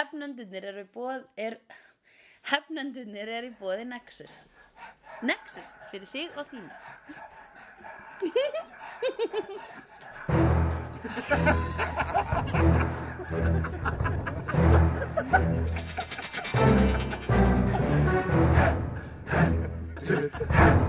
[0.00, 1.58] Hefnendunir eru bóð er
[2.48, 4.36] Hefnendunir eru í bóði Nexus.
[5.28, 6.74] Nexus fyrir þig og þína.
[20.10, 20.79] Heard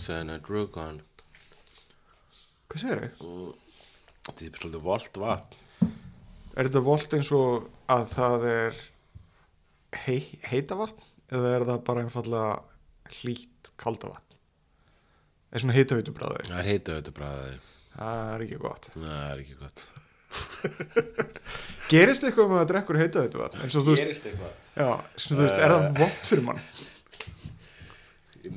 [0.00, 1.00] Raggins and a Drugon
[2.70, 3.54] Hvað segir þau?
[4.24, 5.90] Þetta er svolítið volt vatn
[6.56, 8.78] Er þetta volt eins og að það er
[10.06, 12.54] hei, heita vatn eða er það bara einfallega
[13.20, 14.38] hlýtt kalda vatn?
[15.50, 16.46] Er svona heitaveitu bræði?
[16.48, 18.90] Það er heita auðvitað bræðaði Það er ekki gott.
[18.94, 19.84] Það er ekki gott
[21.90, 23.62] Gerist eitthvað með að drekkur heitaveitu vatn?
[23.66, 24.32] En svo þú veist,
[24.78, 26.66] já, svo þú veist, er það volt fyrir mann?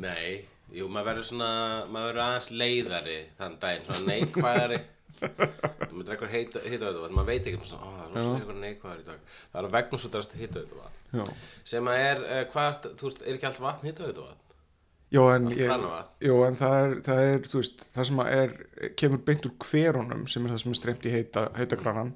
[0.04, 1.52] Nei, jú, maður verður svona
[1.94, 4.80] maður verður aðeins leiðari þann daginn, svona neikvæðari
[5.94, 9.08] maður drekkur heita auðvitað maður veit ekki, svona, ó, það er rosalega eitthvað neikvæðar í
[9.10, 11.26] dag það er vegna svo drast heita auðvitað Já.
[11.74, 14.40] sem að er, uh, hvað, þú veist, er ekki allt vatn heita auðvitað
[15.14, 15.70] Jó, en, ég,
[16.26, 18.54] jó, en það er, það er, þú veist, það sem er,
[18.98, 22.10] kemur beint úr hverunum sem er það sem er streymt í heita, heita kranan.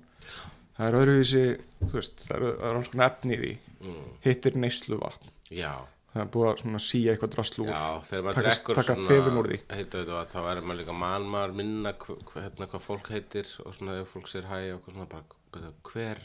[0.80, 1.44] Það er öðruvísi,
[1.83, 3.52] þú veist, það er, er alls konar efni í því.
[3.83, 4.08] mm.
[4.25, 5.30] Hittir neyslu vatn.
[5.53, 5.75] Já,
[6.13, 7.69] Það er búið að síja eitthvað draslu úr.
[7.73, 9.58] já, þegar maður Taka- drekkur taka þefinn úr því.
[9.75, 13.75] heita auðvitað þá er maður líka mann maður minna hva, hérna, hvað fólk heitir og
[13.75, 16.23] svona ef fólk sér hæ og eitthvað svona bara, bara hver,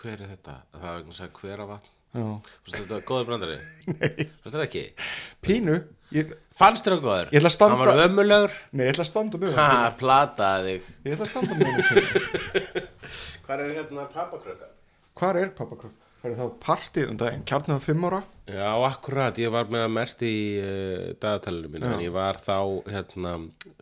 [0.00, 0.54] hver er þetta?
[0.76, 1.92] Það er vegna að hver að vatn.
[2.16, 3.56] Fannst þetta góður brandari?
[3.90, 4.84] Nei Fannst þetta ekki?
[5.44, 5.74] Pínu,
[6.16, 7.28] ég, Fannst þetta góður?
[7.34, 9.66] Ég ætla að standa- Hann var ömulegur nei, ég ætla að standa með Ha,
[10.00, 12.56] plataði þig Ég ætla að standa það.
[13.46, 14.70] Hvað er hérna pappakröka?
[15.20, 15.98] Hvar er pappakrökk?
[16.26, 18.18] Það er það partíð um daginn, kjarnið á fimm ára.
[18.50, 22.56] Já, akkurat, ég var með að merti í uh, dagatalinu mínu en ég var þá
[22.90, 23.34] hérna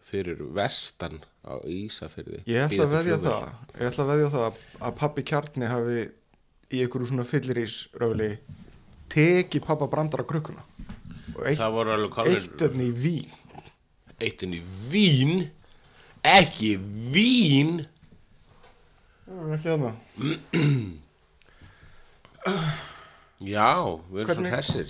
[0.05, 3.47] fyrir vestan á Ísafyrði Ég ætla að veðja það,
[3.79, 6.03] ég ætla að veðja það að pappi kjarni hafi
[6.69, 7.79] í einhverju svona fyllirís
[9.15, 10.67] teki pappa brandara krukkuna.
[11.39, 13.39] Og eitt, Það voru alveg eitt kálur enn í vín.
[14.21, 15.33] Eittin í vín?
[16.35, 16.75] Ekki
[17.09, 17.73] vín?
[19.25, 19.95] Það er ekki þarna.
[23.45, 23.71] Já,
[24.11, 24.89] við erum Hvernig- svo hressir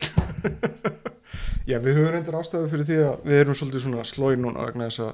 [1.70, 4.88] Já, við höfum reyndir ástæðu fyrir því að við erum svolítið svona slói núna vegna
[4.88, 5.12] þess að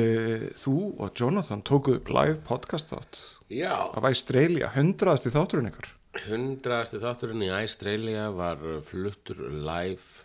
[0.00, 0.74] uh, þú
[1.06, 3.22] og Jonathan tókuð upp live podcast þátt
[3.54, 5.90] Já af Australia, hundraðasti þátturinn ykkar.
[6.28, 10.24] Hundraðasti þátturinn í Australia var fluttur live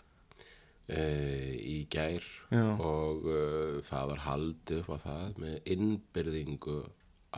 [0.90, 2.66] uh, í gær Já.
[2.82, 6.80] og uh, það var haldið upp á það með innbyrðingu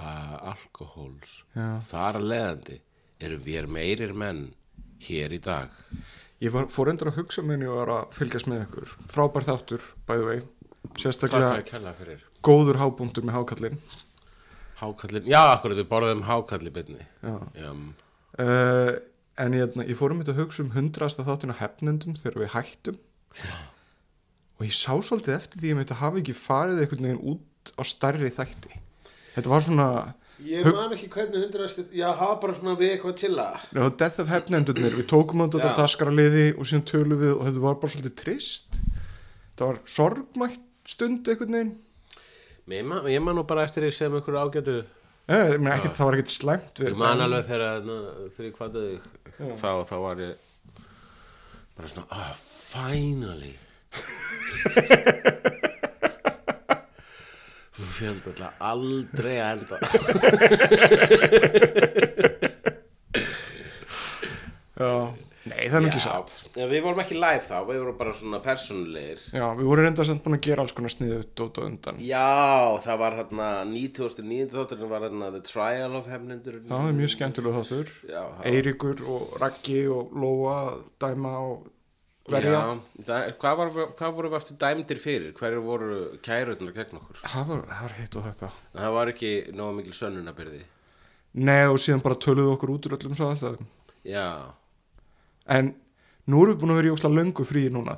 [0.02, 1.68] alkohóls Já.
[1.84, 2.78] þar að leiðandi
[3.28, 4.50] erum við meirir menn
[5.02, 5.72] hér í dag
[6.42, 8.94] Ég var, fór reyndir að hugsa minni og var að fylgjast með ykkur.
[9.14, 10.40] Frábær þáttur, by the way.
[10.88, 11.52] Hvað Sérstaklega
[11.92, 13.76] að góður hábúndur með hákallinn.
[14.80, 17.36] Hákallin, já, akkurat, við borðum hákalli byrni Já.
[17.54, 17.74] Já,
[18.40, 18.96] Uh,
[19.44, 22.54] en ég, ég fór um þetta að hugsa um hundrasta þáttin á hefnendum þegar við
[22.54, 23.00] hættum
[24.56, 27.84] og ég sá svolítið eftir því að þetta hafi ekki farið einhvern veginn út á
[27.84, 28.72] stærri þætti
[29.36, 29.88] þetta var svona
[30.41, 34.24] Ég man ekki hvernig hundraðasti, já, hafa bara svona við eitthvað til að já, Death
[34.24, 35.74] of Hefnendurnir, við tókum þetta Já.
[35.75, 38.80] á daskaraliði og síðan tölum við og þetta var bara svolítið trist.
[39.51, 41.75] Þetta var sorgmætt stund einhvern veginn.
[42.72, 44.78] Ég man, ég man nú bara eftir því sem einhverju ágætu
[45.31, 47.75] ég meina, ekkert, það var ekkert slæmt við Ég þetta, man alveg þegar,
[48.47, 49.01] ég kvaddi þig
[49.59, 50.34] þá, þá var ég
[51.78, 52.31] bara svona, oh,
[52.72, 53.53] finally
[57.81, 59.78] Þú fjöldi alltaf aldrei að enda.
[64.81, 64.92] Já,
[65.46, 66.36] nei, það er ekki satt.
[66.57, 69.19] Já, við vorum ekki live þá, við vorum bara svona persónulegir.
[69.33, 72.00] Já, við vorum reynda samt búin að gera alls konar sniðu dót og undan.
[72.06, 77.13] Já, það var þarna 2009 þátturinn var þarna The Trial of Hefnendur það er mjög
[77.18, 77.94] skemmtilega þáttur.
[78.10, 78.24] Já,
[78.54, 80.57] Eiríkur og Raggi og Lóa
[81.01, 81.56] dæma og
[82.29, 85.33] verja Já, hvað, var, hvað voru við eftir dæmdir fyrir?
[85.39, 87.21] Hverju voru kærutnar gegn okkur?
[87.25, 88.50] það var, var hitt og þetta.
[88.77, 90.62] Það var ekki nógu mikil sönnunabyrði
[91.41, 93.62] Nei og síðan bara töluðu okkur út úr öllum svo alltaf
[94.06, 94.25] Já,
[95.47, 95.73] en
[96.29, 97.95] nú erum við búin að vera í ósla löngu frí núna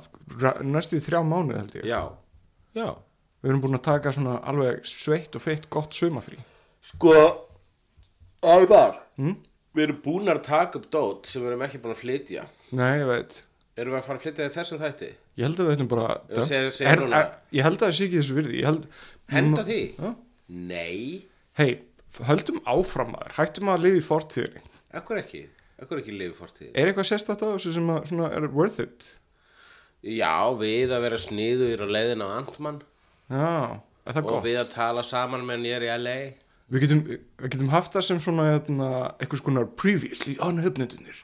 [0.64, 1.86] næstu í þrjá mánuð held ég.
[1.88, 2.00] Já,
[2.76, 2.88] já.
[3.44, 6.38] Við erum búin að taka svona alveg sveitt og feitt gott sumafrí
[6.84, 7.14] Sko,
[8.44, 9.36] alvar Mm?
[9.74, 12.44] Við erum búin að taka upp dót sem við erum ekki búin að flytja.
[12.74, 13.36] Nei, ég veit
[13.74, 15.08] Erum við að fara að flytja þessum þætti?
[15.40, 16.08] Ég held að við ætlum bara
[16.46, 18.60] segir- segir er, er, Ég held að það sé ekki þessu virði.
[18.68, 18.86] Held
[19.34, 19.80] Henda því?
[19.98, 20.12] Já.
[20.48, 21.24] Nei,
[21.58, 21.70] Hei,
[22.28, 23.34] höldum áfram maður.
[23.38, 24.62] Hættum að lifa í fortíðinni.
[24.94, 25.42] Akkur ekki?
[25.82, 29.08] Akkur ekki lifi fortíð Er eitthvað sérstætt á þessu sem að, svona, er worth it?
[30.04, 30.30] Já,
[30.60, 32.78] við að vera sniður á leiðin á Antmann
[33.32, 34.44] Já, er það Og gott?
[34.46, 36.16] við að tala saman með ég er í LA
[36.70, 38.88] Við getum, við getum haft það sem svona hérna,
[39.18, 41.18] eitthvað skonar previously on höfnendunir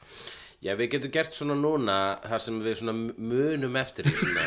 [0.61, 4.43] Já, við getum gert svona núna þar sem við svona munum eftir því svona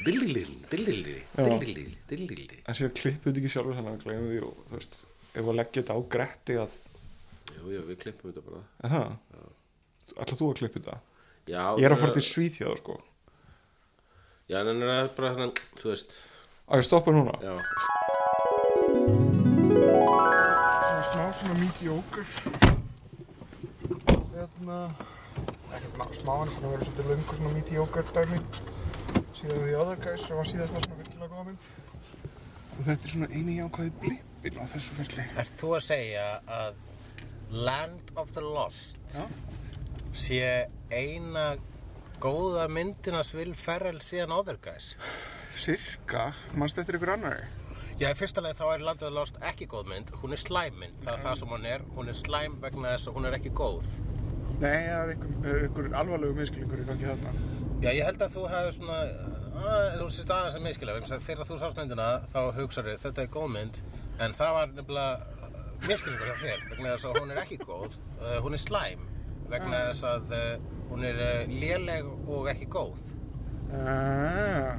[0.00, 4.54] Dillilil, dillilil, dillilil, dillilil en sér klippum við ekki sjálfur þannig að glemum því og
[4.70, 4.94] þú veist,
[5.34, 6.78] ef að leggja þetta á gretti að,
[7.50, 8.62] Jú, jú, við klippum þetta bara.
[8.86, 10.96] Að það ætla þú að klippa þetta?
[11.50, 12.96] Já, Ég er að fara til Svíþjóð sko.
[14.50, 16.10] Já, en það er bara þannig, þú veist.
[16.70, 17.34] Á ég stoppa núna?
[17.42, 17.54] Já,
[20.86, 22.24] Svona smá svona mediocre
[24.32, 24.78] Hérna
[25.78, 28.40] ekkert ma- smá en svona verið svolítið löngu svona mediocre dæmi
[29.40, 31.70] síðan því other guys sem var síðast svona virkilega góða mynd
[32.80, 36.26] og þetta er svona eini jákvæði blippin á þessu ferli Ert þú að segja
[36.60, 36.86] að
[37.50, 39.24] Land of the Lost Já.
[40.14, 40.42] sé
[40.90, 41.46] eina
[42.22, 44.92] góða myndinans Will Ferrell síðan Other Guys?
[45.56, 47.46] Cirka, mannst eftir ykkur annari?
[48.00, 50.40] Já, í fyrsta leið þá er Land of the Lost ekki góð mynd, hún er
[50.40, 53.36] slæmynd, það er það sem hún er, hún er slæm vegna þess að hún er
[53.36, 53.88] ekki góð.
[54.60, 57.30] Nei, það er ykkur, er ykkur alvarlegu miskilningur í gangi þarna.
[57.80, 58.96] Já, ég held að þú hefur svona,
[59.56, 60.64] að, þú sést aðeins að
[61.16, 63.78] að þegar þú sást myndina þá hugsaðu þetta er góð mynd,
[64.20, 65.38] en það var nefnilega
[65.86, 69.06] miskilningur hjá þér, vegna þess að hún er ekki góð, uh, hún er slæm,
[69.48, 73.06] vegna þess að uh, hún er uh, léleg og ekki góð.
[73.72, 74.74] ah,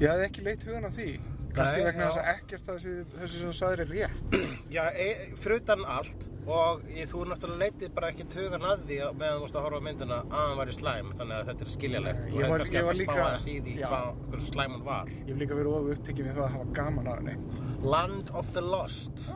[0.00, 1.10] Ég hafði ekki leitt hugan á því.
[1.56, 2.80] Kannski Nei, vegna þess að ekkert það
[3.18, 4.34] þessi sem þú sagðir er rétt.
[4.72, 5.06] Já, e,
[5.40, 9.56] frutan allt og ég, þú náttúrulega leitið bara ekki tugan að því meðan þú varst
[9.58, 12.20] að horfa á myndina að hann var í slæm, þannig að þetta er skiljalegt.
[12.26, 13.88] Ég hefði kannski var hægt að Já.
[13.90, 15.10] hvað, slæm hún var.
[15.16, 18.52] Ég hef líka verið ofu upptekið við það að hafa gaman að henni Land of
[18.54, 19.26] the Lost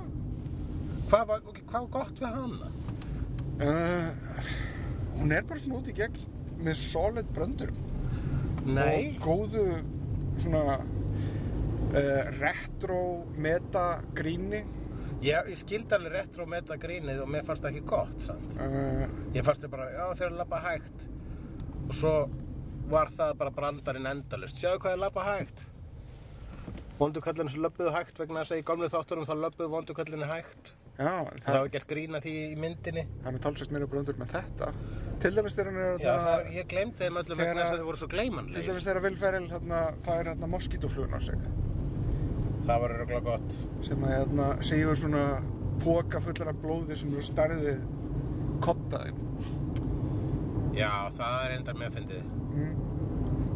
[1.11, 2.71] Hvað var, ok, hvað var gott við hana?
[3.67, 4.51] uh,
[5.19, 6.21] Hún er bara svona út í gegn
[6.62, 7.73] með solid bröndur
[8.71, 9.65] Nei og góðu
[10.41, 13.01] svona uh, retro
[13.41, 14.62] meta gríni
[15.20, 18.55] Ég, ég skildi alveg retro meta grínið og mér fannst það ekki gott samt.
[18.56, 19.05] uh,
[19.37, 21.05] Ég fannst þið bara, já þeir eru að labba hægt.
[21.90, 22.14] Og svo
[22.90, 25.67] var það bara brandarinn endalust Sjáðu hvað er labba hægt?
[27.00, 30.75] Vondukallinu sem löbbuðu hægt vegna þess að í gamlu þátturum þá löbbuðu vondukallinu hægt.
[31.00, 33.05] Já, Það það, var gert grína því í myndinni.
[33.25, 34.73] Það er talsvægt meira bröndur með þetta.
[35.20, 37.81] Til dæmis þegar hann er Já, það, ég glemdi þeim Þegar vegna þess að- að
[37.81, 39.00] þið voru svo Til gleymanleg dæmis þegar
[39.55, 41.38] þarna, fær moskítoflugun á sig
[42.67, 43.57] Það var örgulega gott.
[43.87, 45.25] Sem að hérna, segjur svona
[45.81, 47.83] póka fullar af blóði sem eru stærðið
[48.61, 49.27] kottaðin
[50.77, 52.27] Já, það er enda með fyndið.
[52.55, 52.75] Mm,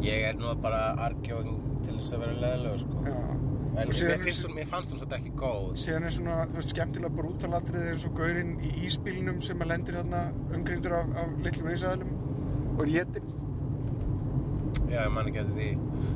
[0.03, 3.03] Ég er nú bara argjóðing til þess að vera leðilega sko.
[3.05, 3.19] Já.
[3.75, 3.89] En
[4.55, 5.65] mér, fannst hún svolítið ekki góð.
[5.83, 10.21] Síðan er svona, veist, skemmtilega brútalatrið eins og gaurinn í íspílinum sem að lendir þarna
[10.55, 12.13] umgrindur af, af litlum risaðalum
[12.75, 13.34] og er jétin
[14.91, 15.69] Já, ég man ekki eftir því.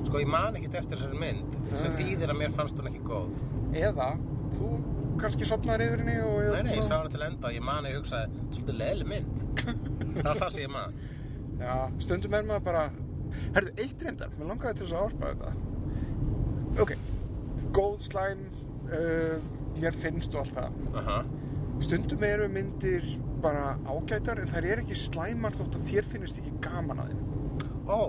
[0.08, 3.02] Sko, ég man ekki eftir þessari mynd Það- sem þýðir að mér fannst hún ekki
[3.08, 3.44] góð.
[3.74, 4.10] Eða
[4.58, 4.70] þú
[5.20, 7.84] kannski sopnaðir yfir henni og Nei, nei, ég sá hana til enda og ég man
[7.86, 9.44] að ég hugsaði Svolítið leðileg mynd.
[10.20, 10.94] Það var það sem ég man.
[11.60, 11.74] Já,
[12.06, 12.84] stundum er maður bara
[13.54, 15.52] Herðu, eitt reyndar, mér langaði til þess að árspa þetta.
[16.82, 16.94] Ok,
[17.76, 18.40] góð slæm
[18.90, 19.36] uh,
[19.80, 20.80] mér finnst og allt það.
[21.02, 21.18] Aha.
[21.86, 23.06] Stundum eru myndir
[23.44, 27.22] bara ágætar en þær eru ekki slæmar þótt að þér finnist ekki gaman að þeim.
[27.90, 28.00] Ó,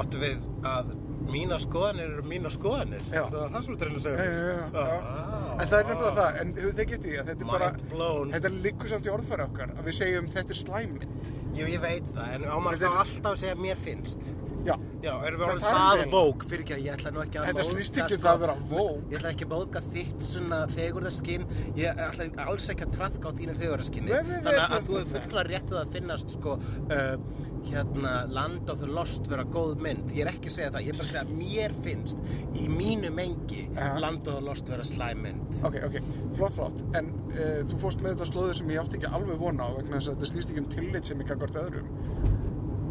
[0.00, 0.92] áttu við að
[1.32, 3.02] mína skoðanir eru mína skoðanir.
[3.12, 3.22] Já.
[3.30, 4.54] Það var það sem þú reynir að segja.
[4.74, 8.32] Ah, En það er nefnilega það, en hefur þið getið að þetta er bara blown.
[8.32, 12.06] Þetta liggur samt í orðfæri okkar að við segjum þetta er slæmmynd Jú, ég veit
[12.16, 14.30] það, en ámar þá er- alltaf að segja mér finnst
[14.62, 17.46] Já, Já, erum við þarf það vók fyrir ekki að ég ætla nú ekki að
[17.48, 18.26] Þetta móðga, snýst ekki um sko.
[18.26, 19.06] það að vera woke.
[19.10, 21.46] Ég ætla ekki að móðga þitt svona fegurðaskinn
[21.80, 25.50] Ég ætla alls ekki að trafka á þínu fegurðaskinni Þannig nei, að þú hefur fullklar
[25.50, 27.16] réttið að finnast sko uh,
[27.62, 30.08] Hérna, Land of the Lost vera góð mynd.
[30.16, 32.24] Ég er ekki að segja það, ég er bara að segja að mér finnst
[32.58, 33.92] Í mínu mengi Ja.
[34.02, 35.58] Land of the Lost vera slæm mynd.
[35.64, 35.98] Ok, ok,
[36.36, 36.80] flott, flott.
[36.98, 39.98] En uh, þú fórst með þetta slóður sem ég átti ekki alveg vona á vegna
[39.98, 42.41] þess að þetta snýst ekki um tillit sem ég gangvart öðrum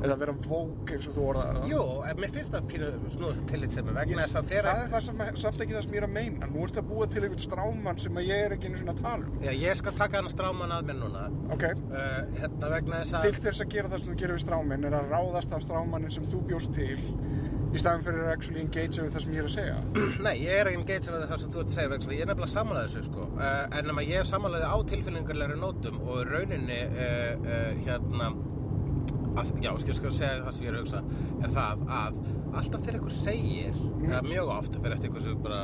[0.01, 1.67] Eða vera vók eins og þú orðaðar það.
[1.71, 4.73] Jú, en mér finnst það pínu snúð tillit sem er vegna þess að Það þeirra
[4.73, 6.49] er það sem, samt ekki það sem ég er að meina.
[6.51, 9.03] Nú ert að búa til einhvern strámann sem að ég er ekki einu svona að
[9.05, 9.37] tala um.
[9.45, 11.25] Já, ég skal taka hana stráman að mér núna.
[11.53, 12.09] Ok, uh,
[12.41, 14.97] Hérna vegna þess að til þess að gera það sem þú gerir við stráminn er
[14.97, 16.97] að ráðast af strámannin sem þú bjóst til
[17.71, 19.75] í staðan fyrir að actually engage við það sem ég er að segja.
[20.25, 22.31] Nei, ég er ekki engage við það sem þú ert að segja að ég er
[22.31, 23.27] nefnilega sammálaði þessu sko.
[23.37, 28.31] uh, en nema ég er sammálaði á tilfinningarlegri nótum og rauninni uh, uh, hérna
[29.37, 31.01] að, já, skal sko segja það sem ég er að hugsa
[31.45, 32.19] er það að
[32.51, 35.61] alltaf þegar einhver segir eða mjög oft fyrir eftir einhver sem bara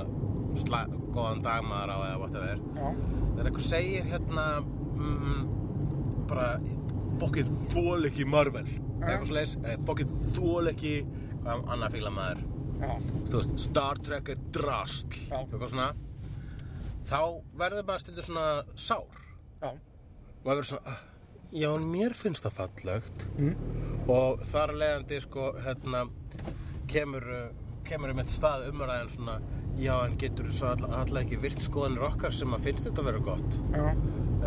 [0.58, 0.82] sla,
[1.14, 2.88] góðan dagmaður á eða whatever já,
[3.36, 5.42] þegar einhver segir hérna mm,
[6.30, 6.50] bara
[7.22, 9.56] fokkið þól ekki Marvel eða eitthvað svo leis
[9.88, 10.94] fokkið þól ekki
[11.44, 12.40] hvað annað fíla maður.
[12.78, 12.90] Já,
[13.30, 15.38] þú veist, Star Trek er drasl Já.
[15.40, 15.86] eitthvað svona.
[17.08, 17.20] Þá
[17.62, 19.22] verður maður stundur svona sár.
[19.62, 21.00] Já, og maður verður svona "Ah,
[21.52, 23.28] já, mér finnst það fallegt.
[23.38, 23.56] Mm.
[24.08, 26.06] og þar leiðandi sko, hérna
[26.92, 27.48] kemur, uh,
[27.88, 29.40] kemur um eitt stað umræðin svona
[29.78, 33.10] já, en getur svo all, alltaf ekki virt skoðanir okkar sem að finnst þetta að
[33.12, 33.58] vera gott?
[33.76, 33.88] Já,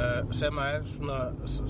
[0.00, 1.18] uh, sem að er svona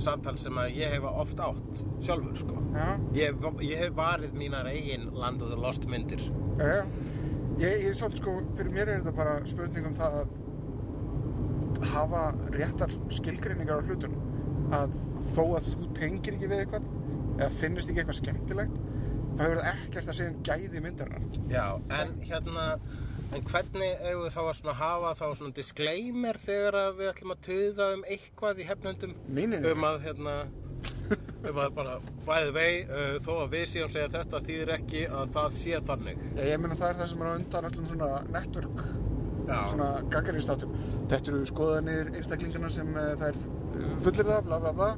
[0.06, 2.60] samtal sem að ég hefa oft átt sjálfur sko.
[2.76, 2.86] Já,
[3.18, 6.22] ég, ég hef varið mínar eigin land og það lost myndir.
[6.60, 6.84] Já.
[7.60, 12.22] Ég, ég svolítið sko, fyrir mér er þetta bara spurning um það að hafa
[12.54, 14.16] réttar skilgreiningar á hlutun
[14.76, 14.96] að
[15.34, 16.88] þó að þú tengir ekki við eitthvað
[17.40, 18.80] eða finnist ekki eitthvað skemmtilegt
[19.36, 21.38] þá hefur það ekkert að segja um gæði myndarinnar.
[21.50, 22.64] Já, en hérna
[23.30, 27.34] en hvernig eigum við þá að svona hafa þá svona disclaimer þegar að við ætlum
[27.34, 29.60] að töða um eitthvað í hefnöndum nei.
[29.70, 30.34] um að hérna
[31.50, 31.94] um að bara
[32.26, 36.26] bæði vei uh, þó að við séum segja þetta þýðir ekki að það sé þannig.
[36.34, 38.84] Já, ég meina það er það sem er á undan öllum svona network
[39.70, 40.76] svona gaggarínstátum
[41.10, 43.42] þetta eru skoðanir einstaklingarna sem uh, það er
[44.04, 44.90] fullir það, bla bla bla.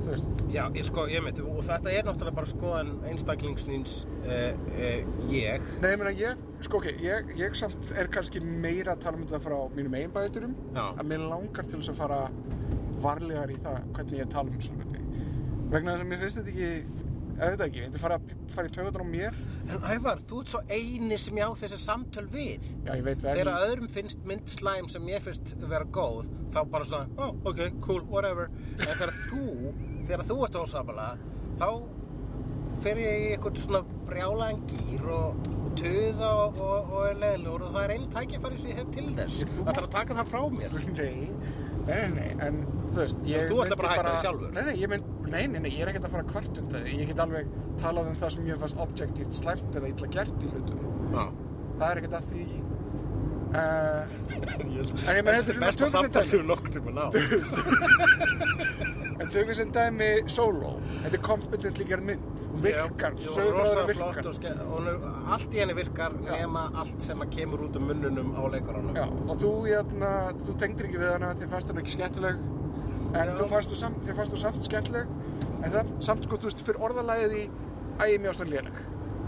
[0.00, 4.54] Þú veist, já ég, sko, ég meit og þetta er náttúrulega bara skoðan einstaklingsnins uh,
[4.56, 5.66] uh, ég.
[5.82, 9.26] Nei, ég meina ég sko ok, ég, ég samt er kannski meira að tala um
[9.26, 10.86] þetta frá mínum eigin bæturum Já.
[10.94, 12.22] að mér langar til þess að fara
[13.00, 14.90] varlegar í það hvernig ég tala um svona
[15.70, 16.99] vegna þess að mér finnst þetta ekki
[17.46, 18.18] ég veit ekki, þetta fara,
[18.54, 19.36] fara í tökutan á mér?
[19.70, 22.66] En Ævar, þú ert svo eini sem ég á þessi samtöl við.
[22.86, 26.60] Já, ég veit það Þegar öðrum finnst mynd slæm sem ég finnst vera góð þá
[26.72, 28.50] bara svona, oh, ok, cool, whatever.
[28.80, 29.46] En þegar þú,
[30.08, 31.16] þegar þú ert ósamlega
[31.60, 31.70] þá
[32.80, 37.64] fer ég í eitthvað svona brjálaðan gýr og, og töða og, og, og er leðilegur
[37.66, 39.40] og það er einn tækifæri sem ég hef til þess.
[39.42, 40.78] Ég- Það þarf að taka það frá mér.
[40.96, 41.28] Nei,
[41.90, 42.54] nei, nei, en
[42.90, 44.50] þú veist ég Þú myndi bara að hætta því sjálfur?
[44.56, 46.66] Nei, nei, ég mynd, nei, nei, nei, ég er ekkert að fara að kvart um
[46.72, 47.44] það Ég get alveg
[47.82, 50.78] talað um það sem ég fannst objektíft slæmt eða illa gert í hlutum.
[51.14, 51.24] Já.
[51.80, 52.46] Það er ekkert að því.
[53.50, 56.28] Uh, En ég meina, þetta er svona besta tökum sem samtal dæmi.
[56.30, 57.02] sem við nokkuð tíma ná
[59.20, 60.70] En tökum sem dæmi solo
[61.02, 62.44] Þetta er kompetentli gerð mynd.
[62.64, 64.30] Virkar, flott virkar.
[64.64, 64.88] og
[65.34, 66.30] allt í henni virkar Já.
[66.38, 68.96] nema allt sem að kemur út um munnunum á leikarunum.
[68.96, 72.40] Já, og þú, jæna, þú tengdir ekki við hana þér fannst hann ekki skemmtileg.
[73.10, 75.12] En þú fannst þú samt, fannst þú samt skemmtileg.
[75.60, 77.44] En það, samt sko, þú veist, fyrir orðalagið í
[78.00, 78.80] æ, mér ástæðan léleg.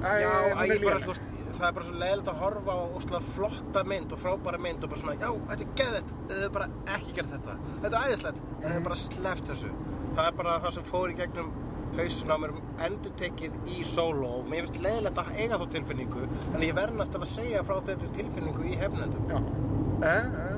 [0.03, 4.23] Æ, Já, hún það er bara svo leiðilegt að horfa á óslega flotta mynd og
[4.23, 7.59] frábæra mynd og bara svona, já, þetta er geðvett, þau hefur bara ekki gert þetta.
[7.83, 9.75] Þetta er æðislegt, þau hefur bara sleppt þessu.
[10.13, 11.53] Það er bara það sem fór í gegnum
[11.97, 15.67] hausin á mér um endur tekið í solo og mér finnst leiðilegt að eiga þá
[15.75, 19.27] tilfinningu en ég verð náttúrulega að segja frá þeirri tilfinningu í hefnendum.
[19.29, 19.39] Já,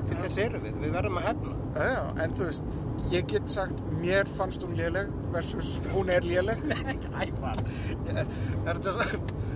[0.05, 1.55] Til þess eru við, við verðum að hefna.
[2.23, 2.77] en þú veist,
[3.13, 6.61] ég get sagt mér fannst hún léleg versus hún er léleg.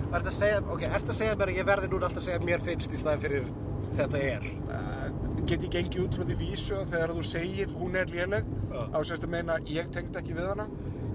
[0.10, 2.24] Er þetta að segja, ok, er þetta að segja mér að ég verði núna alltaf
[2.24, 3.50] að segja mér finnst í staðin fyrir
[3.94, 4.48] þetta er?
[4.74, 5.10] uh,
[5.46, 9.00] get ég gengið út frá því vísu að þegar þú segir hún er léleg á
[9.06, 10.66] sérst að meina ég tengd ekki við hana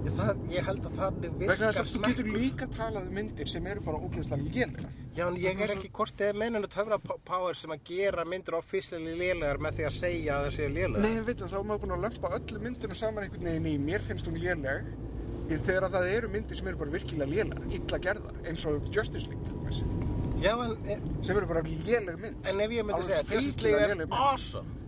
[0.05, 3.15] Ég, það, ég held að þannig virkar vegna þess að þú getur líka talað um
[3.17, 6.99] myndir sem eru bara ógeðslega lélegar Já, en ég er ekki hvort eða menninu töfra
[7.25, 11.05] power sem að gera myndir officially lélegar með því að segja að það séu lélegar.
[11.07, 13.75] Nei, en veitum, þá er maður búin að lömpa öllu myndinu saman einhvern veginn í
[13.87, 14.93] mér finnst hún léleg
[15.45, 19.31] í þegar það eru myndir sem eru bara virkilega lélegar, illa gerðar, eins og Justice
[19.31, 19.83] League til dæmis,
[20.45, 22.41] Já, en, sem eru bara léleg mynd.
[22.45, 24.84] en ef ég myndi segja Justice League er awesome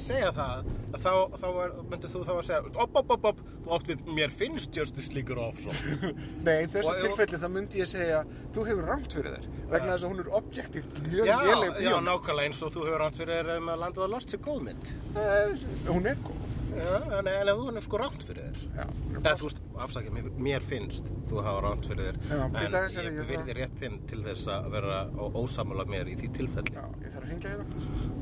[0.00, 1.12] segja það, að þá,
[1.42, 1.46] þá
[1.90, 5.12] myndir þú þá að segja op, op, op, op, þú átt við mér finnst Justice
[5.12, 6.12] League er awesome
[6.46, 8.22] nei, í þessu Og- tilfelli þá myndi ég segja,
[8.54, 11.92] þú hefur rámt fyrir þér, vegna þess að hún er objektíft mjög Já, léleg já,
[12.08, 14.92] nákvæmlega eins og þú hefur ránt fyrir um að landið að lost sér góð mynd.
[15.18, 16.56] Eh, Hún er góð.
[16.78, 18.90] Já, en, þú er sko ránt fyrir þér.
[19.18, 22.56] Þú veist, afsakið, mér, finnst þú hafa ránt fyrir þér En
[23.04, 24.98] ég virði rétt þinn til þess að vera
[25.42, 27.66] ósamála mér í því tilfelli Já, ég þarf að hringja hérna.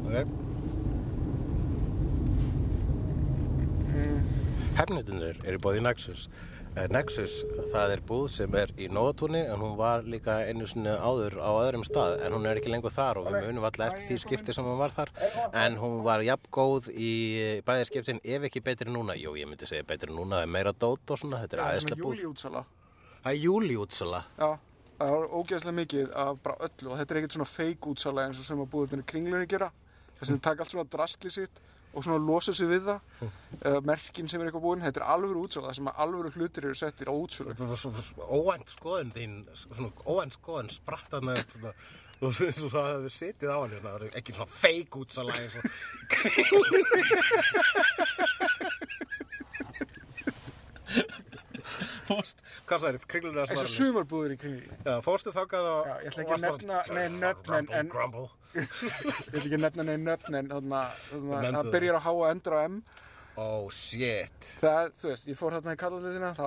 [0.07, 0.17] Ok
[3.86, 3.86] Mm,
[4.77, 6.27] Hefnitunir er í bóði Nexus.
[6.77, 7.39] Eh, Nexus,
[7.73, 11.49] það er búð sem er í Nóatúni en hún var líka einu sinni áður á
[11.63, 14.53] öðrum stað en hún er ekki lengur þar og við munum alltaf eftir því skipti
[14.53, 15.13] sem hún var þar.
[15.57, 17.13] En hún var jafn góð í
[17.65, 19.17] bæðir skiptin ef ekki betri núna.
[19.17, 21.69] Jú, ég myndi segja betri núna, það er meira dót og svona þetta er Já,
[21.71, 22.61] aðeinslega búð.
[23.25, 24.51] Það er júliútsala Já,
[24.99, 28.43] það var ógeðslega mikið af bara öllu og þetta er ekkert svona fake útsala eins
[28.43, 29.71] og sem að með kringlunni gera.
[30.21, 31.65] Þess að þið taka allt svona drastli sitt
[31.97, 33.01] og svona losa sig við það.
[33.57, 36.63] Eða merkin sem er eitthvað búin, þetta er alvöru útsala það sem að alvöru hlutir
[36.69, 37.51] eru settir á útsölu.
[38.27, 39.33] Óvænt skoðun þín,
[40.05, 41.39] óvænt skoðun spratt hann með
[42.17, 45.33] þú veist og það hefði sitið á hann hérna, það var ekki svona fake útsala
[45.37, 45.65] eins og
[52.07, 56.11] Fórst, hvað sagði, kringlur að eins og sumarbúður í kringlunni Já, fórstu þákað og ég
[56.11, 60.49] ætla ekki að nefna- nei, nöfn, en- ég ætla ekki að nefna neinn nöfn en
[60.55, 61.71] það það.
[61.75, 62.79] byrjar á H og endur á M.
[63.37, 64.53] Oh shit.
[64.63, 66.47] Það, þú veist, ég fór þarna í kallaliðina þá,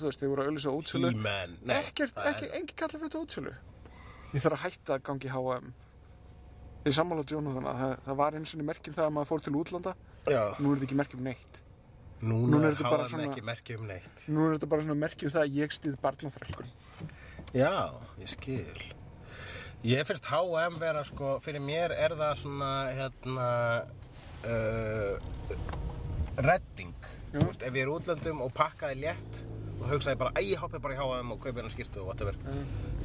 [0.00, 1.10] þú veist, þið voru að auðvitað útsölu.
[1.12, 1.56] He-Man.
[1.76, 3.52] Ekkert, það er- ekki, engi kallið fyrir útsölu.
[4.32, 5.72] Ég þarf að hætta að gangi H&M
[6.86, 9.52] ég sammála Jonathan að það, það var eins og merkjum það að maður fór til
[9.60, 9.92] útlanda.
[10.32, 11.60] Já, nú er þetta ekki merkjum neitt
[12.22, 14.24] núna, Núna er þetta bara háðan svona- ekki merki um neitt.
[14.28, 16.72] Nú er þetta bara svona merkjum það að ég stýð barnaþrælkun.
[17.54, 17.72] Já,
[18.20, 18.82] ég skil.
[19.82, 23.46] Ég finnst H&M vera sko, fyrir mér er það svona hérna
[24.44, 25.14] uh,
[26.36, 26.94] redding.
[27.32, 29.44] Veist, ef ég er útlöndum og pakkaði létt
[29.80, 32.36] og hugsaði bara, æ, ég hoppi bara í H&M og kaupi hennar skýrtu og whatever.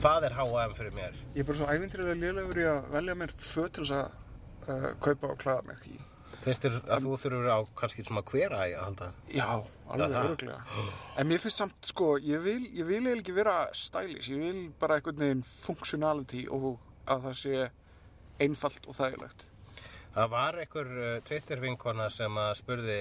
[0.03, 1.15] Það er H&M fyrir mér.
[1.35, 4.89] Ég er bara svo æfintrilega lélegur í að velja mér föt til þess að uh,
[4.99, 5.95] kaupa og klæða mig í
[6.45, 9.07] Finnst þér að þú þurfur á kannski svona hvera að halda?
[9.33, 9.47] Já,
[9.89, 10.27] alveg það.
[10.29, 10.83] öruglega.
[11.17, 14.59] En mér finnst samt, sko, ég vil, ég vil eiginlega ekki vera stylish, ég vil
[14.79, 16.75] bara einhvern veginn functionality og
[17.09, 17.65] að það sé
[18.45, 19.47] einfalt og þægilegt.
[20.15, 22.99] Það var einhver uh, Twitter vinkona sem að spurði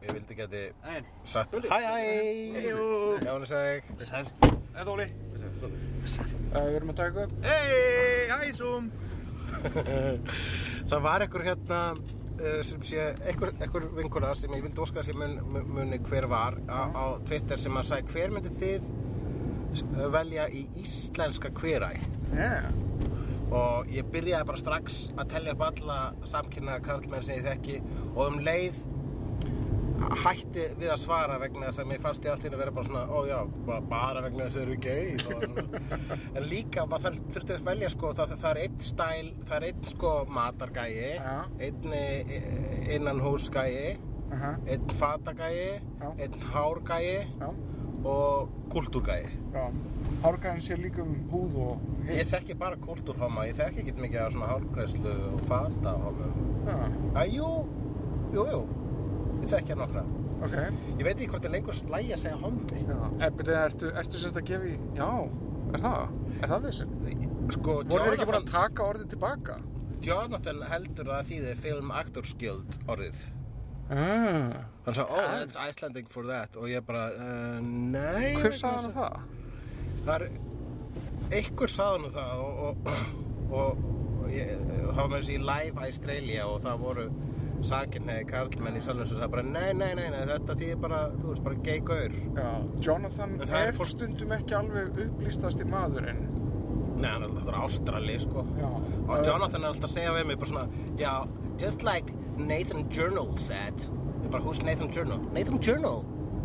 [0.00, 0.60] ég vildi geti
[1.28, 1.96] sagt Hæ hæ
[3.24, 4.26] Já hann segi sæl.
[4.76, 5.08] Eða Óli.
[5.60, 7.34] Uh, við erum að taka upp.
[7.44, 8.92] Hei, hæ, Zoom.
[10.90, 15.10] Það var einhver hérna uh, sem sé, einhver, einhver vinkona sem ég vildi óska að
[15.10, 18.90] sé mun, mun- muni hver var á, á Twitter sem að sagði hver myndi þið
[19.96, 21.92] uh, velja í íslenska hveræ
[22.30, 22.68] Yeah.
[23.50, 25.96] og ég byrjaði bara strax að tellja upp alla
[26.30, 27.80] samkynna karlmenn sem ég þekki
[28.12, 28.76] og um leið
[30.00, 33.02] hætti við að svara vegna þess að mér fannst ég alltaf að vera bara svona
[33.06, 35.64] ó já, bara, bara vegna þess að þau eru svona.
[36.36, 39.88] en líka, maður þurfti að velja sko, það, það er einn stæl það er einn
[39.90, 41.34] sko matargæi Já.
[41.66, 43.98] einn eh, innan húsgæi
[44.30, 46.10] Uh einn fatagæi Já.
[46.22, 47.48] einn hárgæi Já,
[48.04, 49.64] og kultúrgæi já.
[50.22, 54.32] Hárgæðin sé líka um húð og ég þekki bara kultúrhóma ég þekki ekki mikið af
[54.32, 56.32] svona hárgræslu og fatahómum
[56.66, 56.78] Já,
[57.18, 57.26] Æ,
[59.40, 60.02] Ég þekki hann nokkra
[60.44, 60.54] ok.
[60.98, 62.98] Ég veit ekki hvort er lengur slægi að segja hommi Já.
[63.26, 64.76] En byrju, ertu, ertu sérst að gefa í...
[64.98, 65.10] Já,
[65.74, 66.14] er það?
[66.40, 66.94] Er það vissin?
[67.50, 69.58] Sko, Voru þeir ekki búin að taka orðið tilbaka?
[70.04, 73.20] Jonathan heldur að þýði Film Actors Guild orðið
[73.90, 74.52] Ah.
[74.86, 78.76] Hann sagði, oh, Það- that's Icelandic for that Og ég bara, uh, nei Hver sagði
[78.76, 79.16] hann að- það?
[80.06, 80.26] Það er,
[81.40, 82.92] einhver sagði nú það og, og,
[83.50, 83.82] og,
[84.22, 87.08] og ég, það var með þessi live Australia og það voru
[87.66, 91.28] sakinni karlmenn í salnum sem sagði bara nei, nei, nei, nei, þetta þýðir bara, þú
[91.32, 92.50] veist, bara gay gaur Já,
[92.86, 96.22] Jonathan er er fólk- stundum ekki alveg upplýstast í maðurinn.
[97.00, 98.66] Nei, hann er alltaf ástrali, sko Já.
[98.70, 100.68] Og Uh, Jonathan er alltaf að segja við mig bara svona
[100.98, 101.14] Já,
[101.58, 103.86] just like Nathan Journal said
[104.24, 105.18] Ég bara, who's Nathan Journal?
[105.32, 106.04] Nathan Journal,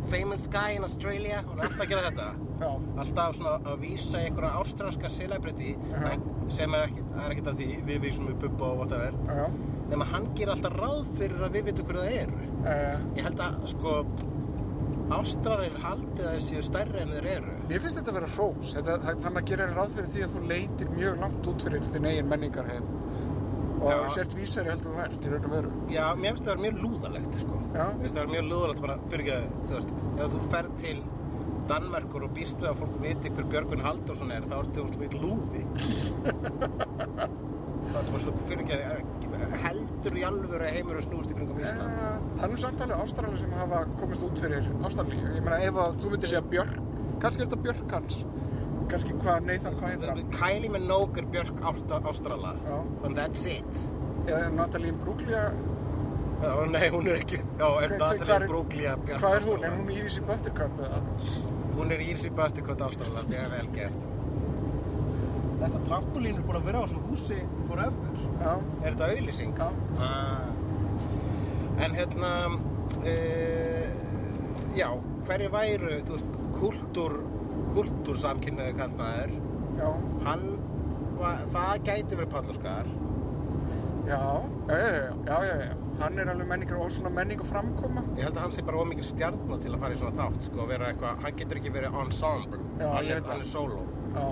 [0.10, 2.30] famous guy in Australia Hann er alltaf að gera þetta
[2.62, 2.72] Já,
[3.04, 6.12] Alltaf svona að vísa í einhverja ástralska celebrity Já.
[6.14, 9.50] en- sem er ekkert, er að því við vísum í Bubba og whatever já.
[9.92, 13.42] Nema hann ger alltaf ráð fyrir að við vitum hverju það eru Uh, Ég held
[13.46, 13.92] að, sko
[15.14, 18.72] Ástralir haldið að þeir séu stærri en þeir eru mér finnst þetta að vera hrós.
[18.74, 22.32] Þannig að gera ráð fyrir því að þú leitir mjög langt út fyrir þinn eigin
[22.32, 22.88] menningarheim.
[23.76, 24.00] Og Já.
[24.16, 25.72] sért vísari heldur ert í raun og veru.
[25.94, 27.62] Já, mér finnst það vera mjög lúðalegt, sko.
[27.76, 30.98] Mér finnst það vera mjög lúðalegt bara fyrir að, þú veist, ef þú ferð til
[31.70, 35.62] Danmerkur og við að fólk viti hver Björgun Halldórsson er, þá ertu þú veist lúði.
[37.92, 41.60] það er bara svo fyrir ekki að heldur í alvöru heimur og snúist í kringum
[41.62, 42.00] Ísland.
[42.00, 45.28] Uh, það er nú samt alveg ástralir sem hafa komist út fyrir Ástralíu.
[45.36, 46.76] Ég meina ef að þú myndir segja Björk,
[47.24, 48.20] kannski er þetta Björk hans.
[48.92, 50.26] Kannski hvað, Nathan, hvað heitir hann?
[50.36, 51.64] Kylie Minogue er Björk
[52.12, 52.54] Ástrala.
[52.68, 52.76] Já.
[53.08, 53.88] And that's it.
[54.26, 55.48] Eða Natalie Bruglia,
[56.36, 59.64] Já, nei, hún er ekki, já, er Natalie Bruglia Björk hvað er hún?
[59.64, 61.00] Er hún Íris í Buttercup eða?
[61.76, 64.04] Hún er Írsi Böttikott Ástrala, það er vel gert.
[65.60, 67.38] Þetta trampolín er búin að vera á þessu húsi
[67.70, 68.18] forever.
[68.42, 69.54] Já, Er þetta auðlýsing?
[69.58, 69.68] já.
[69.98, 70.50] Ah.
[71.86, 72.32] En hérna,
[73.04, 73.88] uh,
[74.76, 74.90] já,
[75.28, 77.16] hverju væru, þú veist, kultúr,
[77.76, 79.34] kultúrsamkynnaði kallmaður,
[79.76, 79.90] Já,
[80.24, 80.46] hann,
[81.20, 82.88] va, það gæti verið Páll Óskar.
[84.08, 84.20] já,
[84.70, 88.38] já, já, já, já, já, hann er alveg menningar og svona menningu framkoma Ég held
[88.38, 90.92] að hann sé bara ómikið stjarnar til að fara í svona þátt, sko, að vera
[90.94, 93.32] eitthvað, hann getur ekki verið ensemble, Já, hann, ég veit það.
[93.34, 93.82] hann er solo.
[94.16, 94.26] Já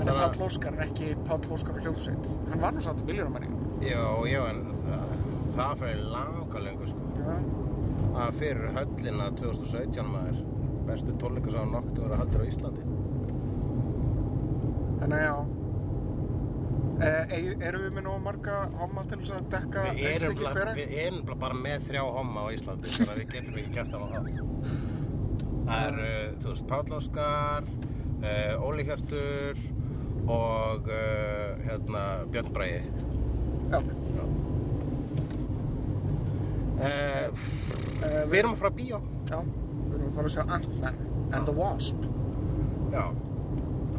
[0.00, 3.00] Hann er Þannig að- Páll Óskar, ekki Páll Óskar og hljómsveit Hann var nú satt
[3.02, 5.10] í miljónamenningu Já, já, en það,
[5.56, 7.10] það fyrir langa lengur, sko.
[7.20, 7.36] Já,
[8.10, 10.38] Það fyrir höllina 2017 maður,
[10.88, 12.82] bestu tónleika sem hann nokkuð verið að höldur á Íslandi.
[15.04, 15.34] en já
[17.00, 17.10] e,
[17.64, 20.74] Erum við með nóg marga homma til þess að dekka stykki bara, hvera?
[20.76, 24.08] við erum bara- með þrjá homma á Íslandi, þannig að við getum ekki það á
[24.10, 24.24] það.
[25.70, 27.62] Það er, uh, þú veist, Páll Óskar,
[28.20, 29.54] uh, Óli Hjörtur
[30.26, 32.82] og uh, hérna, Björn Bræði.
[33.70, 33.80] Já,
[36.80, 37.28] Uh,
[38.00, 38.98] Eh, við erum að fara að bíó.
[39.28, 40.94] já, við erum að fara að sjá Ant-Man
[41.36, 42.06] and the Wasp
[42.94, 43.02] Já.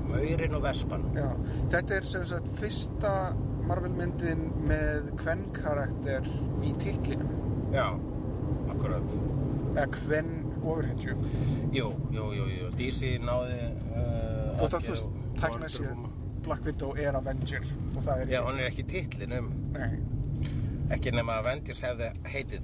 [0.10, 1.04] Maurin og Vespan.
[1.14, 1.28] Já,
[1.76, 3.12] þetta er sem sagt fyrsta
[3.70, 6.26] Marvel myndin með hvern karakter
[6.66, 7.30] í titlinum
[7.76, 7.86] Já,
[8.74, 9.14] akkurat.
[9.76, 11.14] eða hvern ofurhetju
[11.78, 12.72] Jú, jú, jú, jú.
[12.82, 13.62] DC náði...
[13.94, 16.12] Uh, Þótt að gera þú veist, tækna Woman.
[16.44, 17.62] Black Widow er Avenger
[17.96, 19.52] og það er Já, hann er ekki titlinum.
[19.76, 19.92] Nei,
[20.92, 22.62] Ekki nema Avengers hefði heitið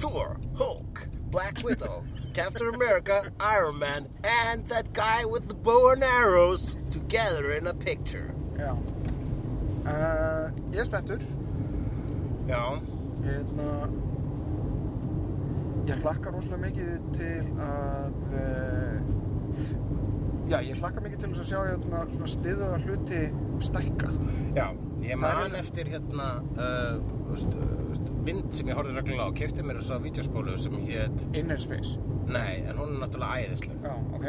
[0.00, 2.02] Thor, Hulk, Black Widow,
[2.34, 7.74] Captain America, Iron Man and that guy with the bow and arrows together in a
[7.74, 8.34] picture.
[8.58, 11.20] já uh, Ég er spenntur
[12.48, 12.80] Já,
[13.24, 13.88] hérna
[15.88, 19.00] Ég hlakka rosalega mikið til að uh,
[20.50, 23.20] Já, ég hlakka mikið til þess að sjá hérna svona sniðuða hluti
[23.68, 24.08] stækka
[24.56, 24.66] já,
[25.04, 27.36] ég Það man er- eftir hérna uh, uh,
[27.90, 31.94] veist, mynd sem ég horfði reglulega á, kefti mér þessa vídeospólu sem hétt, Inner Space
[32.30, 33.78] nei, en hún er náttúrulega æðisleg.
[33.86, 34.26] Já, ok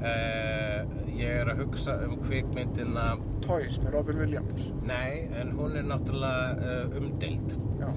[0.00, 3.02] Uh, ég er að hugsa um kvikmyndina,
[3.44, 6.54] Toys með Robin Williams nei, en hún er náttúrulega
[6.86, 7.52] uh, umdeild.
[7.82, 7.90] Já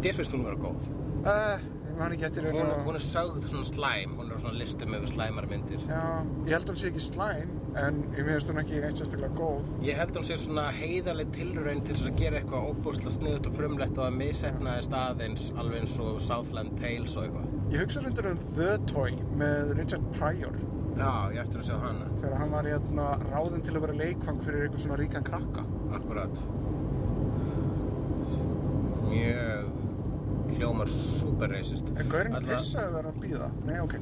[0.00, 0.88] Þér finnst hún vera góð.
[1.28, 4.94] uh, Ég man ekki eftir Hún, hún er sögð svona slæm, hún er svona listum
[4.98, 5.82] yfir slæmar myndir.
[5.88, 6.00] Já,
[6.46, 9.98] ég held hún sé ekki slæm en ég meðist hún ekki neitt sérstaklega góð Ég
[9.98, 14.06] held hún sé svona heiðarleg tilraun til að gera eitthvað óbúslega sniðut og frumlegt og
[14.08, 17.48] að misefnaðist aðeins alveg eins og Southland Tales og eitthvað.
[17.74, 20.60] Ég hugsa reyndar um The Toy með Richard Pryor
[20.94, 22.06] Já, ég eftir að sjá hana.
[22.20, 26.38] þegar hann var hérna ráðinn til að vera leikfang fyrir einhvern svona ríkan krakka Akkurat.
[29.10, 29.83] Mjög
[30.58, 31.88] hljómar super racist.
[31.98, 33.50] Er gaurinn Alla- pissa eða er hann býða?
[33.66, 33.98] Nei, ok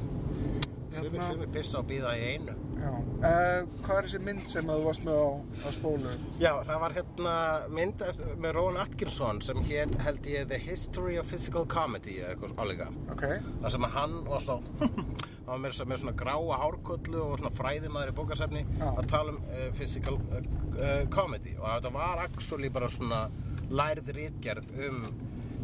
[0.93, 2.53] Sumir, sumir pissa og býða í einu.
[2.77, 5.29] Já, uh, hvað er þessi mynd sem að þú varst með á,
[5.65, 6.11] á spólu?
[6.43, 7.33] Já, það var hérna
[7.73, 12.35] mynd eftir, með Rowan Atkinson sem hétt held ég The History of Physical Comedy eða
[12.35, 12.89] eitthvað álíka.
[13.15, 13.25] Ok,
[13.63, 17.53] Það sem að hann var svo hann var með, með svona gráa hárkollu og svona
[17.57, 18.87] fræðimaður í bókarsefni Já.
[18.93, 23.25] að tala um uh, physical uh, comedy og þetta var actually bara svona
[23.73, 25.01] lærið rítgerð um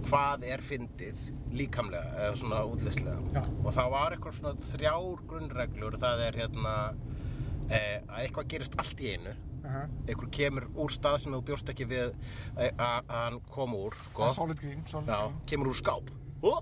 [0.08, 1.20] hvað er fyndið
[1.60, 3.44] líkamlega eða svona útlistlega Já.
[3.66, 6.74] og það var eitthvað svona þrjár grunnreglur það er hérna
[7.70, 9.46] eh, að eitthvað gerist allt í einu uh
[10.10, 12.14] einhver kemur úr stað sem þú bjóst ekki við
[12.58, 14.30] eh, að hann kom úr sko.
[14.34, 16.08] solid green, solid Já, green kemur úr skáp
[16.42, 16.62] oh.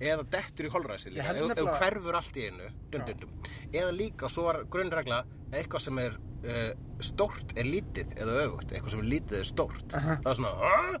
[0.00, 3.34] eða dettur í holræsi líka nefnilega- hverfur allt í einu dum, dum, dum.
[3.72, 6.70] eða líka, svo var grunnregla eitthvað sem er uh,
[7.10, 10.16] stórt er lítið eða öfugt, eitthvað sem er lítið er stórt Aha.
[10.22, 10.96] það er svona "Ah?"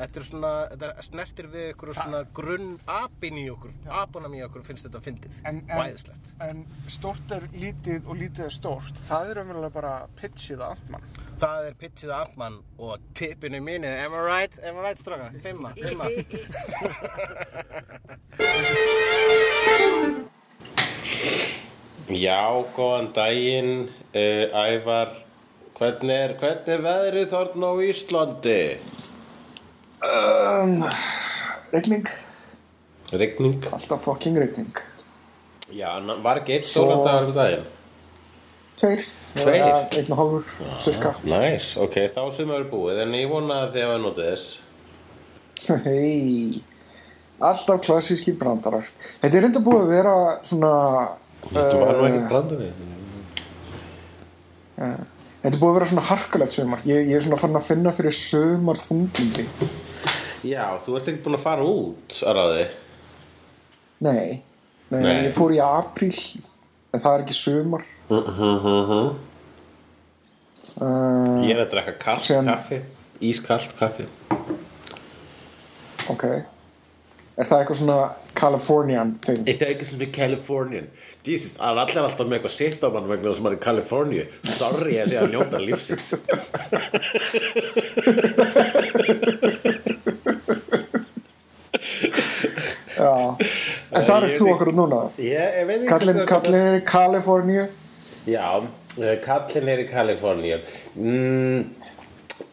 [0.00, 4.66] Þetta er svona, þetta snertir við ykkur svona grunn apin í okkur apunum í okkur
[4.66, 5.80] finnst þetta fyndið En, og
[6.46, 9.02] en, stórt er lítið og lítið er stórt.
[9.08, 11.10] Það er umverulega bara pitchið að Antman
[11.40, 15.30] það er pitchið að Antman og tippinu mínu, am I right, am I right stráka,
[15.44, 16.04] fimma, fimma
[22.10, 22.42] Já,
[22.74, 23.74] góðan daginn,
[24.18, 25.14] uh, Ævar.
[25.78, 28.62] Hvernig er, hvernig er veðrið þarna á Íslandi?
[30.06, 30.76] Um,
[31.72, 32.06] Regning,
[33.12, 33.58] Rigning.
[33.72, 34.72] alltaf fucking regning
[35.70, 37.66] Já, en var ekki eitt sólardagur um daginn?
[38.80, 39.04] Tveir
[39.36, 39.62] Tveir?
[39.94, 40.48] Einn og hálfur,
[40.82, 44.46] cirka Næs, ok, þá sem er búið, en ég vona að þið hafa notið þess.
[45.86, 46.62] Hei
[47.40, 48.88] Alltaf klassíski brandarar
[49.22, 50.72] Þetta er reynda búið að vera svona
[51.46, 52.88] Þetta var nú eh, ekkert brandurinn.
[54.80, 57.94] Þetta er búið að vera svona harkalegt sumar Ég, ég er svona fann að finna
[57.96, 59.46] fyrir sumar þunglindi
[60.46, 62.66] Já, þú ert ekki búin að fara út, Araði.
[64.00, 64.42] Nei.
[64.90, 65.16] Nei, Nei.
[65.26, 66.14] ég fór í apríl
[66.90, 68.16] En það er ekki sumar Uh,
[70.80, 72.78] uh, Ég er að drekka kalt Síðan- kaffi,
[73.22, 74.06] ískalt kaffi.
[76.10, 76.24] Ok
[77.40, 77.94] Er það eitthvað svona
[78.36, 79.46] Californian thing?
[79.48, 80.88] Ég það er ekki svona Californian.
[81.24, 83.60] Jesus, það er allir alltaf með eitthvað sitt á mann vegna þess að maður er
[83.60, 84.24] í Kaliforníu.
[84.44, 86.08] Sorry að segja að njóta lífsins
[93.00, 94.98] En það er þú veit okkur núna?
[95.16, 97.64] Ég, ég veit ekki vegna kallin er í Kaliforníu?
[98.28, 98.48] Já,
[99.00, 100.60] eh, kallinn er í Kaliforníu.
[100.92, 101.64] Mm,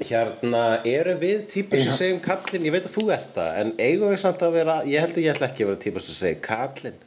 [0.07, 4.11] Hérna, eru við típur sem segjum kallinn, ég veit að þú ert það En eigum
[4.13, 6.41] við samt að vera, ég held að ég ætla ekki að vera típur sem segja
[6.47, 6.99] kallinn.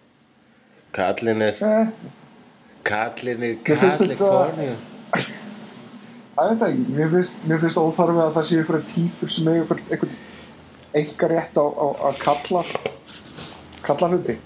[0.96, 1.86] Kallinn er, Eh,
[2.84, 4.76] kallinn er þetta- Kaliforníu
[6.40, 10.14] Það veit ekki, mér finnst, finnst óþarfi að það sé einhverja típur sem einhvern, einhvern
[11.00, 12.62] enga rétt á, á að kalla
[13.84, 14.36] kalla hluti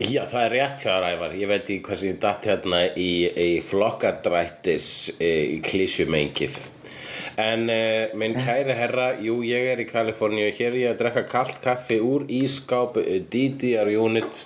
[0.00, 3.50] Já, það er rétt hjá rævar, ég veit ekki hversu ég datt hérna í, í
[3.62, 4.86] flokkadrættis
[5.20, 6.56] e, í klísjumengið
[7.40, 11.24] En uh, minn kæri herra, jú ég er í Kaliforníu, hér er ég að drekka
[11.32, 14.44] kalt kaffi úr ískáp uh, DDR unit.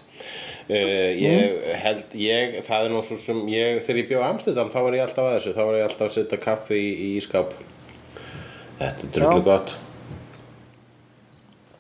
[0.69, 4.79] Uh, ég held, ég, það er nú svo sem ég, þegar ég bjóð Amsterdam þá
[4.87, 7.53] var ég alltaf að þessu, þá var ég alltaf að setja kaffi í, í ískáp
[8.79, 9.73] Þetta er drullu gott.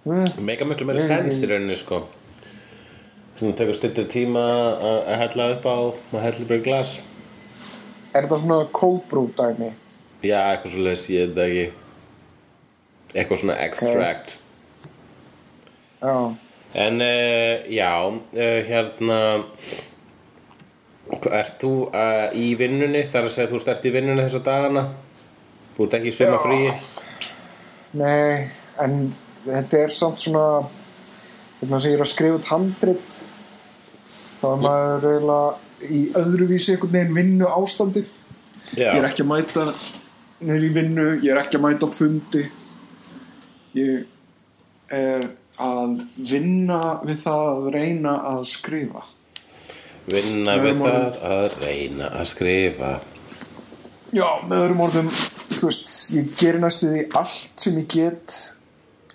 [0.09, 2.01] Eh, Mega miklu meira sens í rauninni sko.
[3.39, 4.43] Svona tekur stuttur tíma
[4.83, 6.97] að hella upp á að hella upp í glas.
[8.11, 9.71] Er þetta svona cold brew dæmi?
[10.25, 11.67] Já, eitthvað svo leys, ég það ekki.
[13.15, 14.37] Eitthvað svona extract.
[16.03, 16.15] Já,
[16.75, 19.19] En uh, já, uh, hérna
[21.09, 23.07] Ert þú uh, í vinnunni?
[23.09, 24.83] Það er að segja þú ert í vinnunni þessa dagana?
[25.77, 26.75] Þú ert ekki í suma fríi?
[27.97, 28.51] Nei,
[28.85, 28.99] en
[29.47, 30.45] þetta er samt svona
[31.59, 33.19] þegar maður segir að skrifa út handrit
[34.39, 38.05] þá er maður eiginlega í öðruvísi einhvern veginn vinnu ástandi
[38.77, 39.65] Já, ég er ekki að mæta
[40.41, 42.45] niður í vinnu, ég er ekki að mæta á fundi.
[43.79, 49.05] Ég er að vinna við það að reyna að skrifa.
[50.09, 52.93] Vinna Með við öðrum það að reyna að skrifa.
[54.17, 55.11] Já, með öðrum orðum
[55.59, 58.37] þú veist, ég gerir næstu því allt sem ég get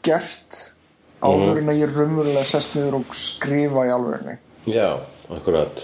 [0.06, 0.60] gert
[1.24, 4.36] áður en að ég raunverulega sest niður og skrifa í alvörinni
[4.70, 5.00] Já,
[5.34, 5.82] akkurat.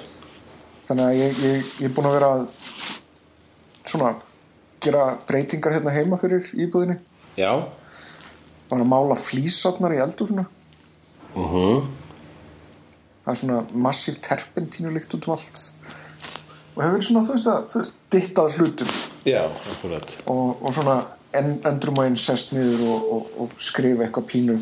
[0.87, 2.29] Þannig að ég, ég, ég er búin að vera
[3.89, 4.13] svona
[4.83, 6.99] gera breytingar hérna heima fyrir íbúðinni?
[7.39, 7.51] Já,
[8.69, 10.45] bara mála flísatnar í eldhúsinu?
[11.35, 11.87] Mhm.
[13.25, 15.73] Það er svona massíf terpentínu líkt út um allt.
[16.75, 18.91] Og hefur svona þú veist að þú veist, dittað hlutum.
[19.25, 20.13] Já, akkurat.
[20.25, 20.95] Og, og svona
[21.33, 24.59] en, endrum og einn sest niður og, og, og skrifa eitthvað pínu.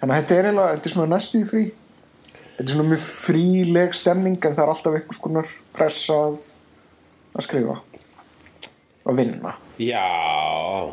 [0.00, 1.66] Þannig að þetta er eiginlega þetta er svona næstu í frí.
[2.56, 6.40] Þetta er svona mjög fríleg stemning en það er alltaf einhvers konar pressað
[7.30, 7.78] að skrifa
[9.04, 9.54] og vinna?
[9.80, 10.92] Já.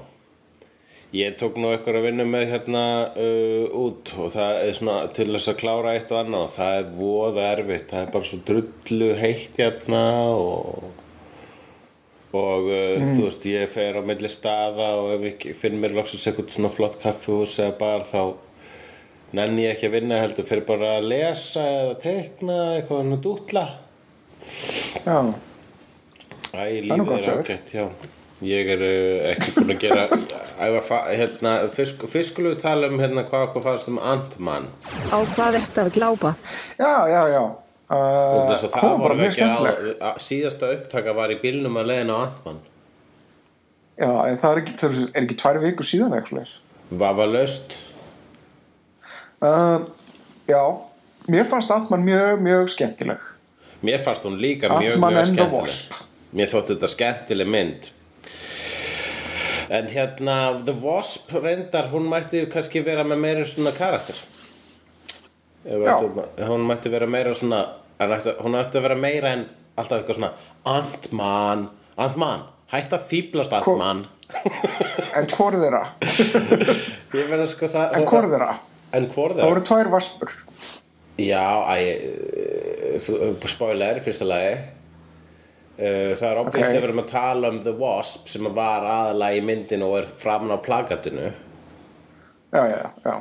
[1.15, 2.83] Ég tók nú eitthvað að vinna með hérna
[3.15, 6.47] uh, út og það er svona til þess að klára eitt og annað.
[6.57, 10.01] Það er voða erfitt, það er bara svo drullu heitt hérna
[10.35, 10.89] og
[12.37, 16.27] og uh, þú veist ég fer á milli staða og ef ég finn mér loksins
[16.27, 18.21] eitthvað svona flott kaffihús eða bar þá
[19.37, 20.47] nenni ég ekki að vinna heldur.
[20.47, 23.67] Fyrir bara að lesa eða tekna eitthvað hann að dútla
[25.05, 25.17] já,
[26.53, 27.85] Æ, lífið gott er ágætt, já.
[28.45, 30.03] Ég er uh, ekki búin að gera
[31.09, 34.67] hérna, fyrst, skulum við tala um hérna hvað okkur fannst um Ant-Man.
[35.09, 36.35] Á hvað ertu að glápa?
[36.77, 37.41] já, já, já.
[37.87, 39.83] Uh, þess að hún var bara mjög skemmtileg.
[40.21, 42.63] Síðasta upptaka var í bílnum að leiðin á Ant-Man.
[43.97, 46.57] Já, en það er ekki, það er ekki tvær vikur síðan eitthvað
[47.01, 47.73] Vafalaust.
[49.41, 49.87] Uh,
[50.47, 50.61] já,
[51.27, 53.25] mér fannst Antman mjög, mjög skemmtileg.
[53.81, 55.65] Mér fannst hún líka mjög, Ant-Man mjög and the skemmtileg.
[55.65, 56.06] Wasp.
[56.37, 57.87] Mér þótti þetta skemmtileg mynd.
[59.73, 64.15] En hérna The Wasp reyndar hún mætti kannski vera með meira svona karakter.
[65.67, 67.63] Ætti- Hún mætti vera meira svona
[67.99, 69.41] ætti, Hún ætti að vera meira en
[69.77, 70.31] alltaf eitthvað svona
[70.65, 71.65] Ant-Man
[71.97, 74.05] Ant-Man, hætt að fíblast Ant-Man.
[75.17, 75.81] En hvort þeirra,
[77.51, 78.49] sko það en hvort þeirra?
[78.93, 79.49] En hvor það þeirra?
[79.49, 80.33] voru tvær vaspur
[81.17, 81.43] Já,
[83.49, 84.57] spoiler, fyrsta lagi
[85.77, 86.63] það er óbvist Ok.
[86.67, 90.07] að við erum að tala um The Wasp sem var aðalega í myndinu og er
[90.17, 91.27] framan á plakatinu.
[92.53, 93.15] Já, já, já.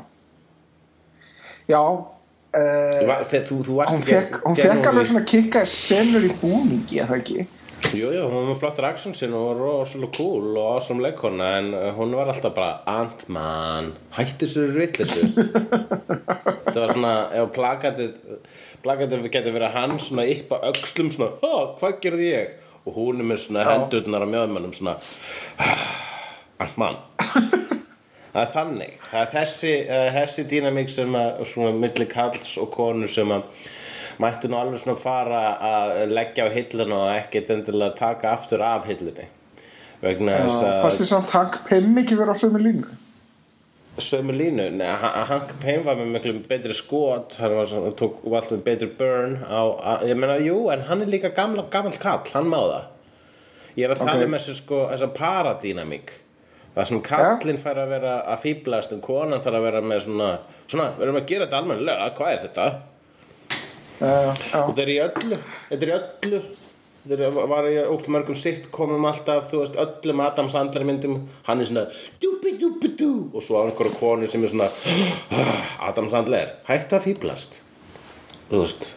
[1.68, 5.64] Já uh, Va- þegar þú, þú varst hún ekki fekk, hún fekk alveg svona kikka
[5.68, 7.46] senur í búningi, eða ekki?
[7.92, 11.90] Jú, jú, hún var flottur action sin og rosalega cool og awesome leikona en uh,
[11.98, 15.26] hún var alltaf bara Ant-Man, hætti svo rillisu
[16.72, 18.16] Það var svona ef plakatið
[18.86, 21.32] plakatið getur verið hann svona á öxlum svona,
[21.80, 22.54] hvað gerði ég?
[22.86, 24.94] Og hún er með svona hendurnar á mjöðmannum svona
[26.62, 27.02] Ant-Man
[28.36, 28.96] Það er þannig.
[29.08, 33.46] Það er þessi, uh, þessi dýnamík sem að svona milli kalls og konur sem að
[34.20, 38.84] mættu nú alveg svona fara að leggja á hilluna og ekkert endilega taka aftur af
[38.90, 39.24] hillunni.
[40.04, 43.05] Vegna þess að fannst þið samt Hank Pym ekki vera á sömu línu
[43.98, 44.70] sömu línu.
[44.76, 48.62] Nei, Han- Hank Payne var með miklu betri skot hann var, svona- tók alltaf með
[48.64, 52.44] betri burn á, á, ég meina, jú, en hann er líka gamla, gamall kall, hann
[52.50, 52.84] má það.
[53.76, 54.24] Ég er að tala Ok.
[54.24, 56.10] um þessu sko, þessa paradínamík.
[56.76, 60.38] Það sem kallinn fær að vera að fýblast en konan þarf að vera með svona
[60.68, 62.66] svona, við erum að gera þetta almennilega, hvað er þetta?
[64.02, 65.36] uh, já, Þetta er í öllu
[65.70, 66.42] Þetta er í öllu
[67.06, 71.68] Er, var í ótt mörgum sitcomum alltaf Þú veist, öllum Adam Sandler myndum Hann er
[71.70, 71.86] svona
[72.22, 73.10] dúbi dúbi dú.
[73.30, 74.70] Og svo á einhverju konu sem er svona
[75.86, 77.60] Adam Sandler, hættu að fýblast
[78.50, 78.88] Þú veist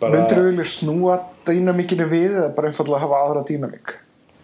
[0.00, 3.96] bara, myndir vilja snúa dýnamíkinu við eða bara einfallega hafa aðra dýnamík?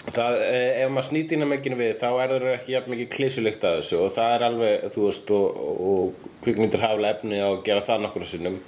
[0.04, 3.78] Það, eh, Ef maður snýtir mekinu við Þá er það ekki jafn mikið klísulykt að
[3.78, 7.62] þessu Og það er alveg, þú veist Og, og kvikmyndir hafa alveg efni á að
[7.64, 8.58] gera það nokkur sinnum.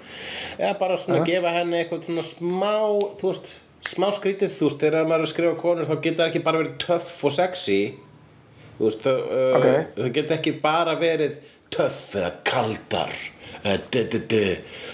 [0.56, 2.72] Eða bara svona gefa henni eitthvað svona smá
[3.20, 3.52] Þú veist,
[3.84, 6.62] smá skrítið Þú veist, þegar maður er að skrifa konur Þá geta það ekki bara
[6.62, 7.80] verið töff og sexy.
[8.78, 9.66] Þú veist, það, uh, Ok.
[9.96, 11.38] það geta ekki bara verið
[11.74, 13.14] töff eða kaldar
[13.66, 14.42] eða du, du, du.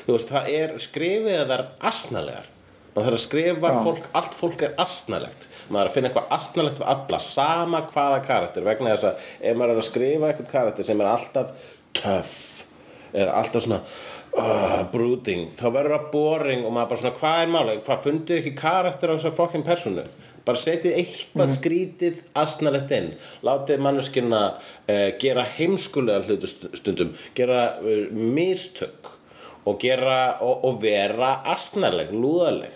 [0.06, 2.46] Þú veist, það er skrifið að það er asnalegar.
[2.92, 5.46] Maður þarf að skrifa fólk, allt fólk er asnalegt.
[5.72, 8.64] Maður er að finna eitthvað asnalegt við alla sama hvaða karakter.
[8.66, 11.54] Vegna þess að ef maður er að skrifa eitthvað karakter sem er alltaf
[11.96, 12.34] töff
[13.12, 13.80] eða alltaf svona
[14.38, 18.40] uh, brooding, þá verður það boring og maður bara svona, hvað er máli, hvað fundið
[18.40, 20.04] ekki karakter á þessar fokkin personu?
[20.42, 23.10] Bara setið eitthvað skrítið asnalegt inn,
[23.46, 29.12] látið manneskina uh, gera heimskulega hlutu st- stundum, gera uh, mistök
[29.70, 32.74] og gera og, og vera asnaleg, lúðaleg.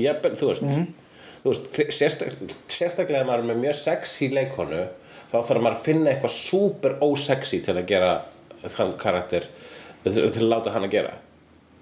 [0.00, 0.66] Jafnvel, þú veist,
[1.40, 4.82] þú veist sérstaklega ef maður með mjög sexy leikonu
[5.30, 8.12] þá þarf maður að finna eitthvað super ósexy til að gera
[8.76, 9.48] þann karakter
[10.04, 11.16] til að láta hann að gera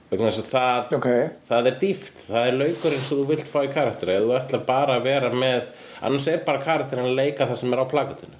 [0.09, 1.09] að það, Ok.
[1.51, 4.63] það er dýft það er laukurinn sem þú vilt fá í karakter eða þú ætlar
[4.69, 5.67] bara að vera með
[6.01, 8.39] annars er bara karakterin að leika það sem er á plakatinu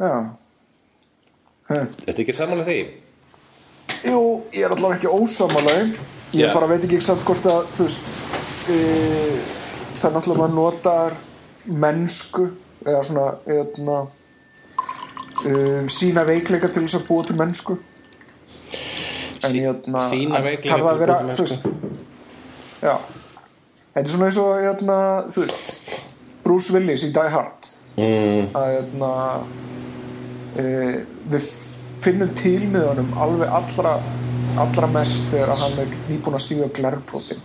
[0.00, 0.14] já
[1.68, 1.92] hm.
[2.06, 2.80] Þetta ekki samanlega því?
[4.08, 4.22] Jú,
[4.56, 5.76] ég er allavega ekki ósamála
[6.32, 6.52] Ég Já.
[6.54, 8.10] bara veit ekki samt hvort að þú veist
[8.72, 8.76] e,
[9.98, 11.16] það er náttúrulega maður notar
[11.68, 12.46] mennsku
[12.86, 13.98] eða svona eða,
[15.46, 15.56] e,
[15.92, 17.78] sína veikleika til þess að búa til mennsku.
[19.42, 21.68] En hérna þarf til að vera þú veist
[22.82, 22.94] já.
[23.92, 25.96] Þetta er svona eins og hérna, þú veist
[26.42, 27.70] Bruce Willis í Die Hard.
[27.98, 29.12] Mm, að hérna,
[30.56, 30.64] e,
[31.32, 31.48] við
[32.02, 33.98] finnum til með honum alveg allra,
[34.62, 37.42] allra mest þegar hann er nýbúin að stíga glerbrotin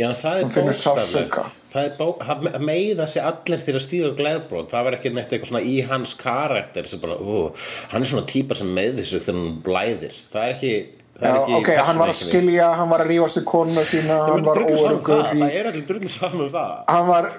[0.00, 1.60] Já, það er bókstaflegt.
[1.74, 5.32] Það er bó, það meiða sig allir fyrir að stíga glæðbrót það var ekki neitt
[5.32, 7.48] eitthvað svona í hans karakter sem bara, ó,
[7.92, 10.20] hann er svona típa sem meiði sig þegar hann blæðir.
[10.34, 10.74] Það er ekki,
[11.16, 13.86] það Já, er ekki ok, hann var að skilja, hann var að rífast við konuna
[13.90, 16.78] sína, hann var óörugur það, í, það er allir drullu saman um það.
[16.92, 17.30] Hann var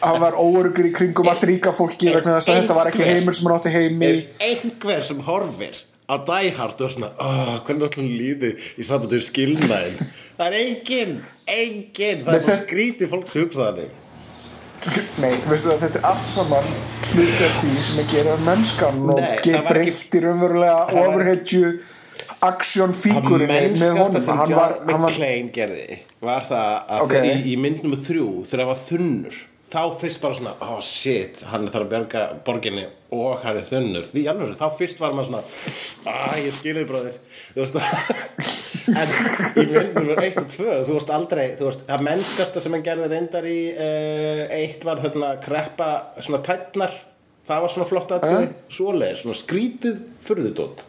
[0.00, 3.36] hann var óörugur í kringum allt ríka fólki vegna þess að þetta var ekki heimur
[3.36, 7.88] sem hann átti heimi er einhver sem horfir Die Hard og er svona, oh, hvernig
[7.90, 9.96] ætlum líði í sambandi við skilnaðin
[10.38, 11.14] það er engin,
[11.50, 13.90] engin það Nei, er það- skrítið fólk sem hugsa þannig
[15.18, 16.66] Nei, veistu það, þetta er allt saman
[17.10, 20.76] hluti af því sem að gera mennskan og Nei, það ge- var ekki- breytti raunverulega
[20.86, 21.72] Það var- overheadju
[22.46, 27.00] aksjónfíkurinni með mennskasta honum sem hann John var, hann var, McClane gerði var það að
[27.02, 27.10] Ok.
[27.10, 27.34] okay.
[27.34, 29.38] í, í mynd nummer þrjú þegar það var þunnur
[29.72, 34.06] þá fyrst bara svona, oh shit hann þarf að bjarga borginni og hann er þunnur.
[34.12, 35.42] Því alveg, þá fyrst var maður svona
[36.12, 37.20] ah, ég skilði bróðir.
[38.86, 39.08] En
[39.58, 42.84] í mynd nummer 1 og 2 þú veist aldrei, þú veist, það mennskasta sem hann
[42.86, 45.88] gerði reyndar í uh, eitt var þarna kreppa
[46.22, 46.94] svona tætnar
[47.46, 50.84] það var svona flott aðtöði, svoleiðis svona skrítið furðutótt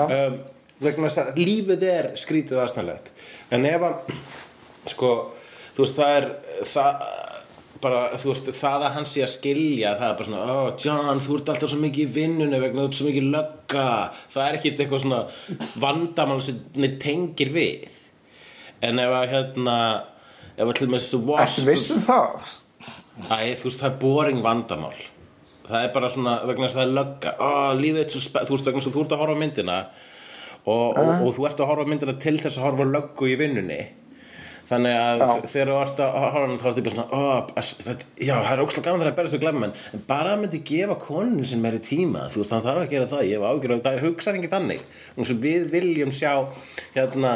[0.00, 0.38] um,
[0.82, 3.12] vegna þess að lífið er skrítið aðsnæðlegt
[3.52, 4.16] en ef að
[4.92, 5.12] sko,
[5.76, 6.28] þú veist, það er
[6.72, 7.06] það
[7.82, 11.22] bara, þú veist, það að hann sé að skilja það er bara svona, oh John,
[11.22, 13.86] þú ert alltaf svo mikið í vinnunni vegna þú ert svo mikið lögga.
[14.32, 15.20] Það er ekki eitthvað svona
[15.82, 18.00] vandamál sem tengir við.
[18.82, 19.76] En ef að hérna
[20.56, 22.50] ef að til með þessu ertu viss um það?
[23.28, 24.94] Æ, þú veist, það er boring vandamál.
[25.66, 27.34] Það er bara svona, vegna þess að það er lögga.
[27.38, 29.80] Ó, lífið er svo spennt, þú veist, vegna þess að þú ert að horfa myndina
[30.62, 33.80] og, og, og þú ert að horfa myndina til þess að horfa löggu í vinnunni
[34.72, 35.32] Þannig að Já.
[35.52, 38.86] þegar þú ert að horfa þá er þetta bara svona, þetta, já, það er ókslega
[38.86, 42.28] gaman þegar að berast við glemmen en bara að myndi gefa konun sem meiri tíma
[42.32, 44.86] þú veist, hann þarf að gera það, ég hef ágjör það er hugsa ekki þannig,
[45.16, 46.32] Þannig að við viljum sjá
[46.94, 47.32] hérna,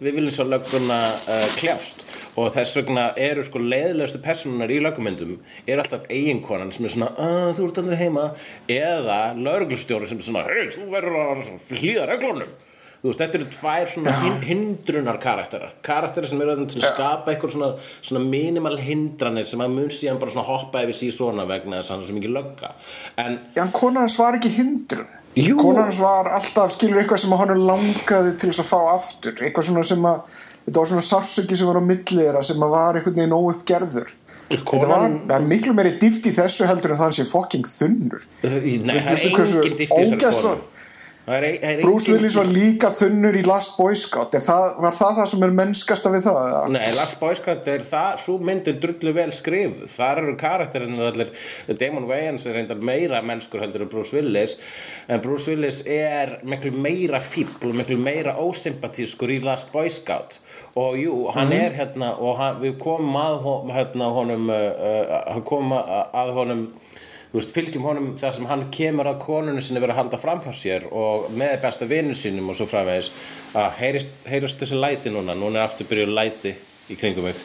[0.00, 2.02] við viljum sjá lögguna uh, kljást.
[2.38, 5.36] Og þess vegna eru sko leiðilegustu personunar í löggumyndum
[5.66, 7.10] eru alltaf eiginkonan sem er svona,
[7.58, 8.26] þú ert aldrei heima.
[8.70, 12.54] Eða lauruglustjóri sem er svona, hei, þú verður að hlýða reglunum
[13.00, 15.70] þú veist, þetta eru tvær svona hin, hindrunar karakterar.
[15.86, 17.70] Karakterar sem eru til að skapa eitthvað svona,
[18.04, 21.90] svona minimal hindranir sem að mun síðan bara svona hoppa yfir síð svona vegna þess
[21.90, 22.72] að hann er svo mikið lögga.
[23.24, 25.08] En en konan hans var ekki hindrun.
[25.38, 25.54] Jú.
[25.56, 29.36] konan hans var alltaf skilur eitthvað sem hann langaði til þess að fá aftur.
[29.40, 32.74] Eitthvað svona sem að þetta var svona sársöki sem var á milli þeirra sem að
[32.74, 34.12] var einhvern veginn óuppgerður.
[34.50, 38.24] Þetta var, miklu meiri dýft í þessu heldur en það sé fucking þunnur.
[38.42, 40.79] Nei, það er engin dýft í ógeðslega- konu
[41.36, 45.28] er, er Bruce Willis var líka þunnur í Last Boy Scout það, var það það
[45.32, 46.38] sem er mennskasta við það?
[46.50, 46.62] eða?
[46.74, 51.02] Nei, Last Boy Scout er það, svo mynd er drullu vel skrifuð, þar eru karakterinn
[51.10, 51.32] allir,
[51.80, 54.56] Damon Wayans er reyndar meira mennskur heldur en Bruce Willis
[55.08, 60.38] en Bruce Willis er miklu meira fíbl miklu meira ósympatískur í Last Boy Scout
[60.78, 65.40] og jú, hann er hérna og hann, við komum að hon- hérna, honum uh, uh,
[65.46, 66.66] komum að, honum
[67.38, 70.86] veist, fylgjum honum þar sem hann kemur að konunni sinni verið að halda framhjá sér
[70.90, 73.12] og með besta vinnu sínum og svo framvegis.
[73.54, 75.36] Að heyrist, heyrist þessi læti núna?
[75.38, 76.54] Núna er aftur byrjuð læti
[76.90, 77.44] í kringum mig.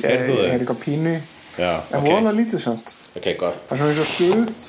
[0.00, 0.44] Heyrðu þú þau?
[0.48, 1.14] er eitthvað pínu.
[1.58, 2.94] Já, en ok, vola lítið samt.
[3.18, 3.62] Ok, gott.
[3.68, 4.60] Það er svona eins og suð.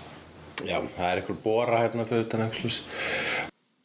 [0.67, 2.81] Já, það er einhver bóra hérna einhvers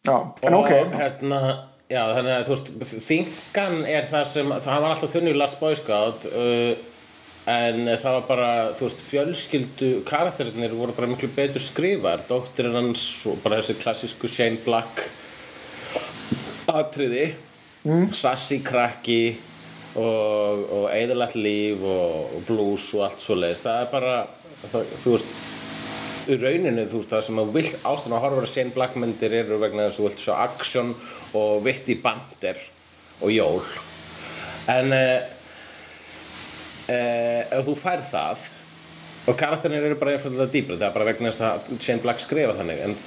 [0.07, 0.73] já, en ok.
[0.73, 1.41] Og hérna
[1.89, 5.61] já, þannig að þú veist, þingan er það sem, það var alltaf þunni í Last
[5.63, 6.73] Boy Scout uh,
[7.47, 13.09] en það var bara, þú veist, fjölskyldu karakterinir voru bara miklu betur skrifar dóttirinn hans
[13.31, 15.05] og bara þessi klassísku Shane Black
[16.67, 17.29] atriði.
[17.87, 18.09] Mm.
[18.11, 19.37] sassy krakki
[19.95, 24.17] og, og eðalagt líf og, og blues og allt svo leiðist það er bara,
[24.73, 25.37] það, þú veist
[26.27, 29.37] í rauninu þú veist það sem að vill ástæðan að horfa á Shane Black myndir
[29.39, 30.93] eru vegna þess að þú vilt sjá action
[31.39, 32.59] og vitti bandir
[33.23, 33.63] og jól.
[34.73, 35.36] En uh, uh,
[36.93, 38.47] ef þú fær það
[39.27, 42.55] og karakterinir eru bara einfallega dýbri það er bara vegna þess að Shane Black skrifa
[42.59, 42.99] þannig en,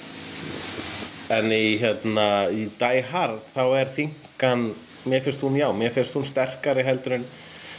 [1.38, 4.66] en í hérna í Die Hard þá er þingan
[5.10, 7.30] mér finnst hún já, mér finnst hún sterkari heldur en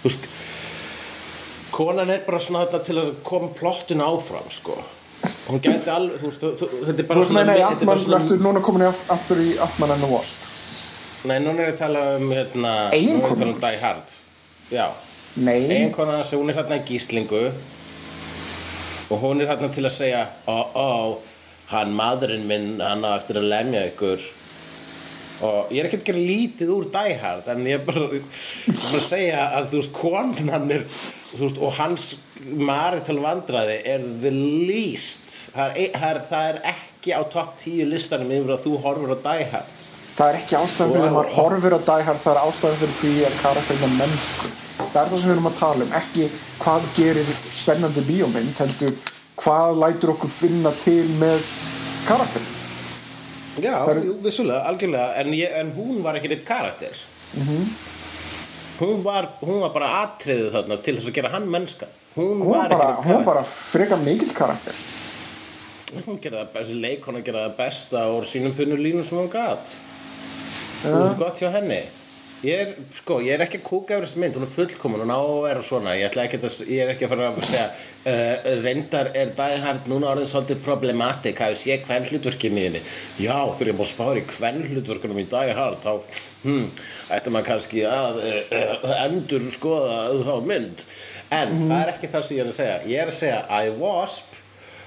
[0.01, 0.30] þú veist
[1.70, 4.78] konan er bara svona þetta til að koma plottinu áfram sko.
[5.51, 7.84] Hún gæti alveg, þú veist, þú, þú, þetta er þú bara veist meina í þetta
[7.84, 10.48] er bara Atman ertu núna komin aftur í Atman and the Wasp?
[11.28, 13.62] Nei, núna er ég að tala um hérna, núna er ég að tala um?
[13.64, 14.14] Die Hard.
[14.70, 14.86] Já,
[15.39, 17.45] eiginkona hans, hún er þarna í gíslingu
[19.11, 20.91] og hún er þarna til að segja ó, ó,
[21.70, 24.26] hann maðurinn minn hann á eftir að lemja ykkur.
[25.47, 28.99] Og ég er ekki að gera lítið úr Die Hard en ég er bara, bara
[28.99, 30.85] að segja að þú veist, konan er
[31.39, 32.11] veist, og hans
[32.43, 35.47] marital vandræði er the least.
[35.55, 39.18] E- það er, það er ekki á topp 10 listanum yfir að þú horfir á
[39.31, 39.80] Die Hard
[40.21, 42.97] það er ekki ástæðan fyrir að maður horfir á Die Hard það er ástæðan fyrir
[43.01, 44.51] því að karakterinn er mennsku
[44.81, 46.27] það er það sem við erum að tala um ekki
[46.61, 48.95] hvað gerir spennandi bíómynd heldur
[49.41, 51.45] hvað lætur okkur finna til með
[52.05, 52.57] karakterinn.
[53.64, 56.95] Já, er- vissulega, algjörlega en, ég, en hún var ekki neitt karakter.
[58.81, 62.55] Hún, var, hún var bara atriðið þarna til þess að gera hann mennska hún, hún
[62.55, 64.77] var bara, hún bara frekar mikil karakter.
[66.07, 69.75] Hún gera það, þessi leikona gera það besta úr sínum þunnu línum sem hún gat
[70.85, 71.83] þú veist gott hjá henni.
[72.41, 75.11] Ég er, sko, ég er ekki að kúka yfir þessi mynd hún er fullkomun, hún
[75.12, 75.93] á að vera svona.
[75.99, 80.09] Ég, ekki að, ég er ekki að fara að segja uh, reyndar er Hard núna
[80.14, 82.81] orðin svolítið problematik, hafið sé hvern hlutverkið miðinni,
[83.20, 86.16] já, ég má spári hvern hlutverkunum í Hard þá,
[86.47, 86.66] hm,
[87.12, 90.85] ætti maður kannski að uh, uh, endur skoða þá mynd,
[91.28, 93.74] en það er ekki það sem ég er að segja, ég er að segja I
[93.76, 94.41] Wasp.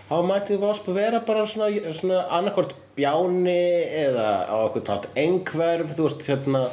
[0.09, 3.59] Þá mætti Wasp vera bara svona, svona annarkvort bjáni
[4.03, 6.67] eða á okkur nátt einhverf, þú veist, hérna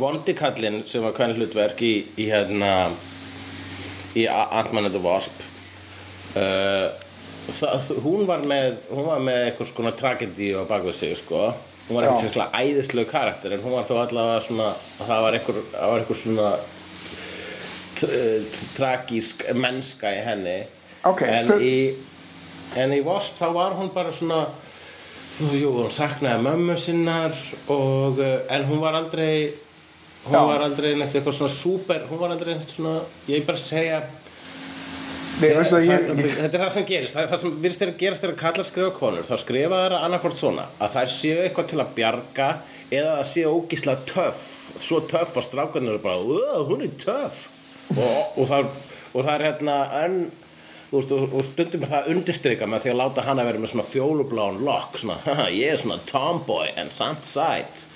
[0.00, 2.90] Vondikallinn sem var hvern hlutverk í, í hérna
[4.14, 5.42] í Ant-Man and the Wasp.
[6.38, 6.94] Uh,
[7.50, 11.50] það, hún var með hún var með eitthvað svona tragedi á bakvið sig sko.
[11.88, 14.68] Hún var ekki sérstaklega æðislegu karakter en hún var þó allavega svona
[15.00, 16.50] það var eitthvað, það var eitthvað svona
[18.76, 20.58] tragísk mennska í henni.
[21.08, 21.74] Ok, en, í,
[22.78, 24.44] en í Wasp þá var hún bara svona
[25.38, 27.34] jú, hún saknaði mömmu sinnar
[27.72, 29.52] og, uh, en hún var aldrei
[30.26, 30.42] hún Já.
[30.50, 33.00] var aldrei neitt eitthvað svona súper hún var aldrei neitt svona,
[33.30, 34.02] ég bara segja
[35.40, 37.82] Nei, veistu það, ég, það, ég, þetta er það sem gerist það, það sem virðist
[37.86, 41.70] að gerast þegar kallar skrifa konur þá skrifa þær annarkvort svona að þær séu eitthvað
[41.70, 42.48] til að bjarga
[42.90, 44.42] eða það séu ógíslega töff
[44.84, 47.46] svo töff að strákarnir eru bara "Ugh, hún er töff
[47.96, 48.68] og, og, það,
[49.14, 50.39] og það er hérna en, þú
[50.98, 53.86] veist, og, og stundum er það undirstrika með því að láta hana vera með svona
[53.86, 57.86] fjólubláun lokk svona, "Haha, ég er svona tomboy en samt sætt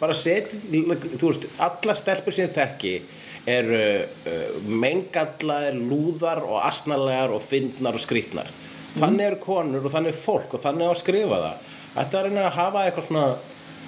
[0.00, 0.58] bara seti,
[1.18, 2.94] þú veist, allar stelpur sem þekki
[3.46, 8.48] eru uh, meingallaðir, lúðar og asnalegar og fyndnar og skrýtnar.
[8.94, 11.66] Þannig eru konur og þannig er fólk og þannig á að skrifa það.
[11.94, 13.26] Þetta er að að hafa eitthvað svona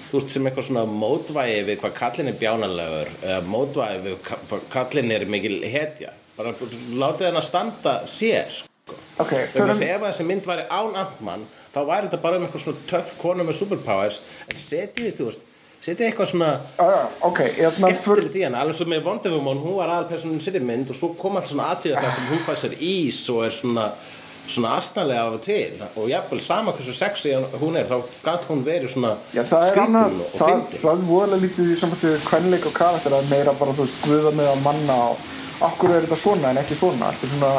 [0.06, 4.68] þú veist, sem eitthvað svona mótvægi við hvað kallin er bjánalegur eða mótvægi við hvað
[4.74, 6.54] kallin er mikil hetja bara
[7.02, 8.68] látið hann að standa sér sko.
[9.18, 12.46] ok, Þegar förum þess ef þessi mynd væri án Ant-Man þá væri þetta bara um
[12.46, 15.46] eitthvað svona töff konu með superpowers en setið, þú veist,
[15.86, 18.86] setið eitthvað svona Já, já, ok, ég ætla að för skemmtilegt í hana, alveg svo
[18.92, 22.04] með Wonder Woman hún var aðalpersonin sér í mynd og svo kom allt svona aðtíða
[22.04, 23.88] það sem hún fæði sér ís og er svona
[24.48, 25.80] svona astnalega af og til.
[25.96, 29.80] Og jafnvel sama hversu sexy hún er þá gæt hún verið svona Já, það er
[29.86, 30.78] annað, og, og það, fyndin.
[30.82, 34.32] það er voðalega lítið í samfættu kvenleik og karakter að meira bara, þú veist, guða
[34.38, 35.16] með að manna og
[35.70, 37.10] okkur er þetta svona en ekki svona?
[37.16, 37.52] Þetta er svona,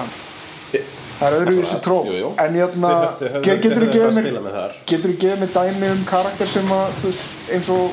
[1.17, 2.31] það er öðruvísi tró Jú, jú.
[2.37, 2.53] en
[3.41, 7.09] ge- getur þú gefið mér getur þú gefið mér dæmi um karakter sem að, þú
[7.09, 7.23] veist,
[7.55, 7.91] eins og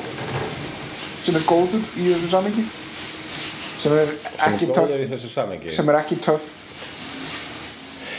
[1.25, 2.65] sem er góður í þessu samingi
[3.81, 4.11] sem er
[4.45, 4.93] ekki töff
[5.33, 6.45] samengi sem er ekki töff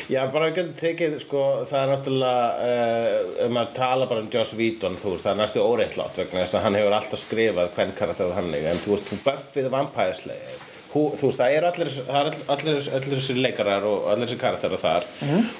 [0.06, 4.28] Já, bara við getum tekið, sko, það er náttúrulega, uh, um að tala bara um
[4.30, 7.72] Joss Whedon, þú veist, það er næstu óreittlátt vegna þess að hann hefur alltaf skrifað
[7.74, 9.10] hvern karakter og hannig, en þú veist,
[9.74, 10.60] Vampire Slayer,
[10.92, 14.30] hú, þú veist, það er allir, það er all- allir, allir þessir leikarar og allir
[14.30, 15.08] þessir karakterar þar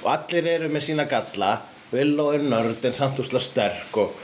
[0.05, 1.51] og allir eru með sína galla,
[1.91, 4.15] Willow er nörd en samt úrslega sterk og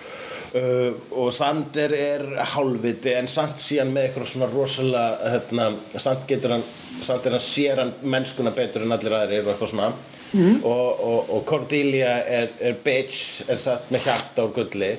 [0.53, 2.23] Uh, og Sander er
[2.53, 6.65] hálfviti en samt síðan með eitthvað svona rosalega hérna, samt getur hann
[7.01, 9.93] samt er hann sér hann mennskuna betur en allir aðrir og eitthvað svona.
[10.33, 14.91] Og, og, og Cordelia er, er bitch er satt með hjarta og gulli.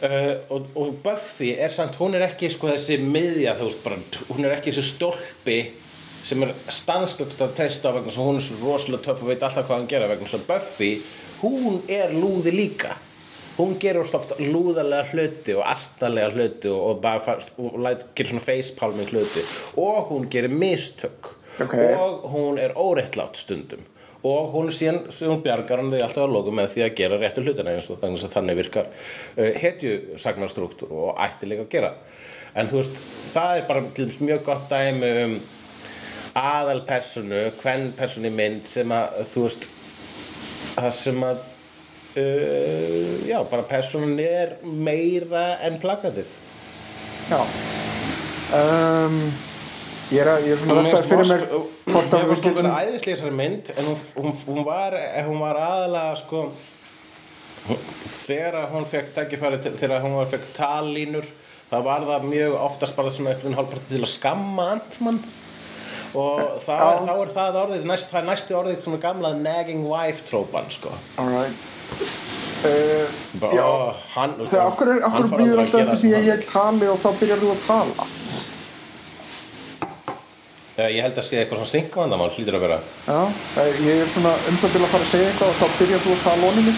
[0.00, 3.98] Uh, og, og Buffy er samt, hún er ekki sko þessi miðja þú veist bara,
[4.30, 5.58] hún er ekki þessi stólpi
[6.24, 9.44] sem er stanslögt að treysta á vegna svo hún er svo rosalega töff og veit
[9.44, 10.90] alltaf hvað hann gera vegna svo Buffy,
[11.42, 12.96] hún er lúði líka
[13.60, 19.12] hún gerur oft lúðalega hluti og astalega hluti og, og og læt, gerir svona facepalming
[19.12, 19.44] hluti.
[19.76, 21.36] Og hún gerir mistök.
[21.60, 21.74] Ok.
[21.74, 23.80] og hún er óréttlátt stundum.
[24.22, 27.44] Og hún síðan, hún bjargar hann því alltaf að loku með því að gera réttu
[27.44, 31.92] hlutina eins og þannig að þannig virkar uh, hetjusagnarstruktúr og ætti líka að gera.
[32.54, 33.00] En þú veist,
[33.32, 35.36] það er bara til dæmis mjög gott dæmi um
[36.40, 39.66] aðalpersonu, hvern personu mynd sem að þú veist
[40.76, 41.40] það sem að
[42.16, 46.34] uh, já, bara personan er meira en plakatið.
[47.30, 47.40] Já.
[48.50, 49.20] Um,
[50.10, 51.44] ég er, ég er svona veltaði fyrir mér
[51.90, 52.68] hvort að við getum
[53.04, 54.96] þessari mynd en hún, hún, hún, var,
[55.28, 56.40] hún var aðalega sko
[58.24, 61.28] þegar hún fekk til, þegar hún var fekk tallínur
[61.70, 65.20] það var það mjög oftast bara svona einhvern hálfparti til að skamma Antmann
[66.18, 66.74] og Já.
[67.04, 70.96] þá er það orðið næst, það er næstu orðið svona gamla nagging wife trópan sko
[71.22, 73.64] alright uh, bara, já.
[73.64, 76.90] Ó, hann, þegar okkur, er, okkur býður að alltaf eftir því að svona ég tali
[76.92, 78.08] og þá byrjar þú að tala?
[80.80, 82.80] Eh, Ég held að sé eitthvað svona synkvandamál hlýtur að vera.
[83.04, 83.20] Já,
[83.60, 86.04] eh, ég er svona um það til að fara að segja eitthvað og þá byrjar
[86.04, 86.74] þú að tala oninu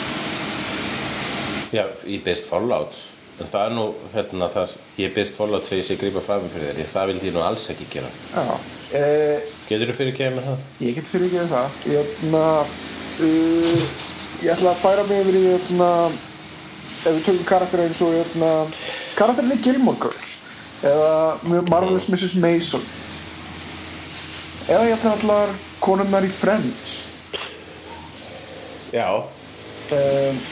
[1.72, 2.98] Já, ég byrst Fallout
[3.40, 6.74] en það er nú, hérna, það, ég byrst Fallout þegar ég sé grípa fram fyrir
[6.76, 8.10] þér, það vildi ég nú alls ekki gera.
[8.34, 8.58] Já.
[8.92, 10.66] Uh, Getur þú fyrir kemur með það?
[10.84, 11.78] Ég get fyrir ekki það.
[11.88, 12.42] Ég, ætla,
[13.24, 15.90] uh, ég ætla að færa mig yfir í ætla,
[17.02, 18.50] ef við tökum karakter eins og ætla,
[19.18, 20.34] karakterin í Gilmore Girls
[20.82, 21.12] eða
[21.70, 22.34] Marvelous Mrs.
[22.42, 22.82] Maisel.
[24.66, 26.96] Eða ég ætla allar konunnar í Friends.
[28.92, 30.42] Já, um,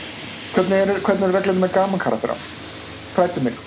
[0.54, 2.38] hvernig er, er reglum með gaman karaktera
[3.10, 3.58] frættu mig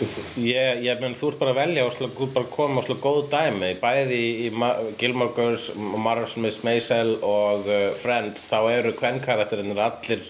[0.00, 3.20] ég, ég, menn þú ert bara að velja og slá, bara koma og slá góð
[3.32, 3.72] dæmi.
[3.80, 9.82] Bæði í, Ma Gilmore Girls, Marvel Smith Maisel og uh, Friends þá eru hvern karakterinir
[9.88, 10.24] allir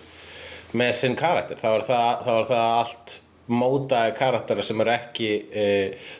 [0.76, 1.58] með sinn karakter.
[1.58, 5.66] Þá er það, þá er það allt mótaði karakterar sem eru ekki e,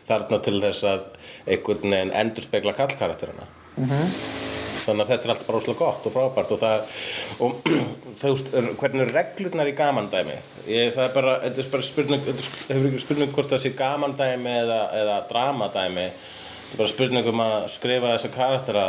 [0.07, 1.09] þarna til þess að
[1.47, 3.49] einhvern veginn endur spekla kallkarakterina
[4.87, 6.95] þannig að þetta er allt bara óslega gott og frábært og það
[7.47, 7.73] og
[8.21, 10.37] þú veist, er- hvernig reglurnar í gamandæmi
[10.71, 13.75] ég, það er bara, þetta er bara spurning þetta hefur ekki spurning hvort það sé
[13.83, 18.87] gamandæmi eða, eða dramadæmi þetta er bara spurning um að skrifa þessa karaktera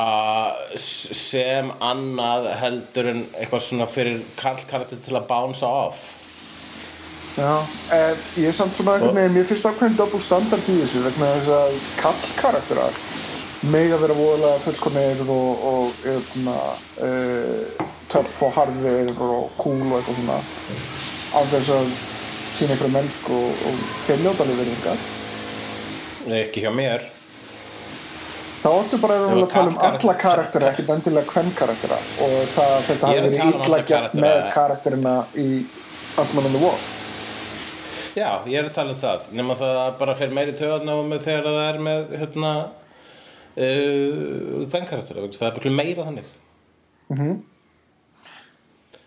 [0.00, 6.06] að sem annað heldur en eitthvað svona fyrir karl karakter til að bánsa off
[7.32, 7.64] Já,
[7.96, 11.30] eh, ég er samt svona einhvern veginn, mér finnst ákveðin double standard í þessu vegna
[11.38, 12.98] þess að kallkarakterar
[13.72, 16.56] mega vera voðalega fullkonir og, og eðna,
[17.06, 20.36] uh, töff og harðir og cool og eitthvað svona.
[21.32, 21.90] Á þess að
[22.52, 25.04] sína einhverja mennsku og, og þeir njóta alveg verðingar
[26.42, 27.06] ekki hjá mér.
[28.62, 32.74] Þá ertu bara að að tala um alla karaktera, ekkert endilega hvern karaktera og það,
[32.90, 33.80] þetta hafi að verið tala
[34.12, 35.48] um með karakterina í
[36.20, 37.08] Ant-Man and the Wasp
[38.12, 39.26] Já, ég er að tala um það.
[39.38, 42.52] Nema það bara fer meiri töðan á með þegar það er með hérna
[43.56, 46.30] uh, hvern karakter það er bara meira þannig.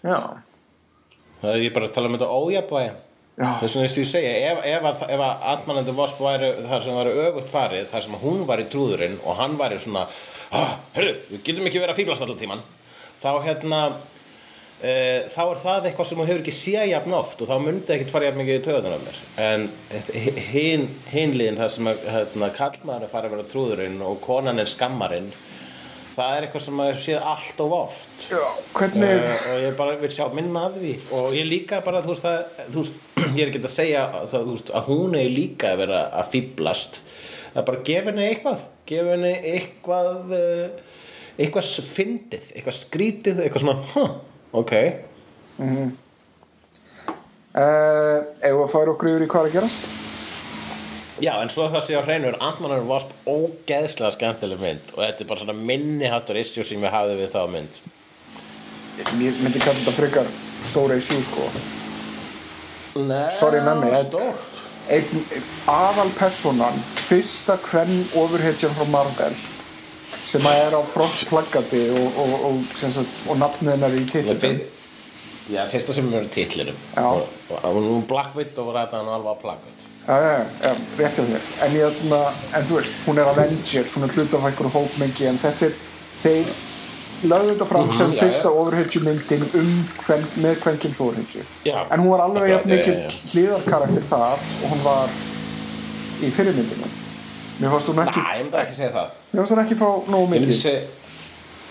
[0.06, 0.18] Já,
[1.42, 2.94] Það er ég bara að tala um þetta ójafnvægi.
[3.36, 5.96] Já, Þess vegna þess að ég segja, ef, ef, að, ef að Ant-Man and the
[5.98, 9.58] Wasp væri þar sem væri öfugt farið, þar sem hún var í trúðurinn og hann
[9.60, 10.06] væri svona,
[10.56, 12.62] ah, hörru, við getum ekki verið að fíblast allan tíman,
[13.20, 13.82] þá hérna,
[14.82, 14.94] e,
[15.32, 18.14] þá er það eitthvað sem hún hefur ekki séð jafn oft og þá myndi ekkert
[18.14, 19.20] fara jafn mikið í töðunar af mér.
[19.46, 19.68] En
[21.12, 24.72] hin liðin þar sem að hérna, kallmaður er farið að vera trúðurinn og konan er
[24.72, 25.30] skammarinn,
[26.16, 28.28] það er eitthvað sem maður séð allt of oft.
[28.32, 28.44] já,
[28.78, 32.14] hvernig Uh, og ég bara vil sjá minna af því og ég líka bara, þú
[32.14, 33.00] veist, að, þú veist
[33.38, 36.32] ég er ekki að segja það, þú veist, að hún er líka að vera að
[36.36, 37.02] fýblast
[37.56, 40.96] það er bara að gefa henni eitthvað gefa henni eitthvað uh,
[41.36, 44.16] eitthvað fyndið, eitthvað skrítið eitthvað svona, huh,
[44.62, 44.74] ok.
[47.56, 49.86] Uh, Ef að færa okkur yfir í hvað að gerast?
[51.24, 55.24] Já, en svo það sé á hreinur Ant-Man and Wasp ógeðslega skemmtileg mynd og þetta
[55.24, 57.78] er bara svona minniháttur issue sem við hafði við þá mynd.
[59.24, 60.28] Ég myndi kalla þetta frekar
[60.64, 61.48] stóra issue sko.
[63.06, 63.64] Nei, Sorry,
[64.86, 65.24] Einn
[65.72, 66.76] aðal personan
[67.08, 69.34] fyrsta hvern ofurhetjan frá Marvel
[70.26, 72.64] sem að er á front plaggati og, og, og,
[73.30, 74.64] og nafnið hennar í fin-
[75.46, 77.04] Já, fyrsta sem er titlinum Já.
[77.06, 77.28] og,
[77.62, 81.46] og nú Blackwitt og ræta hann alveg á Blackwitt Já, já, já, rétt hjá þér
[81.66, 82.00] en, ég,
[82.58, 85.78] en þú veist, hún er Avengers hún er hluta af einhverju hópmengi en þetta er,
[86.24, 86.50] þeir
[87.30, 88.58] lögðu þetta fram sem já, fyrsta já.
[88.64, 91.02] ofurhetjumyndin um hvern, með kvenkins
[91.66, 91.78] Já.
[91.90, 92.60] en hún var alveg já.
[93.32, 95.10] hliðarkarakter þar og hún var
[96.26, 96.90] í fyrirmyndinu
[97.60, 99.18] mér fannst hún ekki Næ, ég myndi ekki segja það.
[99.32, 100.62] Mér fannst hún ekki fá nógu Ég myndi mikið.
[100.62, 101.04] segja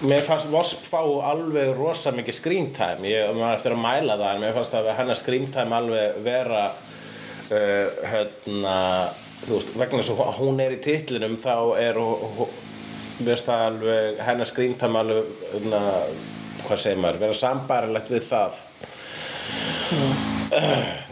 [0.04, 3.06] Mér fannst Wasp fá alveg rosa mikið screen time.
[3.08, 6.64] Ég maður eftir að mæla það en mér fannst að hennar screen time alveg vera
[6.74, 8.74] uh, hérna
[9.44, 12.24] þú veist, vegna þess að hún er í titlinum þá er hún
[13.14, 15.82] mér finnst það alveg hennar screen time alveg hérna,
[16.64, 18.60] hvað segir maður, vera sambarilegt við það.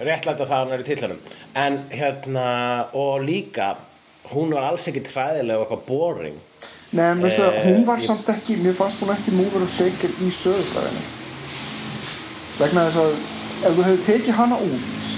[0.03, 1.25] Réttlæta það að hún er í titlinum.
[1.63, 2.47] En hérna
[2.99, 3.75] og líka
[4.35, 6.37] hún var alls ekki træðilega og eitthvað boring.
[6.93, 9.63] Nei, en veistu það, Eh, hún var ég- samt ekki mér fannst hún ekki múfur
[9.63, 11.05] og shaker í sögufræðinu
[12.59, 13.13] vegna þess að
[13.67, 15.09] ef þú hefur tekið hana út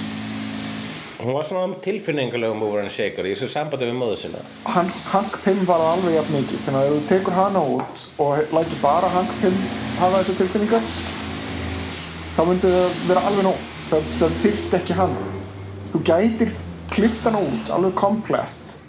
[1.24, 4.38] hún var svona tilfinningulegum mover and shaker í þessu sambandi við móðu sinna
[4.74, 8.54] Han, Hank Pym var alveg jafn mikið þannig að ef þú tekur hana út og
[8.58, 9.56] lætur bara Hank Pym
[9.98, 10.82] hafa þessu tilfinningar
[12.36, 13.58] þá myndi það vera alveg nóg.
[13.90, 15.16] Það, það þyrft ekki hann
[15.92, 16.54] þú gætir
[16.90, 18.80] klift hana út alveg komplett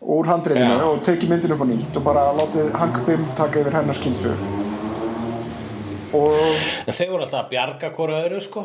[0.00, 0.84] úr handreitinu Já.
[0.88, 4.44] og tekið myndin upp á nýtt og bara látið Hank Pym taka yfir hennar skildur
[6.16, 6.36] og
[6.86, 8.64] en þau voru alltaf að bjarga hvora öðru sko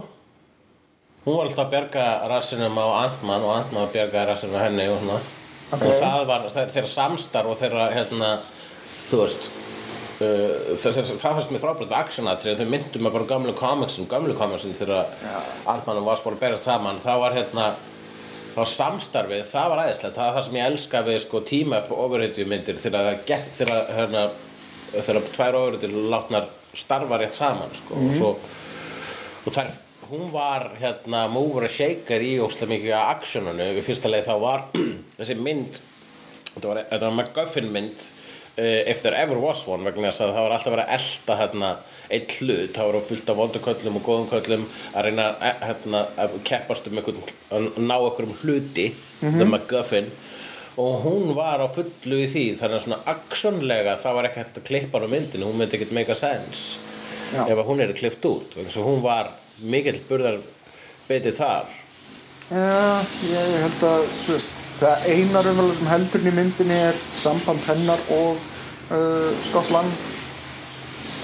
[1.26, 4.88] hún var alltaf að bjarga rassinum á Ant-Man og Ant-Man að bjarga rassinum á henni
[4.88, 5.20] og, svona.
[5.76, 5.84] Ok.
[5.84, 8.34] og það var þeirra samstarf og þeirra hérna,
[9.12, 9.54] þú veist
[10.16, 14.72] Uh, það, fannst mér frábært actionatrið þau myndum mig bara á gamlu comicsum gamlu comicsum
[14.78, 15.10] þegar
[15.68, 17.66] Ant-Man og Wasp voru að berja saman þá var hérna
[18.56, 20.18] þá samstarfið, það var æðislegt.
[20.18, 23.90] Það er það sem ég elska við sko team-up overhitju myndir þegar það gett þegar
[23.98, 24.28] hérna,
[24.96, 28.30] þegar tvær overhitjur látnar starfa rétt saman sko, og svo
[29.46, 29.74] og þar,
[30.10, 33.68] hún var hérna og shaker í óslega mikið af actioninu.
[33.78, 34.66] Við fyrsta leið þá var
[35.20, 35.82] þessi mynd
[36.56, 38.08] þetta var, var MacGuffin mynd
[38.58, 41.38] uh, if there ever was one vegna þess að það var alltaf verið að elta
[41.42, 41.72] hérna
[42.10, 46.38] einn hlut, það var fullt af vonduköllum og góðum köllum að reyna að, hérna, að
[46.48, 48.88] keppast um einhvern að ná einhverjum hluti
[49.22, 50.12] the MacGuffin.
[50.82, 54.60] Og hún var á fullu í því þannig að svona actionlega það var ekki hægt
[54.60, 56.76] að klippa á myndinu hún myndi ekkert make a sense
[57.32, 57.46] Já.
[57.48, 59.32] ef hún er klift út þess að hún var
[59.64, 60.42] mikill burðar
[61.08, 61.74] betið þar.
[62.46, 68.04] Já, ég held að veist, það eina raunverulega sem heldur í myndinni er samband hennar
[68.14, 68.38] og
[68.94, 69.90] uh, Scott Lang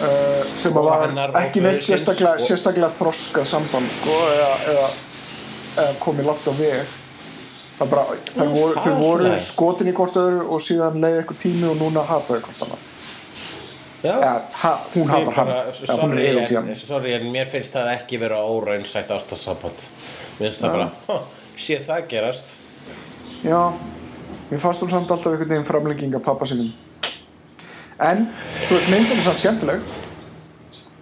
[0.02, 4.90] uh, sem að var ekki neitt sérstaklega, og- sérstaklega þroskað samband sko, eða, eða,
[5.78, 6.98] eða komið látt á veg.
[7.82, 8.04] Það er bara,
[8.54, 9.46] voru, þau er voru svoleiðis.
[9.52, 12.90] skotin í hvort öðru og síðan leiði eitthvað tími og núna hataði hvort annað.
[14.02, 15.50] Já, eða, ha, hún hatar hann.
[15.54, 18.40] eða, hún sorry, reyð út í en, hann sorry, en mér finnst það ekki vera
[18.50, 19.84] óraunsætt ástarsamband
[20.40, 21.18] Mér finnst það bara,
[21.62, 22.56] sé það gerast.
[23.46, 23.60] Já,
[24.50, 26.72] mér fannst hún samt alltaf einhvern veginn framlenging af pappa sínum
[28.02, 28.24] En,
[28.68, 29.84] þú veist, myndin er samt skemmtileg.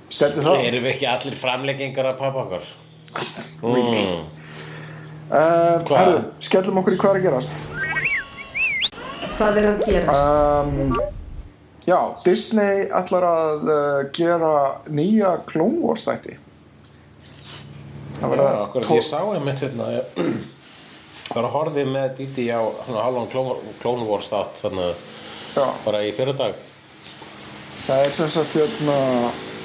[0.09, 2.65] Stendur það Erum við ekki allir framleggingar af pappa okkar?
[5.29, 7.63] uh, Herðu, skellum okkur í hvað er að gerast.
[9.37, 10.27] Hvað er að gerast?
[10.27, 10.93] um,
[11.89, 14.53] Já, Disney ætlar að uh, gera
[14.93, 16.35] nýja Clone Wars þætti.
[18.19, 20.03] Það Já, verða akkurat, tó- ég sá einmitt hérna ég
[21.37, 22.59] bara horfið með Didi á
[24.33, 25.05] þátt þannig
[25.55, 26.57] Já, bara í fyrir dag
[27.89, 28.97] það er sem sagt hérna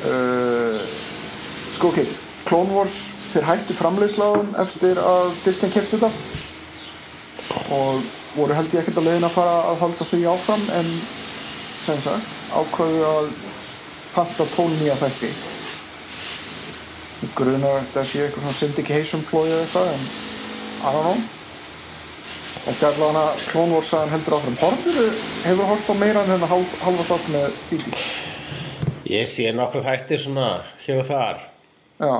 [0.08, 0.92] uh,
[1.74, 2.00] sko ok,
[2.48, 2.96] Clone Wars
[3.34, 6.10] þeir hættu framleiðslaðum eftir að Disney kefti þetta.
[7.74, 8.00] Og
[8.34, 10.90] voru held ég ekkert að leiðin að fara að halda því áfram en
[11.84, 13.30] sem sagt ákvaðu að
[14.14, 15.32] panta 12 nýja þætti.
[17.20, 20.12] Mig grunar að þetta sé eitthvað svona syndication ploy eða eitthvað en
[20.84, 21.33] I don't know
[22.64, 24.60] Þetta er allavega sagan heldur áfram.
[24.62, 27.96] Horfur, hefur hort á meira en hérna hálf, halva þátt með Didi
[29.10, 30.48] Ég sé nokkru þættir svona
[30.86, 31.44] hér og þar.
[32.00, 32.14] Já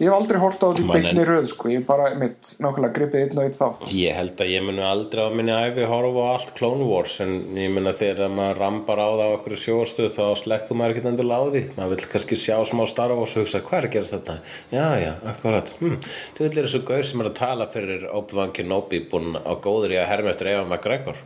[0.00, 2.54] Ég hef aldrei hort á þetta í Man, beinni röð sko, ég hef bara mitt
[2.62, 3.82] nákvæmlega gripið einn og einn þátt.
[3.92, 7.34] Ég held að ég muni aldrei á minni æfi horfa á allt Clone Wars en
[7.60, 11.10] ég muni að þegar maður rambar á það á okkur sjóðstöð þá slekkur maður ekkert
[11.12, 14.16] endur láði maður vil kannski sjá smá Star Wars og hugsa hvað er að gerast
[14.16, 14.38] þetta?
[14.72, 15.74] Já, já, akkurat.
[15.82, 16.00] Hm.
[16.38, 19.98] Þú vil er þessu gaur sem er að tala fyrir Obi-Wan Kenobi búinn á góður
[19.98, 21.20] í að herma eftir Eva McGregor.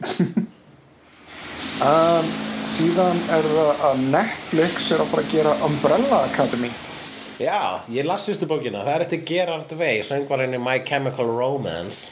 [1.80, 2.26] Um,
[2.68, 6.68] Síðan er það að Netflix er að fara að gera Umbrella Academy
[7.40, 12.10] Já, ég las fyrstu bókina, það er eftir Gerard Way söngvarinn í My Chemical Romance.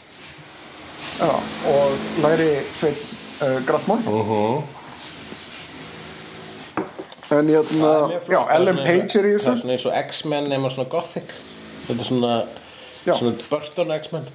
[1.19, 1.29] Já,
[1.69, 3.03] og læri Sveit
[3.45, 4.63] uh, Graf Mónsson uh -huh.
[7.31, 10.71] En hérna, já, Ellen Page er í Það er þessu svona eins og X-Men nema
[10.71, 11.35] svona gothic.
[11.87, 12.43] Þetta er svona,
[13.07, 13.19] Já.
[13.19, 14.29] svona Burton X-Men.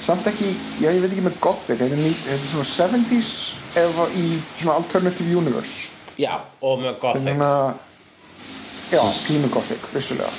[0.00, 1.78] Samt ekki, já ég veit ekki með Gothic.
[1.78, 5.88] Þetta er, er svona 70s eða í svona Alternative Universe?
[6.18, 7.22] Já, og með gothic.
[7.22, 7.74] Svona
[8.92, 9.02] Já,
[9.52, 10.30] Gothic, vissulega.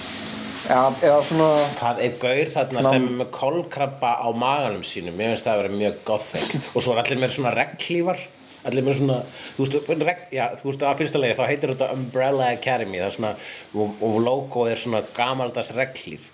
[0.65, 5.13] Já, eða svona Það er gaur þarna Svona- sem er með kolkrabba á maganum sínum.
[5.17, 6.55] Mér finnst það að vera mjög gothic.
[6.75, 8.23] Og svo er allir með svona reglífar
[8.65, 9.19] Allir með svona,
[9.53, 12.97] þú veist, reg, já, þú veist að fyrsta legi þá heitir þetta Umbrella Academy.
[12.97, 13.33] Það er svona,
[13.77, 16.31] og, og logo er svona gamaldags reglíf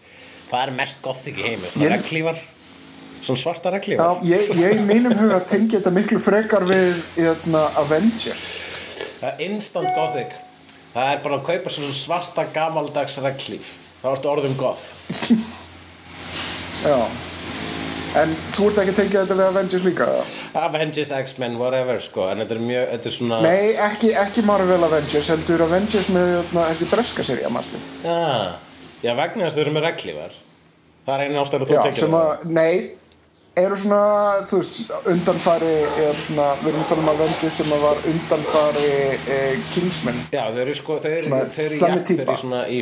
[0.47, 2.39] Það er mest gothic í heimi, svona Ég- reglífar
[3.21, 8.45] Svona svarta Já, reglífar ég, ég mínum huga tengi þetta miklu frekar við hérna, Avengers.
[9.19, 10.31] Það er instant gothic
[10.91, 14.85] Það er bara að kaupa svona svarta gamaldags reglíf Það ertu orðum goth.
[16.87, 16.95] Já.
[18.17, 20.07] En þú ert ekki að tengja þetta við Avengers líka?
[20.57, 22.25] Avengers, X-Men, whatever sko.
[22.31, 26.31] En þetta er mjög, þetta er svona Nei, ekki, ekki Marvel Avengers heldur Avengers með
[26.33, 28.57] hérna, þessi breska mástu Já,
[29.05, 30.35] já vegna þess að þau eru með reglífar
[31.05, 32.73] Það er einu ástæður að þú sem að, nei
[33.59, 34.01] eru svona,
[34.47, 34.77] þú veist,
[35.11, 38.91] undanfari hérna, við erum að tala um Avengers sem var undanfari
[39.27, 42.79] eh, Kingsman Já, þau eru sko, þau eru, þau eru, svona í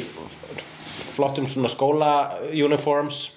[1.15, 2.11] flottum svona skóla
[2.53, 3.29] uniforms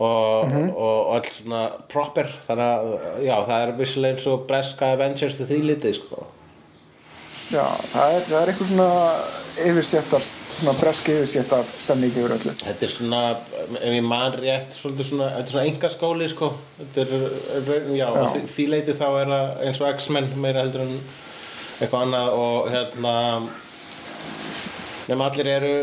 [0.00, 0.70] og, Mhm.
[0.70, 1.62] og, og öll svona
[1.92, 2.92] proper þannig að,
[3.26, 6.22] já, það er vissilega eins og breska Avengers til því litið sko.
[7.50, 8.88] Já, það er, það er eitthvað svona
[9.66, 10.28] yfirstjættar,
[10.60, 13.20] svona breski yfirstjættar stemning yfir öllu Þetta er svona,
[13.80, 16.50] ef ég man rétt, svolítið svona, þetta er svona engaskóli, sko.
[16.78, 18.28] Þetta er, já, Já.
[18.34, 20.94] Því, því leiti þá er það eins og X-Men meira heldur en
[21.80, 23.14] eitthvað annað og hérna,
[25.08, 25.74] nema allir eru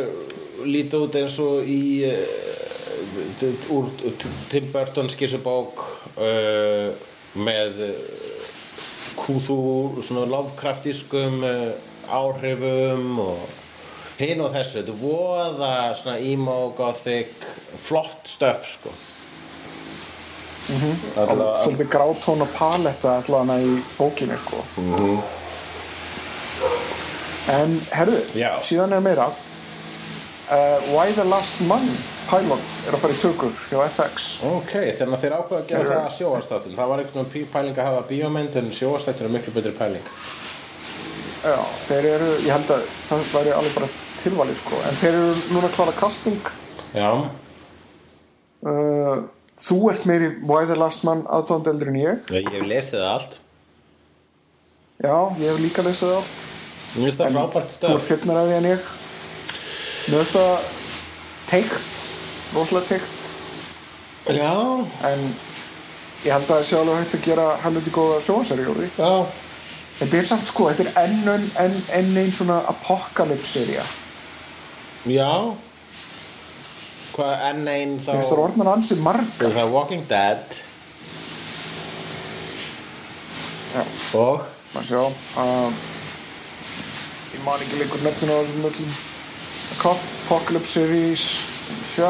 [0.68, 3.92] lítið út eins og í, uh, úr
[4.52, 5.86] Tim Burton skissubók
[6.18, 6.90] uh,
[7.38, 7.84] með
[9.18, 9.62] kúþú,
[10.06, 11.72] svona Lovecraftískum uh,
[12.08, 13.48] áhrifum og
[14.18, 17.34] hinn og þessu, þetta er voða svona emo, gothic,
[17.86, 18.94] flott stöf sko.
[20.68, 24.64] Og svolítið grátóna paletta allavega í bókinni sko.
[27.48, 28.58] En herðu, Já.
[28.60, 29.30] síðan er meira.
[30.48, 31.88] Uh, Why the Last Man
[32.28, 35.88] pilot er að fara í tökur hjá FX Ok, þannig að þeir ákveða að gera
[35.90, 39.54] það að sjóastáttum það var einhvern veginn pæling að hafa bíómynd en sjóastáttur er miklu
[39.58, 40.08] betri pæling
[41.48, 43.88] Já, þeir eru, ég held að það væri alveg bara
[44.20, 44.80] tilvalið sko.
[44.84, 46.50] En þeir eru núna að klára casting.
[46.98, 47.12] Já,
[48.68, 49.14] uh,
[49.64, 52.34] þú ert meiri Why the Last Man aðtóndeldur en ég.
[52.36, 53.40] Ég hef lesið það allt.
[55.06, 56.46] Já, ég hef líka lesið allt.
[56.98, 58.94] Mér finnst það frábært þú stöf ert fyrnar að því en ég.
[60.08, 60.70] Mér finnst það
[61.54, 62.06] teikt
[62.58, 63.28] rosalega teikt.
[64.36, 64.54] Já,
[65.14, 65.28] en
[66.26, 68.24] ég held að það sé alveg hægt að gera helviti góða
[68.84, 68.96] því.
[69.00, 69.12] Já
[70.00, 71.24] þetta er samt sko, þetta er enn,
[71.64, 73.86] enn, enn, einn svona apocalypse-seria
[75.08, 75.56] Já.
[77.16, 78.12] Hvað enn einn þá?
[78.12, 80.58] Ég finnst það orðnar ansi marga Það er Walking Dead?
[83.74, 83.84] Já,
[84.18, 84.46] og?
[84.74, 85.02] Maður sjá
[85.42, 85.76] um,
[87.34, 88.96] ég man ekki leikur nöfnum á þessum öllum.
[89.78, 91.26] Apocalypse series
[91.88, 92.10] sjá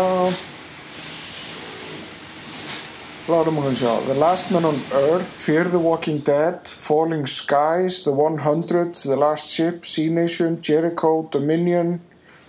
[3.27, 9.17] sjá The Last Man on Earth, Fear the Walking Dead Falling Skies, The 100 The
[9.17, 11.99] Last Ship, Sea Nation Jericho, Dominion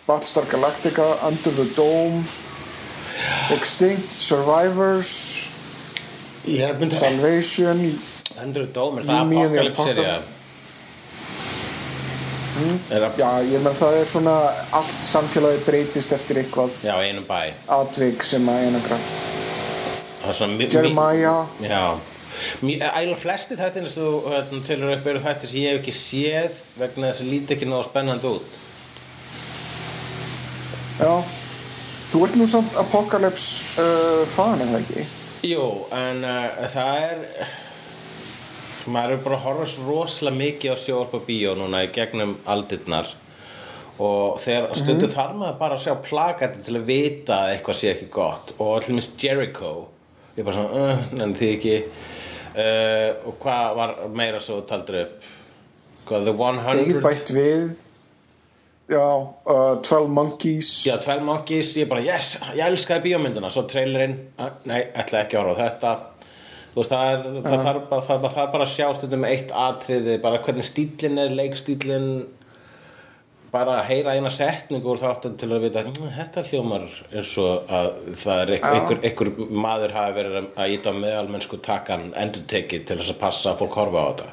[0.07, 2.25] Battlestar Galactica, Under the Dome
[3.51, 5.49] Extinct, Survivors
[6.47, 7.99] Salvation
[8.39, 10.35] Hendur Dómur, það er Jimmy and the apokalypse serið
[12.91, 14.37] Er það, Já, ég menn það er svona
[14.75, 17.53] allt samfélagi breytist eftir eitthvað já, einum bæ.
[17.67, 18.99] atvik sem að einagra
[20.69, 21.47] Jeremiah.
[21.65, 21.99] Já.
[22.63, 25.95] Ægilega flesti þetta eins og þú hérna, tilur upp eru þetta sem ég hef ekki
[25.97, 28.57] séð vegna þess að líti ekki náðu spennandi út.
[30.99, 31.13] Já,
[32.13, 35.07] þú ert nú samt Apocalypse uh, fan, það ekki?
[35.47, 37.25] Jú, en uh, það er
[38.89, 43.13] maður er bara að horfa svo rosalega mikið á sjóarpa bíó núna í gegnum aldirnar.
[43.99, 47.93] Og þegar stundu þarf maður bara að sjá plakati til að vita að eitthvað sé
[47.93, 48.55] ekki gott.
[48.63, 49.73] Og allir minnst Jericho
[50.39, 51.75] ég bara svona, uh, nenni því ekki.
[52.59, 55.29] Uh, og hvað var meira svo taldur upp?
[56.09, 57.85] Hvað, The Egið 100 bætt við
[58.89, 59.05] Já,
[59.45, 60.71] uh, 12 Monkeys.
[60.87, 63.51] Já, 12 Monkeys, ég bara, yes, ég elskaði bíómyndina.
[63.53, 65.91] Svo trailerinn, ah, nei, ætla ekki að horfa á þetta.
[66.73, 68.15] Þú veist, það er, það þarf bara, það,
[68.47, 72.09] er bara- að sjá stundum eitt atriði Bara hvernig stíllinn er, leikstíllinn
[73.53, 76.83] Bara að heyra eina setningu úr þáttum til að vita "Mm, Þetta hljómar
[77.13, 77.91] eins og að
[78.23, 83.15] það er einhver, einhver, maður hafi verið að íta meðalmennsku takan endur tekið til þess
[83.15, 84.29] að passa að fólk horfa á þetta.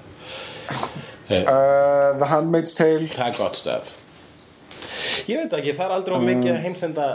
[1.29, 3.07] Uh, The Handmaid's Tale.
[3.07, 3.93] Það er gott stöf
[5.29, 7.07] Ég veit ekki, það er aldrei of mikið heimsenda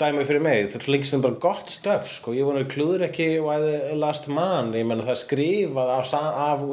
[0.00, 0.68] dæmi fyrir mig.
[0.72, 2.34] Það er lengi sem bara gott stöf sko.
[2.36, 3.28] Ég vona klúður ekki
[3.98, 4.72] Last Man.
[4.76, 6.14] Ég menna það er skrifað af,
[6.46, 6.64] af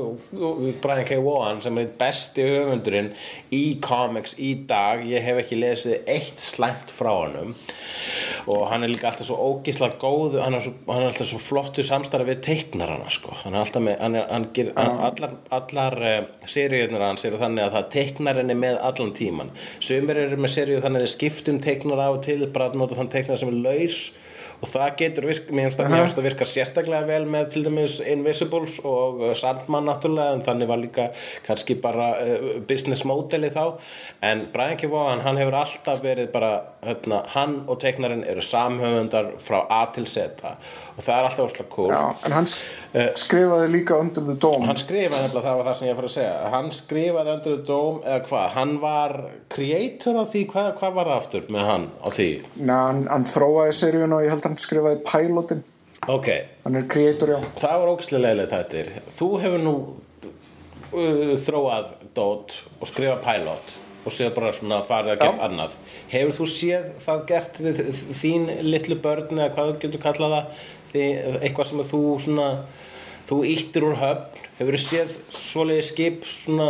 [0.84, 1.20] Brian K.
[1.26, 3.14] Vaughan sem er besti höfundurinn
[3.56, 5.06] í comics í dag.
[5.10, 7.56] Ég hef ekki lesið eitt slæmt frá honum
[8.50, 11.42] og hann er líka alltaf svo ógísla góðu hann er, svo, hann er alltaf svo
[11.44, 13.36] flottu samstarfi við teiknarana sko.
[13.44, 16.18] hann er alltaf með hann er, hann ger, hann, allar, allar uh,
[16.50, 20.82] seríunar hans eru þannig að það teiknarinn er með allan tíman sumir eru með seríu
[20.84, 24.02] þannig að þið skiptum teiknar á til bara að nota þann teiknar sem er laus
[24.60, 28.80] og það getur virka, mér finnst það- það virka sérstaklega vel með til dæmis Invisibles
[28.84, 31.06] og uh, Sandman náttúrulega en þannig var líka
[31.48, 33.78] kannski bara uh, business modeli þá.
[34.22, 34.90] En Brian K.
[34.92, 36.52] Vaughan hann hefur alltaf verið bara
[36.84, 40.36] hérna, hann og teiknarinn eru samhöfundar frá A til Z
[41.00, 41.90] og það er alltaf óslega cool.
[41.94, 44.68] Já, en hann sk- skrifaði líka Under the Dome.
[44.68, 46.34] Hann skrifaði það var það sem ég fór að segja.
[46.52, 49.16] Hann skrifaði Under the Dome eða hvað, hann var
[49.56, 52.30] creator á því, hvað, hvað var það aftur með hann á því?
[52.60, 55.64] Nei, hann, hann þróaði seríun og ég held að hann skrifaði pilotin
[56.10, 56.30] ok,
[56.66, 57.40] Hann er creator, já.
[57.64, 59.76] Það var ógæslega leiðilegt þetta Þú hefur nú
[60.94, 63.78] uh, þróað dót og skrifað pilot
[64.08, 65.74] og séð bara svona farið að gert annað.
[66.10, 67.80] Hefur þú séð það gert við
[68.16, 71.06] þín litlu börn eða hvað þú getur kallað það því,
[71.42, 72.48] eitthvað sem þú svona
[73.30, 74.40] þú íttir úr höfn.
[74.60, 76.70] Hefur þú séð svoleiði skip svona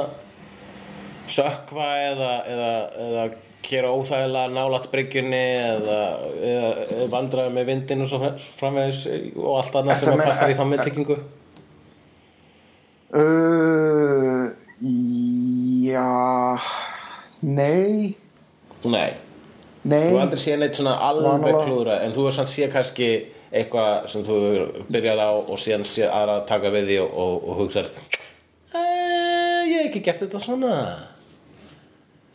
[1.29, 2.73] sökva eða, eða,
[3.05, 3.23] eða
[3.69, 5.97] gera óþægilega nálat bryggjunni eða,
[6.49, 9.01] eða, vandraði með vindin og svo framvegis
[9.35, 11.17] og allt annað sem að passa í er- þá myndlíkingu
[13.19, 14.45] uh,
[15.89, 16.57] Já
[17.39, 18.15] Nei.
[18.83, 19.11] Nei,
[19.87, 20.07] Nei.
[20.11, 23.09] Þú aldrei séð neitt svona alveg klúðra en þú hefur samt séð kannski
[23.51, 27.13] eitthvað sem þú hefur byrjað á og síðan séð aðra að taka við því og,
[27.23, 30.73] og, og hugsar "Eh, ég hef ekki gert þetta svona.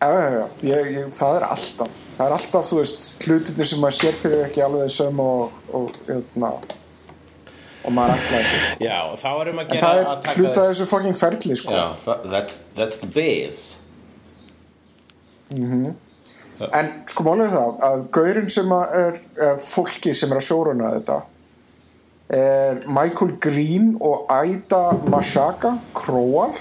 [0.04, 1.92] Já, já, já, ég, ég, það er alltaf.
[2.18, 5.94] Það er alltaf, þú veist, hlutinir sem maður sér fyrir ekki alveg þessum og, og,
[6.08, 6.50] hérna,
[7.84, 8.84] og maður ætlaði sér sko.
[8.84, 11.16] Já, og þá erum að en gera það er að taka hluta af þessu fucking
[11.22, 11.72] ferli sko.
[11.72, 13.62] Já, það- that's, that's the biz
[16.60, 20.46] en sko málið er það að gaurinn sem að er eða fólki sem er að
[20.48, 21.20] sjóruna þetta
[22.34, 26.54] er Michael Green og Aida Mashaka Kroal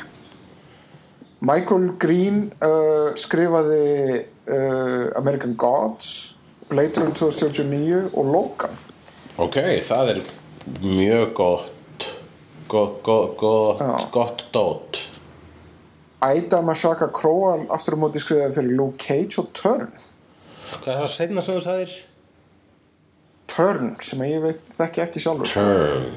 [1.44, 6.34] Michael Green uh, skrifaði uh, American Gods
[6.72, 8.78] Blade Runner 2049 og Logan.
[9.38, 10.22] Ok, það er
[10.82, 12.08] mjög gott
[12.68, 13.82] gott, gott, gott,
[14.12, 14.98] gott dót
[16.24, 19.90] Aida Mashaka Kroal aftur á móti skrifaði fyrir Luke Cage og Turn.
[20.72, 21.96] Hvað er það seinna sem þú sagðir?
[23.52, 25.52] Turn sem ég veit þekki ekki sjálfur.
[25.52, 26.16] Turn.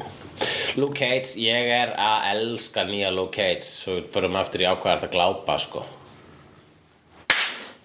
[0.79, 5.17] Luke Cage, ég er að elska nýja Luke Cage svo förum aftur í ákvæðart að
[5.17, 5.83] glápa sko.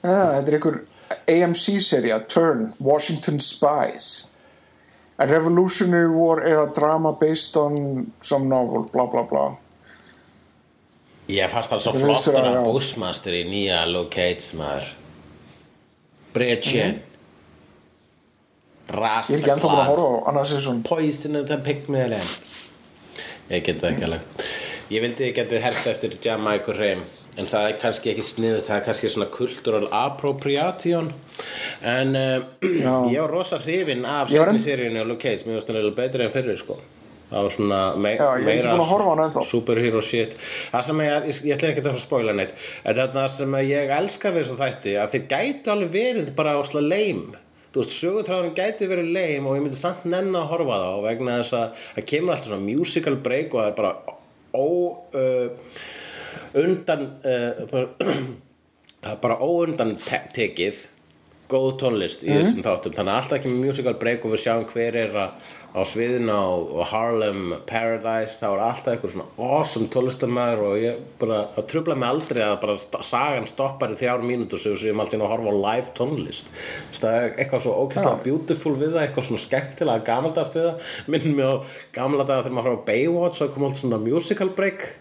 [0.02, 0.80] Ah, þetta er einhver
[1.32, 4.30] AMC-serja Turn, Washington Spies.
[5.18, 9.50] A Revolutionary War er a drama based on some novel bla bla bla
[11.32, 12.64] Ég fannst það svo flottur að já.
[12.66, 14.90] Bushmaster í nýja Cage maður.
[18.92, 22.28] Á annars er svona Poison and the Pygmalion
[23.52, 24.46] Ég get það ekki alveg.
[24.92, 27.02] Ég vildi ég geti herst eftir Jamaica Reim
[27.40, 31.12] en það er kannski ekki sniðu það er kannski svona cultural appropriation.
[31.88, 32.96] En Já.
[33.16, 36.00] ég var rosa hrifin af setni enn- seríunni á Luke Cage mér varst hann eiginlega
[36.02, 36.80] betri en fyrir sko
[37.32, 39.46] það var svona me Já, á ennþá.
[39.48, 40.36] superhero shit.
[40.72, 44.34] Það sem ég, ég, ég ætla ekki að spoila neitt en þetta sem ég elska
[44.36, 47.32] við þessu þætti að þeir gætu alveg verið bara ásla leim
[47.72, 51.04] þú veist, sögutráðurinn gæti verið leim og ég myndi samt nenn að horfa á þá
[51.06, 53.94] vegna þess að það kemur alltaf svona musical break og það er bara
[54.52, 54.68] ó
[55.16, 55.48] uh,
[56.62, 57.62] undan uh,
[59.02, 60.84] það er bara óundan te tekið
[61.52, 62.94] góð tónlist í þessum þáttum.
[62.96, 66.36] Þannig að alltaf ekki með musical break og við sjáum hver er að, á sviðinu
[66.36, 66.46] á,
[66.92, 68.38] Harlem Paradise.
[68.40, 72.56] Þá er alltaf eitthvað svona awesome tónlistamæður og ég bara, það trubla mig aldrei að
[72.64, 76.52] bara sagan stoppar í þrjár mínútur sem við alltaf að horfa á live tónlist.
[76.98, 80.92] Það er eitthvað svo ókvæmstlega beautiful við það eitthvað svona skemmtilega gamaldast við það.
[81.12, 81.56] Minnum mig á
[82.00, 84.92] gamla daga þegar maður horfa á Baywatch og kom alltaf svona musical break.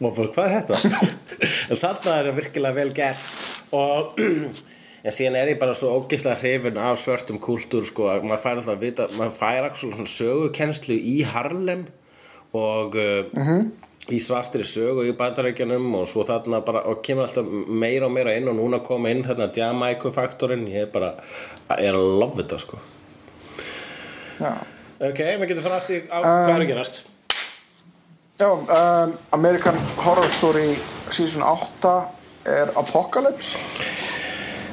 [0.00, 1.16] Og bara hvað er þetta?
[1.70, 3.32] En þarna er virkilega vel gert.
[3.76, 4.16] Og
[5.00, 8.56] en síðan er ég bara svo ógeðslega hrifin af svörtum kúltúr sko að maður fær
[8.58, 11.86] alltaf að vita maður fær alltaf svona sögukennslu í Harlem
[12.56, 13.62] og uh,
[14.10, 18.34] í svartri sögu í bandarækjanum og svo þarna bara og kemur alltaf meira og meira
[18.36, 21.14] inn og núna koma inn þarna Jamaica faktorinn ég er bara,
[21.78, 22.80] ég er að love þetta sko.
[24.40, 24.52] Já,
[24.98, 27.02] ok, maður getur fara aftur á hvað er að gerast?
[28.40, 30.72] Já um, American Horror Story
[31.12, 31.96] season 8
[32.48, 33.60] er Apocalypse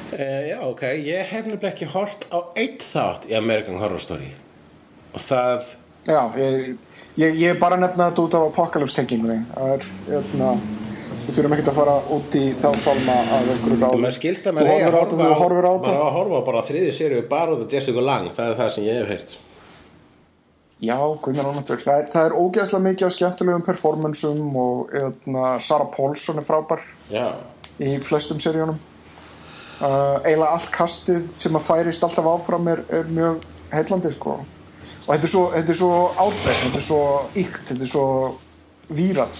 [0.08, 4.30] Uh, já, ok, ég hef nefnilega ekki hort á eitt þátt í American Horror Story.
[5.12, 5.74] Og það
[6.08, 6.76] Já, ég,
[7.20, 10.52] ég, ég er bara að nefna þetta út af Apocalypse er, hérna
[11.26, 14.54] Við þurfum ekkert að fara út í þá salma að einhverju ráðu maður skilst að
[14.54, 14.94] Þú maður á að
[15.28, 15.92] á á þetta.
[15.98, 18.86] að horfa á bara þriðju sériu bara út af Jessica Lang, það er það sem
[18.86, 19.34] ég hef heyrt.
[20.78, 20.96] Já,
[21.26, 26.40] Gunnar Ónatök það, er- það er ógeðslega mikið af skemmtilegum performansum og hérna, Sarah Paulson
[26.40, 27.26] er frábær já,
[27.82, 28.78] í flestum seríunum
[29.80, 34.38] uh, eiginlega allt kastið sem að færist alltaf áfram er, er mjög heillandi sko.
[35.08, 35.28] Og þetta
[35.62, 37.00] er svo, átveð þetta er svo
[37.40, 38.08] ykt, þetta er svo
[38.92, 39.38] vírað.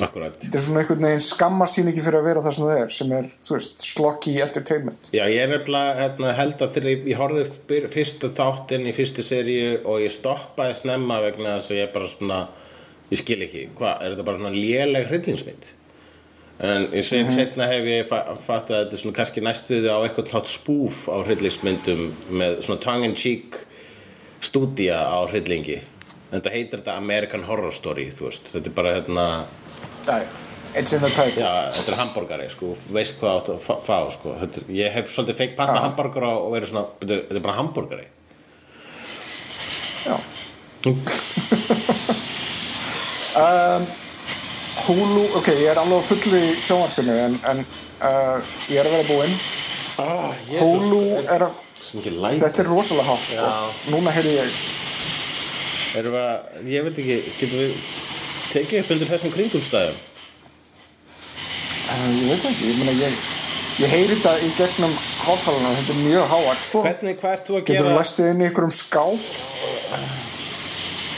[0.00, 0.38] Akkurat.
[0.40, 2.94] Þetta er svona einhvern veginn skammast sín ekki fyrir að vera það sem það er
[2.96, 5.10] sem er, veist, sloggy entertainment.
[5.12, 9.74] Já, ég er nefnilega hérna, held að þegar ég, byr- fyrstu þáttinn í fyrstu seríu
[9.84, 12.40] og ég stoppaði snemma vegna þess að ég bara svona
[13.12, 15.70] ég skil ekki, hvað, er þetta bara svona léleg hryllingsmynd
[16.62, 19.88] en ég segi mm setna hef ég fa fattað að þetta er svona kannski næstuði
[19.90, 23.58] á eitthvað nátt spúf á hryllingsmyndum með svona tongue in cheek
[24.42, 25.78] stúdía á hryllingi.
[26.30, 29.26] En þetta heitir þetta American Horror Story þú veist, þetta er bara hérna
[30.08, 30.16] Æ,
[30.78, 31.42] it's in the title.
[31.42, 35.10] Já, þetta er hambúrgari, sko, veist hvað áttu að fá, sko, þetta, er- ég hef
[35.14, 38.06] svolítið fengt panta hambúrgara og verið svona, þetta er- þetta er bara hambúrgari
[40.02, 40.16] Já.
[43.38, 43.86] um,
[44.72, 47.60] Hulu, ok, ég er alveg á fullu í sjónvarpinu en, en
[48.00, 49.34] uh, ég er að vera búinn.
[50.00, 51.60] Ah, Hulu er að
[51.92, 53.48] Þetta er rosalega hátt sko.
[53.92, 54.54] Núna heyrði ég
[56.00, 57.74] erum við að, ég veit ekki, getum við
[58.52, 60.00] tekið upp undir þessum kringumstæðum?
[61.82, 63.22] Uh, Ég veit ekki, ég meina ég
[63.80, 64.92] Ég heyri þetta í gegnum
[65.22, 66.82] hátalana Þetta er mjög háart sko.
[66.86, 69.28] Hvernig, hvað ert þú að Getur þú gera læstið inn í einhverjum skáp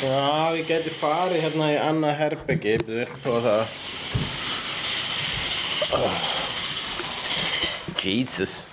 [0.05, 3.63] já, ég geti farið hérna í annað herbyggi við erum prófa það
[5.99, 6.23] oh.
[8.05, 8.65] Jesus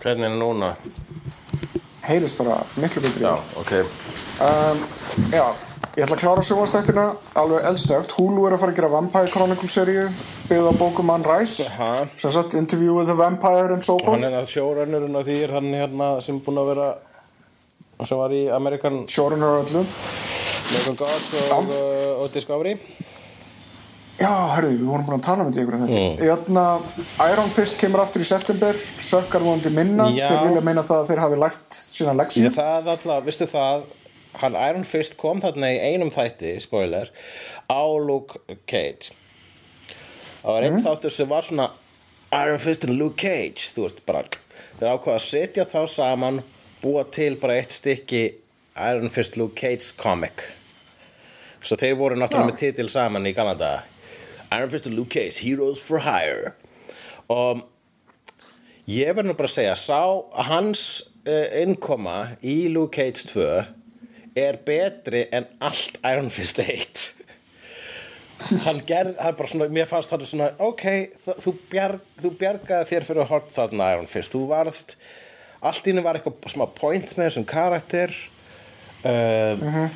[0.00, 0.70] Hvernig er núna?
[2.06, 3.72] Heyrist bara miklu betri Já, Já, ok
[4.40, 4.86] um,
[5.30, 5.69] já
[6.00, 7.04] ég ætla að klára sjónvarstættina
[7.40, 10.06] Alveg eldsnögt Hulu er að fara að gera Vampire Chronicle seríu
[10.48, 11.66] Byggð á bókum Anne Rice?
[12.16, 15.36] Sem sagt Interview with the Vampire and so Hann forth er að sjórönnurinn á því
[15.44, 16.88] er hann hérna sem búinn að vera
[18.08, 19.84] sem var í American Showrunner og öllu
[20.70, 22.76] American Gods og, uh, og Discovery
[24.20, 25.86] Já, hörðu, við vorum búin að tala um þetta ykkur Mm.
[25.88, 26.24] þetta.
[26.28, 26.64] Jörna,
[27.32, 30.26] Iron Fist kemur aftur í september, sökkar vonandi minna, Já.
[30.28, 32.42] þeir vilja meina það að þeir hafi lært sína leksíu.
[32.44, 33.86] Ég, það alltaf, vistu það
[34.38, 37.10] hann Iron Fist kom þarna í einum þætti spoiler,
[37.66, 38.38] á Luke
[38.70, 39.14] Cage.
[40.40, 41.70] Það var einn þáttur sem var svona
[42.32, 44.22] Iron Fist and Luke Cage þú veist bara,
[44.78, 46.42] þeir ákvaða að setja þá saman
[46.80, 48.22] búa til bara eitt stykki
[48.78, 50.46] Iron Fist Luke Cage comic.
[51.60, 52.52] Svo þeir voru náttúrulega Já.
[52.52, 53.82] með titil saman í Kanada
[54.50, 56.54] Iron Fist and Luke Cage, Heroes for Hire.
[57.30, 57.66] Og
[58.90, 60.00] ég verð nú bara að segja sá
[60.48, 60.86] hans
[61.26, 63.79] uh, innkoma í Luke Cage 2
[64.42, 67.08] er betri en allt Iron Fist 1
[68.64, 70.84] hann gerð, hann bara svona mér fannst það svona, ok,
[71.44, 74.96] þú, bjarg, þú bjargaði þér fyrir að horfa þarna Iron Fist, þú varst
[75.60, 78.14] allt í henni var eitthvað smá point með þessum karakter
[79.04, 79.90] uh,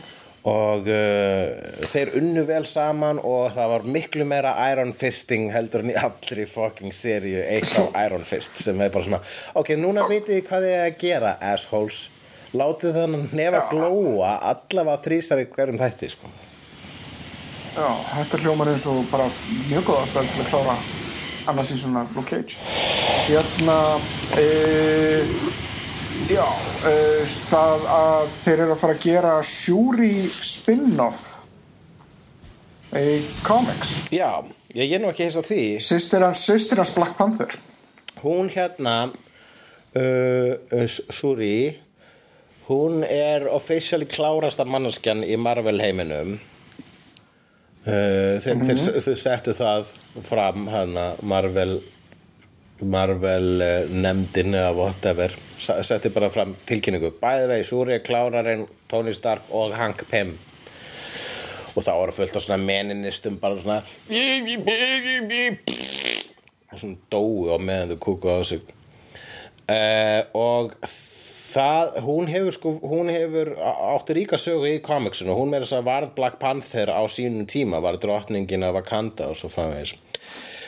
[0.45, 5.95] og uh, þeir unnu vel saman og það var miklu meira Iron Fisting heldur en
[5.95, 9.23] í allri fucking seríu eitt á Iron Fist sem er bara svona
[9.57, 12.03] ok, núna vitið þið hvað þið er að gera assholes
[12.55, 13.69] látið þannig nefa Já.
[13.71, 16.31] glóa allavega þrísar í hverjum þætti sko.
[17.75, 19.27] Já, þetta hljómar eins og bara
[19.69, 20.77] mjög góð ástæð til að klára
[21.51, 22.59] annars í svona Luke Cage.
[23.27, 23.79] Hérna,
[24.39, 25.25] e,
[26.31, 26.47] já,
[26.87, 26.95] e,
[27.51, 31.25] það að þeir eru að fara að gera Shuri spin-off
[32.95, 34.05] í comics.
[34.15, 34.45] já,
[34.75, 35.63] ég er nú ekki hins á því
[36.79, 37.51] hans Black Panther.
[38.23, 39.11] hún hérna
[39.97, 41.84] uh, uh, Suri
[42.69, 46.39] hún er officially klárasta manneskjan í Marvel heiminum.
[47.85, 49.91] Uh, þeir, þeir, þeir settu það
[50.25, 51.83] fram hana Marvel
[52.81, 57.13] Marvel uh, nefndin eða whatever settu bara fram tilkynningu.
[57.21, 60.35] Bæði vegi Suri er klárarinn Tony Stark og Hank Pym.
[61.75, 63.83] Og þá var fullt af svona meninistum bara svona
[66.73, 68.63] og svona dói á meðan þau kúku á sig.
[69.65, 70.75] Uh, og
[71.55, 75.89] það, hún hefur sko, hún hefur átti ríka sögu í komiksinu, hún meira þess að
[75.89, 79.95] varð Black Panther á sínum tíma, var drottningin af Wakanda og svo framvegis.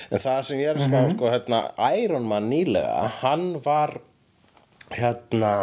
[0.07, 1.62] En það sem ég er að spá, sko, hérna
[1.99, 3.99] Iron Man nýlega, hann var
[4.95, 5.55] hérna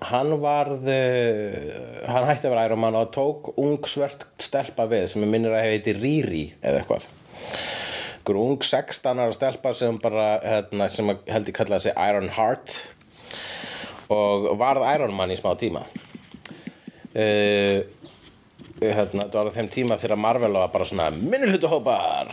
[0.00, 5.10] hann varð uh, hann hætti að vera Iron Man og tók ung svört stelpa við
[5.12, 7.10] sem er minnir að heiti Riri eða eitthvað.
[8.30, 12.76] Ung 16 ára stelpa sem bara hérna, sem held ég kallaði sig Iron Heart
[14.10, 15.84] og varð Iron Man í smá tíma.
[17.10, 17.82] Uh,
[18.80, 22.30] hérna, þetta var þeim tíma þegar Marvel var bara svona minnihlutuhópar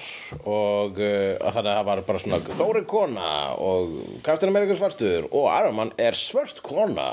[0.48, 3.32] og uh, þannig að það var bara svona Þóri kona
[3.64, 7.10] og Captain America er svartur og Iron Man er svört kona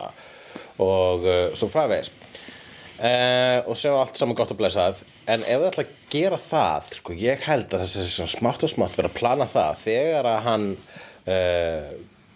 [0.82, 2.12] og uh, svo fræðveis
[3.00, 5.04] uh, og sem allt saman gott að blessað.
[5.26, 8.74] En ef þið ætla að gera það sko, ég held að þessi svona smátt og
[8.74, 10.74] smátt vera að plana það þegar að hann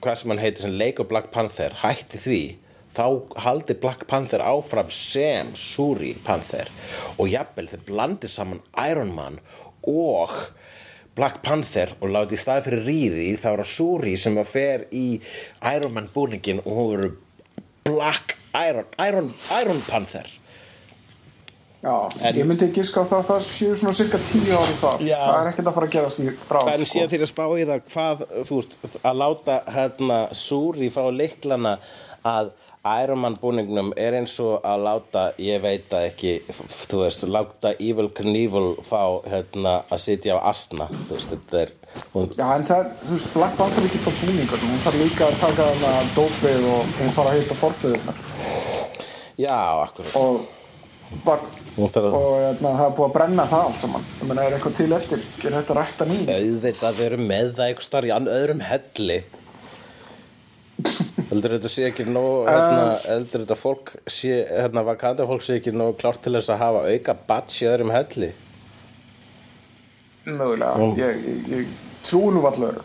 [0.02, 2.42] hvað sem hann heitir sem leikur Black Panther hætti því
[2.96, 3.04] þá
[3.44, 6.70] haldi Black Panther áfram sem Suri Panther.
[7.18, 9.38] Og jafnvel þeir blandi saman Iron Man
[9.86, 10.34] og
[11.18, 14.84] Black Panther og láti í staði fyrir Riri þá er það Suri sem að fer
[14.94, 15.06] í
[15.74, 17.16] Iron Man búningin og hún verður
[17.88, 20.28] Black Iron, Iron, Iron Panther
[21.82, 21.94] Já,
[22.26, 25.02] En- ég myndi giska á það að það séu svona cirka tíu ári þar.
[25.06, 25.18] Já.
[25.22, 27.66] Það er ekkert að fara að gerast í bráð, En síðan þegar ég spá í
[27.68, 27.82] það?
[27.92, 31.78] Hvað, þú veist, að láta hérna Súri fá leiklana
[32.26, 32.50] að
[32.88, 36.32] Iron Man búningnum er eins og að láta, ég veit það ekki,
[36.88, 41.72] þú veist, láta Evil Knievel fá hérna að sitja á asna, þú veist, þetta er,
[42.14, 45.26] hún, Já, en það, þú veist, Black Panther er ekki bara búningur, hún þarf líka
[45.28, 48.22] að taka hana dópið og hún fara að hitta forföðunar
[49.38, 50.40] já, akkur, og,
[51.08, 51.44] að,
[51.78, 54.06] og hérna, það er búið að brenna það allt saman.
[54.18, 56.18] Ég meina, er eitthvað til eftir, er þetta rækta ný?
[56.26, 59.18] auðvitað við erum með það einhver starf í öðrum helli.
[61.30, 65.74] Heldur þetta sé ekki nóg, hérna, heldur þetta fólk sé, hérna, vakanda fólk sé ekki
[65.74, 68.30] nóg klárt til þess að hafa auka batch í öðrum helli?
[70.28, 72.82] Mögulega, ég, ég, ég trúi nú vallur.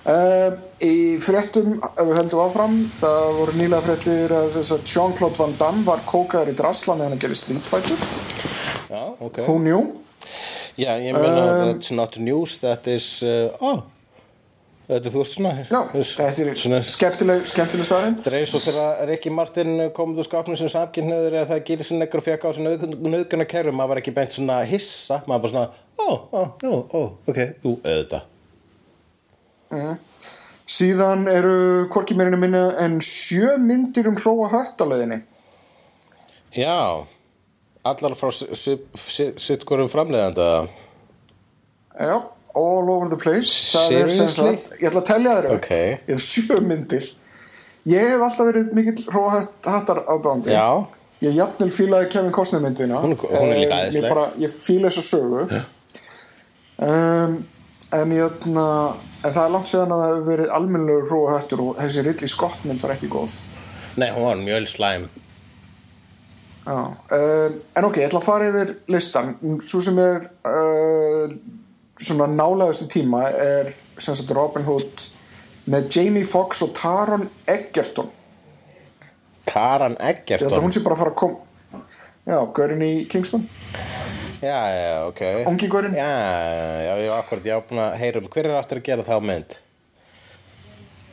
[0.00, 4.54] Uh, í fréttum, ef við heldum áfram, það voru nýlega fréttir að
[4.88, 8.00] Jean-Claude Van Damme var kókaður í drasla meðan að gera Street Fighter.
[8.88, 9.42] Já, ok.
[9.44, 9.82] Who knew?
[10.80, 11.44] Já, ég meina,
[11.74, 13.82] that's not news, that is, uh, oh,
[14.88, 18.18] þetta er þú veist svona, Já, þess- þetta er svona, skemmtileg, skemmtileg staðrind.
[18.24, 21.64] þetta er eins og þegar Ricky Martin kom út úr skápnum sem samkynniður eða það
[21.68, 22.64] gerir sinni ekkur og fekk á þessu
[23.04, 25.70] nöðguna kerrum, maður var ekki beint svona hissa, maður bara svona,
[26.00, 27.76] ó, ó, ó, ó, ok, jú,
[29.70, 29.98] auðvitað.
[30.70, 31.54] Síðan eru
[31.90, 35.16] hvorki meirinu minna en sjö myndir um hróa hött á leiðinni.
[36.54, 37.06] Já,
[37.86, 40.68] allar frá sitt hverjum framleiðanda,
[42.00, 42.14] Já,
[42.54, 43.74] all over the place.
[43.74, 44.54] Er Seriously?
[44.80, 45.56] ég ætla að telja þeirra.
[45.58, 45.70] Ok.
[46.06, 47.10] Ég er sjö myndir.
[47.90, 50.54] Ég hef alltaf verið mikill hróa hattar ádáðandi.
[50.54, 50.86] já,
[51.20, 53.02] Ég jafnvel fílaði Kevin Costner myndina.
[53.02, 54.14] Hún hún er líka Eh, æðisleg.
[54.38, 55.64] Ég, ég fíla þessa sögu.
[56.80, 57.34] Um,
[57.96, 58.66] en, jötna,
[59.24, 62.30] en það er langt séðan að það hefur verið almennlegur hróa hattur og þessi Ridley
[62.30, 63.38] Scott mynd var ekki góð.
[63.96, 65.08] nei, hún var mjög slæm.
[66.60, 69.32] Já, um, en ok, ég ætla að fara yfir listan
[69.64, 71.32] svo sem er uh,
[72.00, 75.06] svona nálegastu tíma er sem sagt Robin Hood
[75.72, 78.10] með Jamie Foxx og Taron Egerton
[79.48, 80.64] Taran ég held að Egerton.
[80.64, 81.36] hún sé bara að fara að kom
[82.28, 83.48] já, Gaurin í Kingsman
[84.40, 85.20] Já, já, ok.
[85.46, 86.08] ungi Gaurin Já,
[86.86, 88.28] já, já, akkurat, ég á búin að heyra um.
[88.32, 89.58] Hver er aftur að gera þá mynd?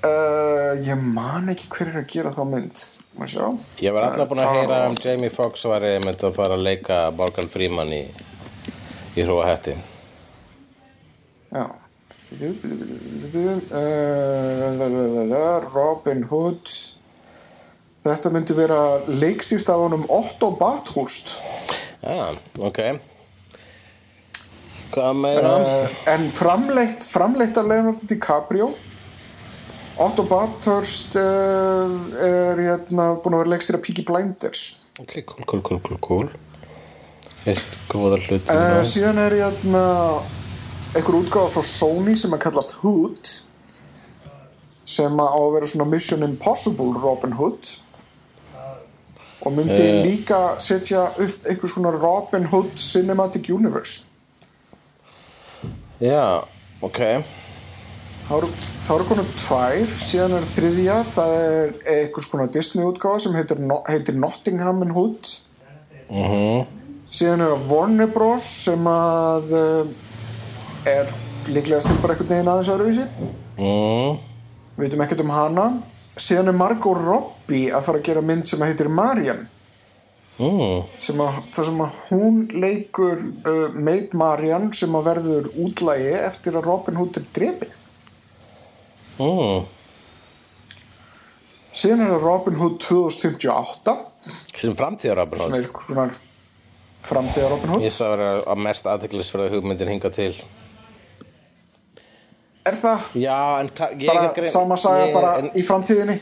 [0.07, 2.83] uh, ég man ekki hver er að gera þá mynd.
[3.17, 3.45] Maður sjá?
[3.81, 6.65] Ég var alltaf búin að Tara heyra um Jamie Foxx var einmitt að fara að
[6.69, 8.03] leika Morgan Freeman í,
[9.17, 9.75] í hróa hætti.
[11.51, 11.65] Já.
[12.27, 12.51] Uh,
[15.73, 16.65] Robin Hood.
[18.07, 21.35] Þetta myndi vera leikstýrt af honum Otto Bathurst
[22.01, 22.77] Já, ok.
[24.95, 28.69] Uh, En framleitt framleitt af Leonardo DiCaprio
[29.99, 31.91] Otto Bathurst uh,
[32.23, 34.61] er hérna búin að vera leikstýrt af Peaky Blinders
[35.01, 36.29] Ok, cool, cool, cool, cool, cool.
[37.45, 38.47] Eitt góða hlut.
[38.49, 39.83] uh, Síðan er hérna
[40.95, 43.33] einhver útgáfa frá Sony sem að kallast Hood
[44.87, 47.75] sem á að vera svona Mission Impossible Robin Hood
[49.45, 50.03] og myndi Eh.
[50.07, 54.05] líka setja upp einhvers konar Robin Hood Cinematic Universe
[56.01, 56.43] Já,
[56.85, 56.99] ok.
[58.27, 63.61] þá eru, konum tvær síðan er þriðja það er einhvers konar Disney útgáfa sem heitir,
[63.87, 65.31] heitir Nottingham and Hood
[66.07, 66.67] Mhm.
[67.11, 69.87] síðan er Warner Bros sem að uh,
[70.87, 71.09] er
[71.47, 73.07] líklegast til bara einhvern veginn aðeins öðruvísi
[73.57, 74.19] Mm.
[74.77, 75.63] við veitum ekkert um hana
[76.13, 79.47] síðan er Margot Robbie að fara að gera mynd sem heitir Marian
[80.37, 80.83] Mm.
[81.01, 86.53] sem að, það sem að hún leikur uh, Maid Marian sem að verður útlægi eftir
[86.59, 87.73] að Robin Hood er drepin
[89.17, 89.63] Mm.
[91.73, 93.95] síðan er það Robin Hood 2058
[94.61, 95.57] Sem framtíðar Robin sem Hood.
[95.57, 96.13] er einhvers konar
[97.07, 100.31] framtíða Robin Hood Ég það vera að mest aðteklisverða hugmyndin hinga til.
[102.67, 103.69] er það Já, en
[104.01, 106.19] ég bara er grein- sama saga ég- bara en- í framtíðinni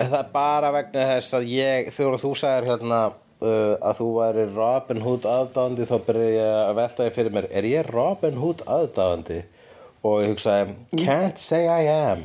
[0.00, 3.00] Það er bara vegna þess að ég, þegar þú sagðir hérna
[3.40, 7.48] uh, að þú væri Robin Hood aðdáðandi þá byrja ég að velta ég fyrir mér,
[7.50, 9.40] er ég Robin Hood aðdáðandi?
[10.00, 12.22] Og ég hugsaði, can't say I am.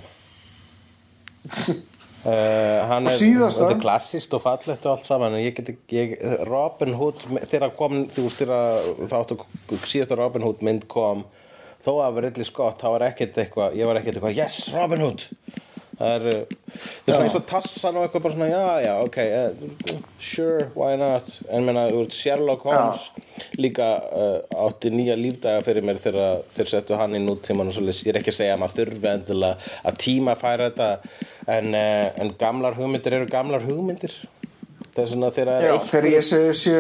[2.24, 5.98] Uh, hann er, þetta er klassist og fallegt og allt saman en ég get ekki,
[6.00, 6.16] ég,
[6.48, 7.20] Robin Hood
[7.52, 9.42] þegar kom, þú þáttu
[9.84, 11.26] síðasta Robin Hood mynd kom
[11.86, 15.04] þó að vera rilli skott, það var ekkert eitthvað ég var ekkert eitthvað, yes, Robin
[15.06, 15.28] Hood
[16.00, 19.18] það er, það er svona eins og tassan og eitthvað bara svona, já, já, ok
[19.24, 21.30] uh, sure, why not?
[21.50, 23.06] En menna, þú veist, Sherlock Holmes
[23.62, 27.86] líka uh, átti nýja lífdaga fyrir mér þegar þeir settu hann í nútíman og svo
[27.86, 30.90] ég er ekki að segja að maður þurfi endilega að tíma færa þetta
[31.56, 34.16] en, uh, en gamlar hugmyndir eru gamlar hugmyndir.
[34.96, 36.78] Það er svona þegar Já, eitt- þegar ég segi sé,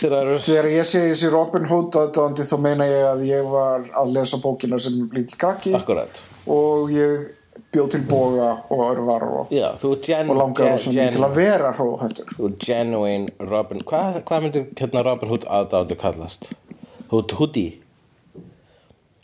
[0.00, 4.12] þegar það ég segi þessi Robin Hood aðdáðandi þá meina ég að ég var að
[4.16, 5.72] lesa bókina sem lítil krakki.
[5.76, 7.30] Akkurat og ég
[7.72, 11.00] bjóð til boga og örvar og, Já, þú er gen, og langar gen, rosa mikið
[11.00, 13.84] gen, til að vera hróhættur þú er genuine Robin.
[13.88, 16.50] Hvað, hvað myndir hérna Robin Hood aðdándu kallast?
[17.12, 17.78] Hood Hoodie.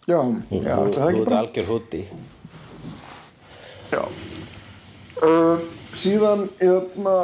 [0.09, 0.21] Já,
[0.51, 2.07] já, ætli það ekki Hood bara algjör Hoodie.
[3.89, 4.03] Já.
[5.19, 5.67] Uh,
[5.97, 7.15] Síðan hérna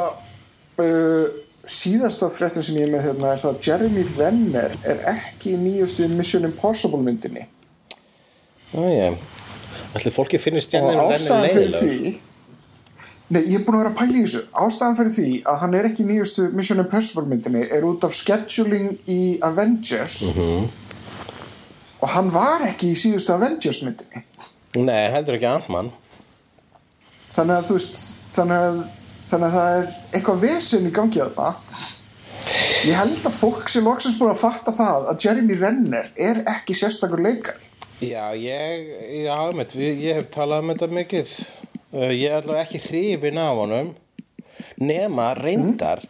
[0.81, 1.27] uh,
[1.69, 5.61] síðasta fréttin sem ég er með hérna er það að Jeremy Renner er ekki í
[5.61, 7.45] nýjustu Mission Impossible myndinni.
[8.73, 9.15] Ó, ég
[9.95, 12.15] Ætli fólki finnist Renner ástæðan fyrir því
[13.25, 14.39] Nei, ég er búin að vera að pæla í þessu.
[14.53, 18.99] Ástæðan fyrir því að hann er ekki nýjustu Mission Impossible myndinni er út af scheduling
[19.09, 20.19] í Avengers.
[20.29, 20.67] Mhm.
[22.05, 24.21] og hann var ekki í síðustu Avengers myndinni.
[24.77, 25.89] Nei, heldur ekki Ant-Man.
[27.33, 27.97] Þannig að þú veist
[28.35, 28.79] þannig að,
[29.31, 31.55] þannig að það er eitthvað vesinn í gangi að það
[32.85, 36.75] ég held að fólk sem loksins búin að fatta það að Jeremy Renner er ekki
[36.77, 37.57] sérstakur leikar
[38.03, 38.89] Já, ég,
[39.23, 41.29] já, einmitt, ég hef talað um þetta mikið
[41.95, 43.93] uh, Ég er allavega ekki hrifin af honum
[44.83, 46.01] Nema reyndar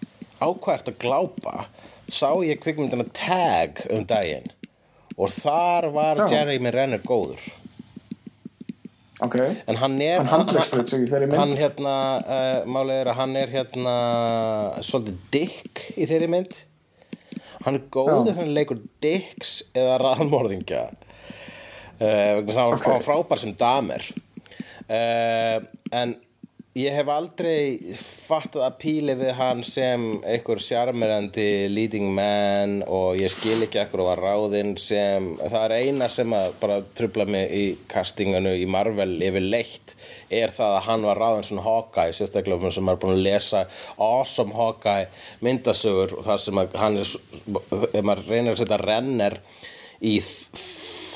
[0.42, 1.68] ákvært að glápa
[2.10, 4.50] Sá ég kvikmyndina Tag um daginn
[5.14, 6.28] Og þar var Já.
[6.34, 7.46] Jeremy Renner góður
[9.22, 9.38] ok,
[9.70, 11.38] En hann er Hann handleggsbraut sig í þeirri mynd.
[11.44, 11.96] Hann hérna,
[12.26, 13.98] uh, málið er að hann er hérna
[14.82, 16.64] Svolítið dick í þeirri mynd
[17.62, 18.32] Hann er góður Já.
[18.32, 21.02] þegar hann leikur dicks eða raðmorðingja uh,
[22.00, 22.88] vegna þess að hann Ok.
[22.92, 24.08] var frábær sem damer
[24.90, 25.58] uh,
[25.96, 26.16] en
[26.76, 27.96] ég hef aldrei
[28.26, 34.04] fattað að píli við hann sem einhver sjarmerandi leading man og ég skil ekki ekkur
[34.04, 38.68] og var ráðinn sem það er eina sem að bara trubla mig í castinganu í
[38.68, 39.96] Marvel yfir leitt
[40.28, 43.66] er það að hann var ráðinn svona Hawkeye sérstaklega sem er búin að lesa
[43.96, 45.08] awesome Hawkeye
[45.48, 47.16] myndasögur og það sem að hann er
[47.88, 49.40] ef maður reynir að setja renner
[50.04, 50.18] í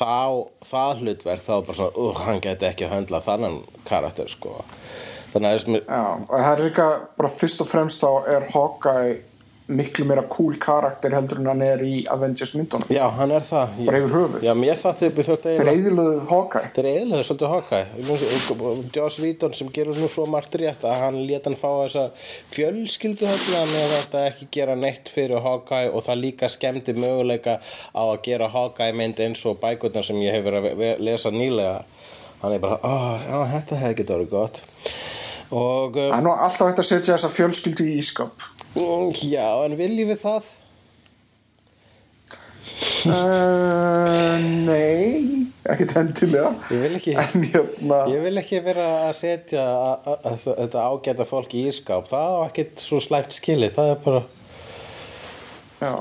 [0.00, 3.58] þá, það hlutverk þá er bara svona, uh, hann geti ekki að höndla þannan
[3.88, 4.60] karakter sko.
[5.30, 6.86] Þannig að þessum já, og það er líka
[7.20, 9.18] bara fyrst og fremst þá er Hawkeye
[9.70, 12.90] miklu meira cool karakter heldur en hann er í Avengers myndunum.
[12.92, 13.76] Já, hann er það.
[13.86, 14.44] Bara yfir höfuð.
[14.44, 16.70] Já, mér það þið þótt þeir eyðilöðu Hawkeye.
[16.74, 18.80] Þeir eðlaði svolítið Hawkeye.
[18.96, 22.06] Joss Whedon sem gerur nú svo margt rétt að hann leta hann fá þessa
[22.54, 27.60] fjölskyldu með það að ekki gera neitt fyrir Hawkeye og það líka skemmti möguleika
[27.94, 30.70] á að gera Hawkeye mynd eins og bækurnar sem ég hefur að
[31.02, 31.80] lesa nýlega.
[32.40, 34.62] Hann er bara, oh, já, þetta hefði getið orðið gott.
[35.50, 40.20] Og um, er alltaf hægt að setja þessa fjölskyldu í ískap já, en viljum við
[40.22, 40.42] það?
[43.10, 44.36] uh,
[44.66, 46.50] nei ekkert endilega.
[46.72, 50.84] Ég vil ekki en hérna Ég vil ekki vera að setja a- a- a- þetta
[50.90, 54.22] ágæta fólk í ískáp það á ekkert svo slæmt skilið það er bara
[55.80, 55.92] Já,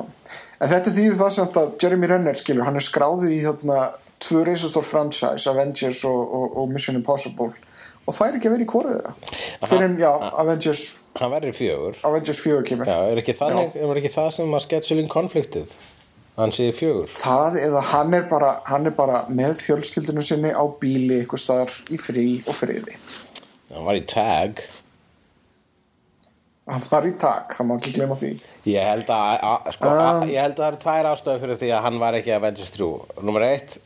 [0.59, 3.77] en þetta þýðir það samt að Jeremy Renner skilur, hann er skráður í þarna
[4.19, 7.53] tvö reisastór franchise, Avengers og, og, og Mission Impossible
[8.09, 9.13] og er ekki að vera í hvorið þeirra.
[9.69, 10.09] Fyrir en, já,
[10.41, 10.83] Avengers,
[11.19, 12.01] hann verður fjögur.
[12.09, 12.89] Avengers 4 kemur.
[12.89, 15.77] Já, er ekki, þannig, er ekki það sem að scheduling konfliktið?
[16.39, 17.13] Hann sé fjögur.
[17.19, 21.73] Það eða hann er bara hann er bara með fjölskyldunum sinni á bíli eitthvað staðar
[21.91, 22.95] í frí og friði.
[23.73, 24.61] Hann var í tag.
[26.69, 28.31] Hann var í tak, það má ekki glema því.
[28.69, 31.73] Ég held að, að, sko, að ég held að það eru tvær ástöðu fyrir því
[31.73, 32.89] að hann var ekki Avengers 3
[33.25, 33.77] nummer eitt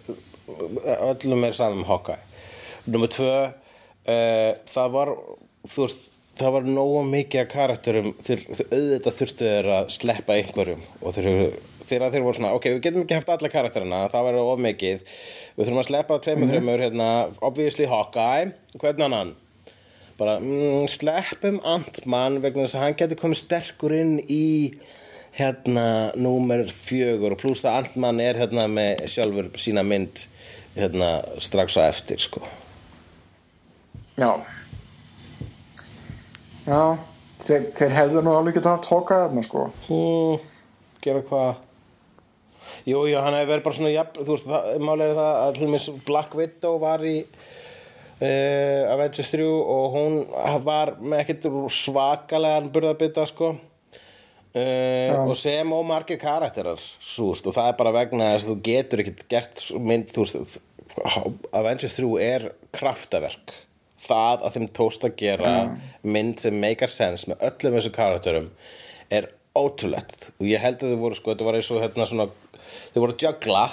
[0.94, 2.20] öllum er saman um Hawkeye.
[2.86, 3.34] Nummer tvö
[4.08, 5.14] uh, það var
[5.70, 6.10] þú veist
[6.40, 11.30] það var nógu mikið af karakterum auðvitað þurftu þeir að sleppa einhverjum og þeir,
[11.86, 15.62] þeir, voru svona ok, við getum ekki haft alla karakterina það verður of mikið við
[15.62, 17.10] þurfum að sleppa tveimur, þreimur hérna,
[17.46, 18.52] obviously Hawkeye
[18.82, 19.36] hvernig annan?
[20.18, 24.44] Bara mm, sleppum Ant-Man vegna þess að hann getur komið sterkur inn í
[25.38, 25.86] hérna
[26.18, 30.26] númer fjögur og pluss að Ant-Man er hérna með sjálfur sína mynd
[30.74, 32.42] hérna strax á eftir sko
[34.20, 34.32] já.
[36.64, 36.84] Já
[37.44, 39.66] þeir, þeir hefðu nú alveg getað haft hókað þarna sko.
[39.90, 40.52] Mm,
[41.04, 41.62] gera hvað?
[42.84, 44.54] Jú, jú, hann hefur verið bara svona jafn, þú veist,
[44.84, 50.18] málega það að til dæmis Black Widow var í uh, Avengers 3 og hún
[50.66, 53.54] var með ekkert svakalegan burðabita sko.
[54.54, 58.58] Uh, og sem og margir karakterar súst, og það er bara vegna þess að þú
[58.68, 60.60] getur ekkert gert mynd þú veist,
[61.50, 62.46] Avengers 3 er
[62.76, 63.56] kraftaverk
[64.04, 65.54] það að þeim tókst að gera
[66.04, 68.52] mynd sem meikar sens með öllum þessu karakterum
[69.14, 70.32] er ótrúlegt.
[70.40, 72.30] Og ég held að þau voru sko, þetta var eins og hérna svona
[72.94, 73.66] þau voru að jögla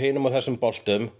[0.00, 1.10] hinum á þessum boltum.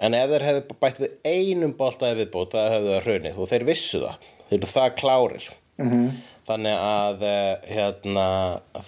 [0.00, 3.40] En ef þeir hefðu bætt við einum bolta eða viðbót það hefðu það hrunið.
[3.40, 4.28] Og þeir vissu það.
[4.48, 5.50] Þeir eru það klárir.
[5.80, 6.10] -hmm.
[6.48, 8.26] þannig að eh, hérna,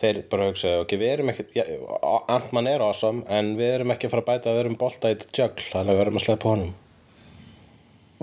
[0.01, 1.67] þeir bara hugsa ok, við erum ekki, ja,
[2.33, 4.93] Antman er awesome en við erum ekki að fara að bæta að við erum í
[4.99, 6.73] þetta jögl, þannig að við erum að sleppa honum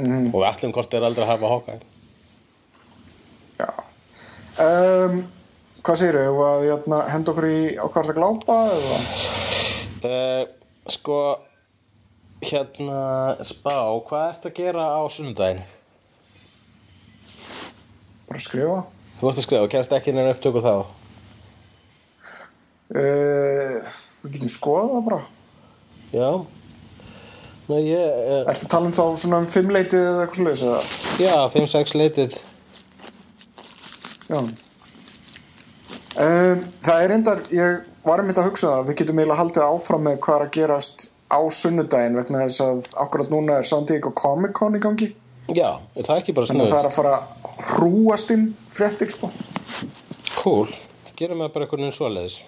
[0.05, 0.35] -hmm.
[0.35, 1.79] og allir hvort er aldrei að hafa hóka
[3.59, 3.69] já.
[4.59, 5.27] Um,
[5.83, 6.03] hvað
[6.45, 8.57] að hérna, henda okkur í er það glápa
[10.03, 10.43] uh,
[10.87, 11.19] sko
[12.39, 13.75] hérna spá,
[14.07, 15.63] hvað ertu að gera á sunnudaginn?
[18.29, 18.83] bara skrifa.
[19.19, 20.73] Þú ert að skrifa, kennst ekki neina upptöku þá?
[22.89, 23.89] Uh,
[24.21, 25.19] við getum skoðað það bara.
[26.13, 26.29] Já
[27.69, 30.79] Nei, ég, uh, Ertu að tala um þá svona um fimmleitið eða eitthvað sluðis eða?
[31.21, 32.37] já, 5-6 leitið.
[34.29, 34.39] Já.
[36.19, 40.05] Um, það er reyndar, ég var einmitt að hugsa það, við getum eiginlega haldið áfram
[40.07, 44.11] með hvað er að gerast á sunnudaginn vegna þess að akkurat núna er San Diego
[44.17, 45.11] Comic Con í gangi.
[45.53, 48.47] Já, er það ekki bara þannig að það snuð er að fara að hrúast inn
[48.69, 49.29] fréttir sko.
[50.39, 50.73] Cool,
[51.19, 52.39] gerum við bara eitthvað einn svoleiðis.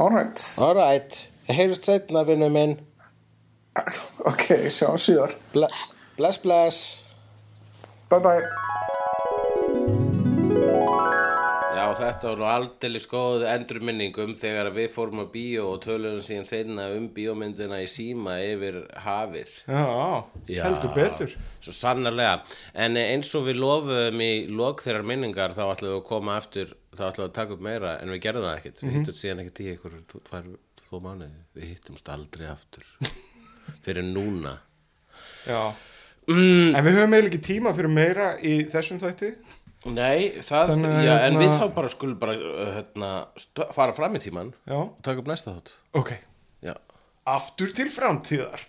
[0.00, 1.20] Alright, Alright,
[1.52, 2.78] heyrst sætna vinnu minn
[4.30, 5.36] ok, sjá síðar.
[5.54, 5.68] Ble
[6.18, 6.78] Bless, bless.
[8.12, 8.42] Bye bye.
[11.72, 16.46] Já, þetta var nú aldeilis góð endurminningum þegar við fórum á bíó og töluðum síðan
[16.50, 19.56] seinna um bíómyndina í síma yfir hafið.
[19.64, 19.82] Já,
[20.52, 21.34] Já, heldur betur.
[21.64, 22.36] Svo sannarlega.
[22.76, 26.76] En eins og við lofuðum í lok þeirrar minningar þá ætlum við að koma aftur
[26.92, 28.84] þá ætlum við að taka upp meira en við gerðum það ekkert.
[28.84, 31.44] Við hittum síðan ekkert í ykkur tvo mánuði.
[31.56, 32.84] Við hittumst aldrei aftur
[33.82, 34.52] Fyrir núna.
[35.46, 35.72] Já.
[36.28, 39.32] mm, En við höfum eiginlega ekki tíma fyrir meira í þessum þætti.
[39.90, 42.42] Nei, það, Þannig já, en hérna- við þá bara skulum bara uh,
[42.76, 43.08] hérna,
[43.74, 45.72] fara fram í tíman Já, og taka upp næsta þátt.
[45.98, 46.10] Ok.
[46.62, 46.74] Já,
[47.26, 48.62] Aftur til framtíðar.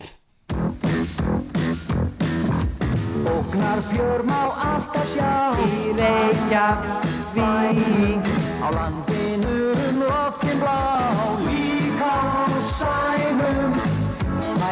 [3.23, 5.53] Ógnar fjör má alltaf sjá.
[5.63, 5.65] Í
[5.97, 8.25] Reykjavík
[8.63, 10.77] Á landinu um loftin blá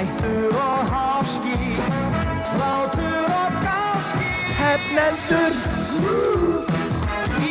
[0.02, 1.58] hættur og háski
[2.60, 4.30] Látur og gáski
[4.62, 5.54] Hefnendur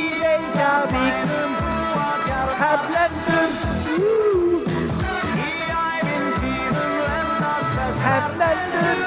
[0.00, 1.52] Í Reykjavíkum
[2.60, 3.50] Hefnendur
[5.36, 5.52] Í
[5.84, 7.28] æfintýrum
[8.04, 8.98] Hefnendur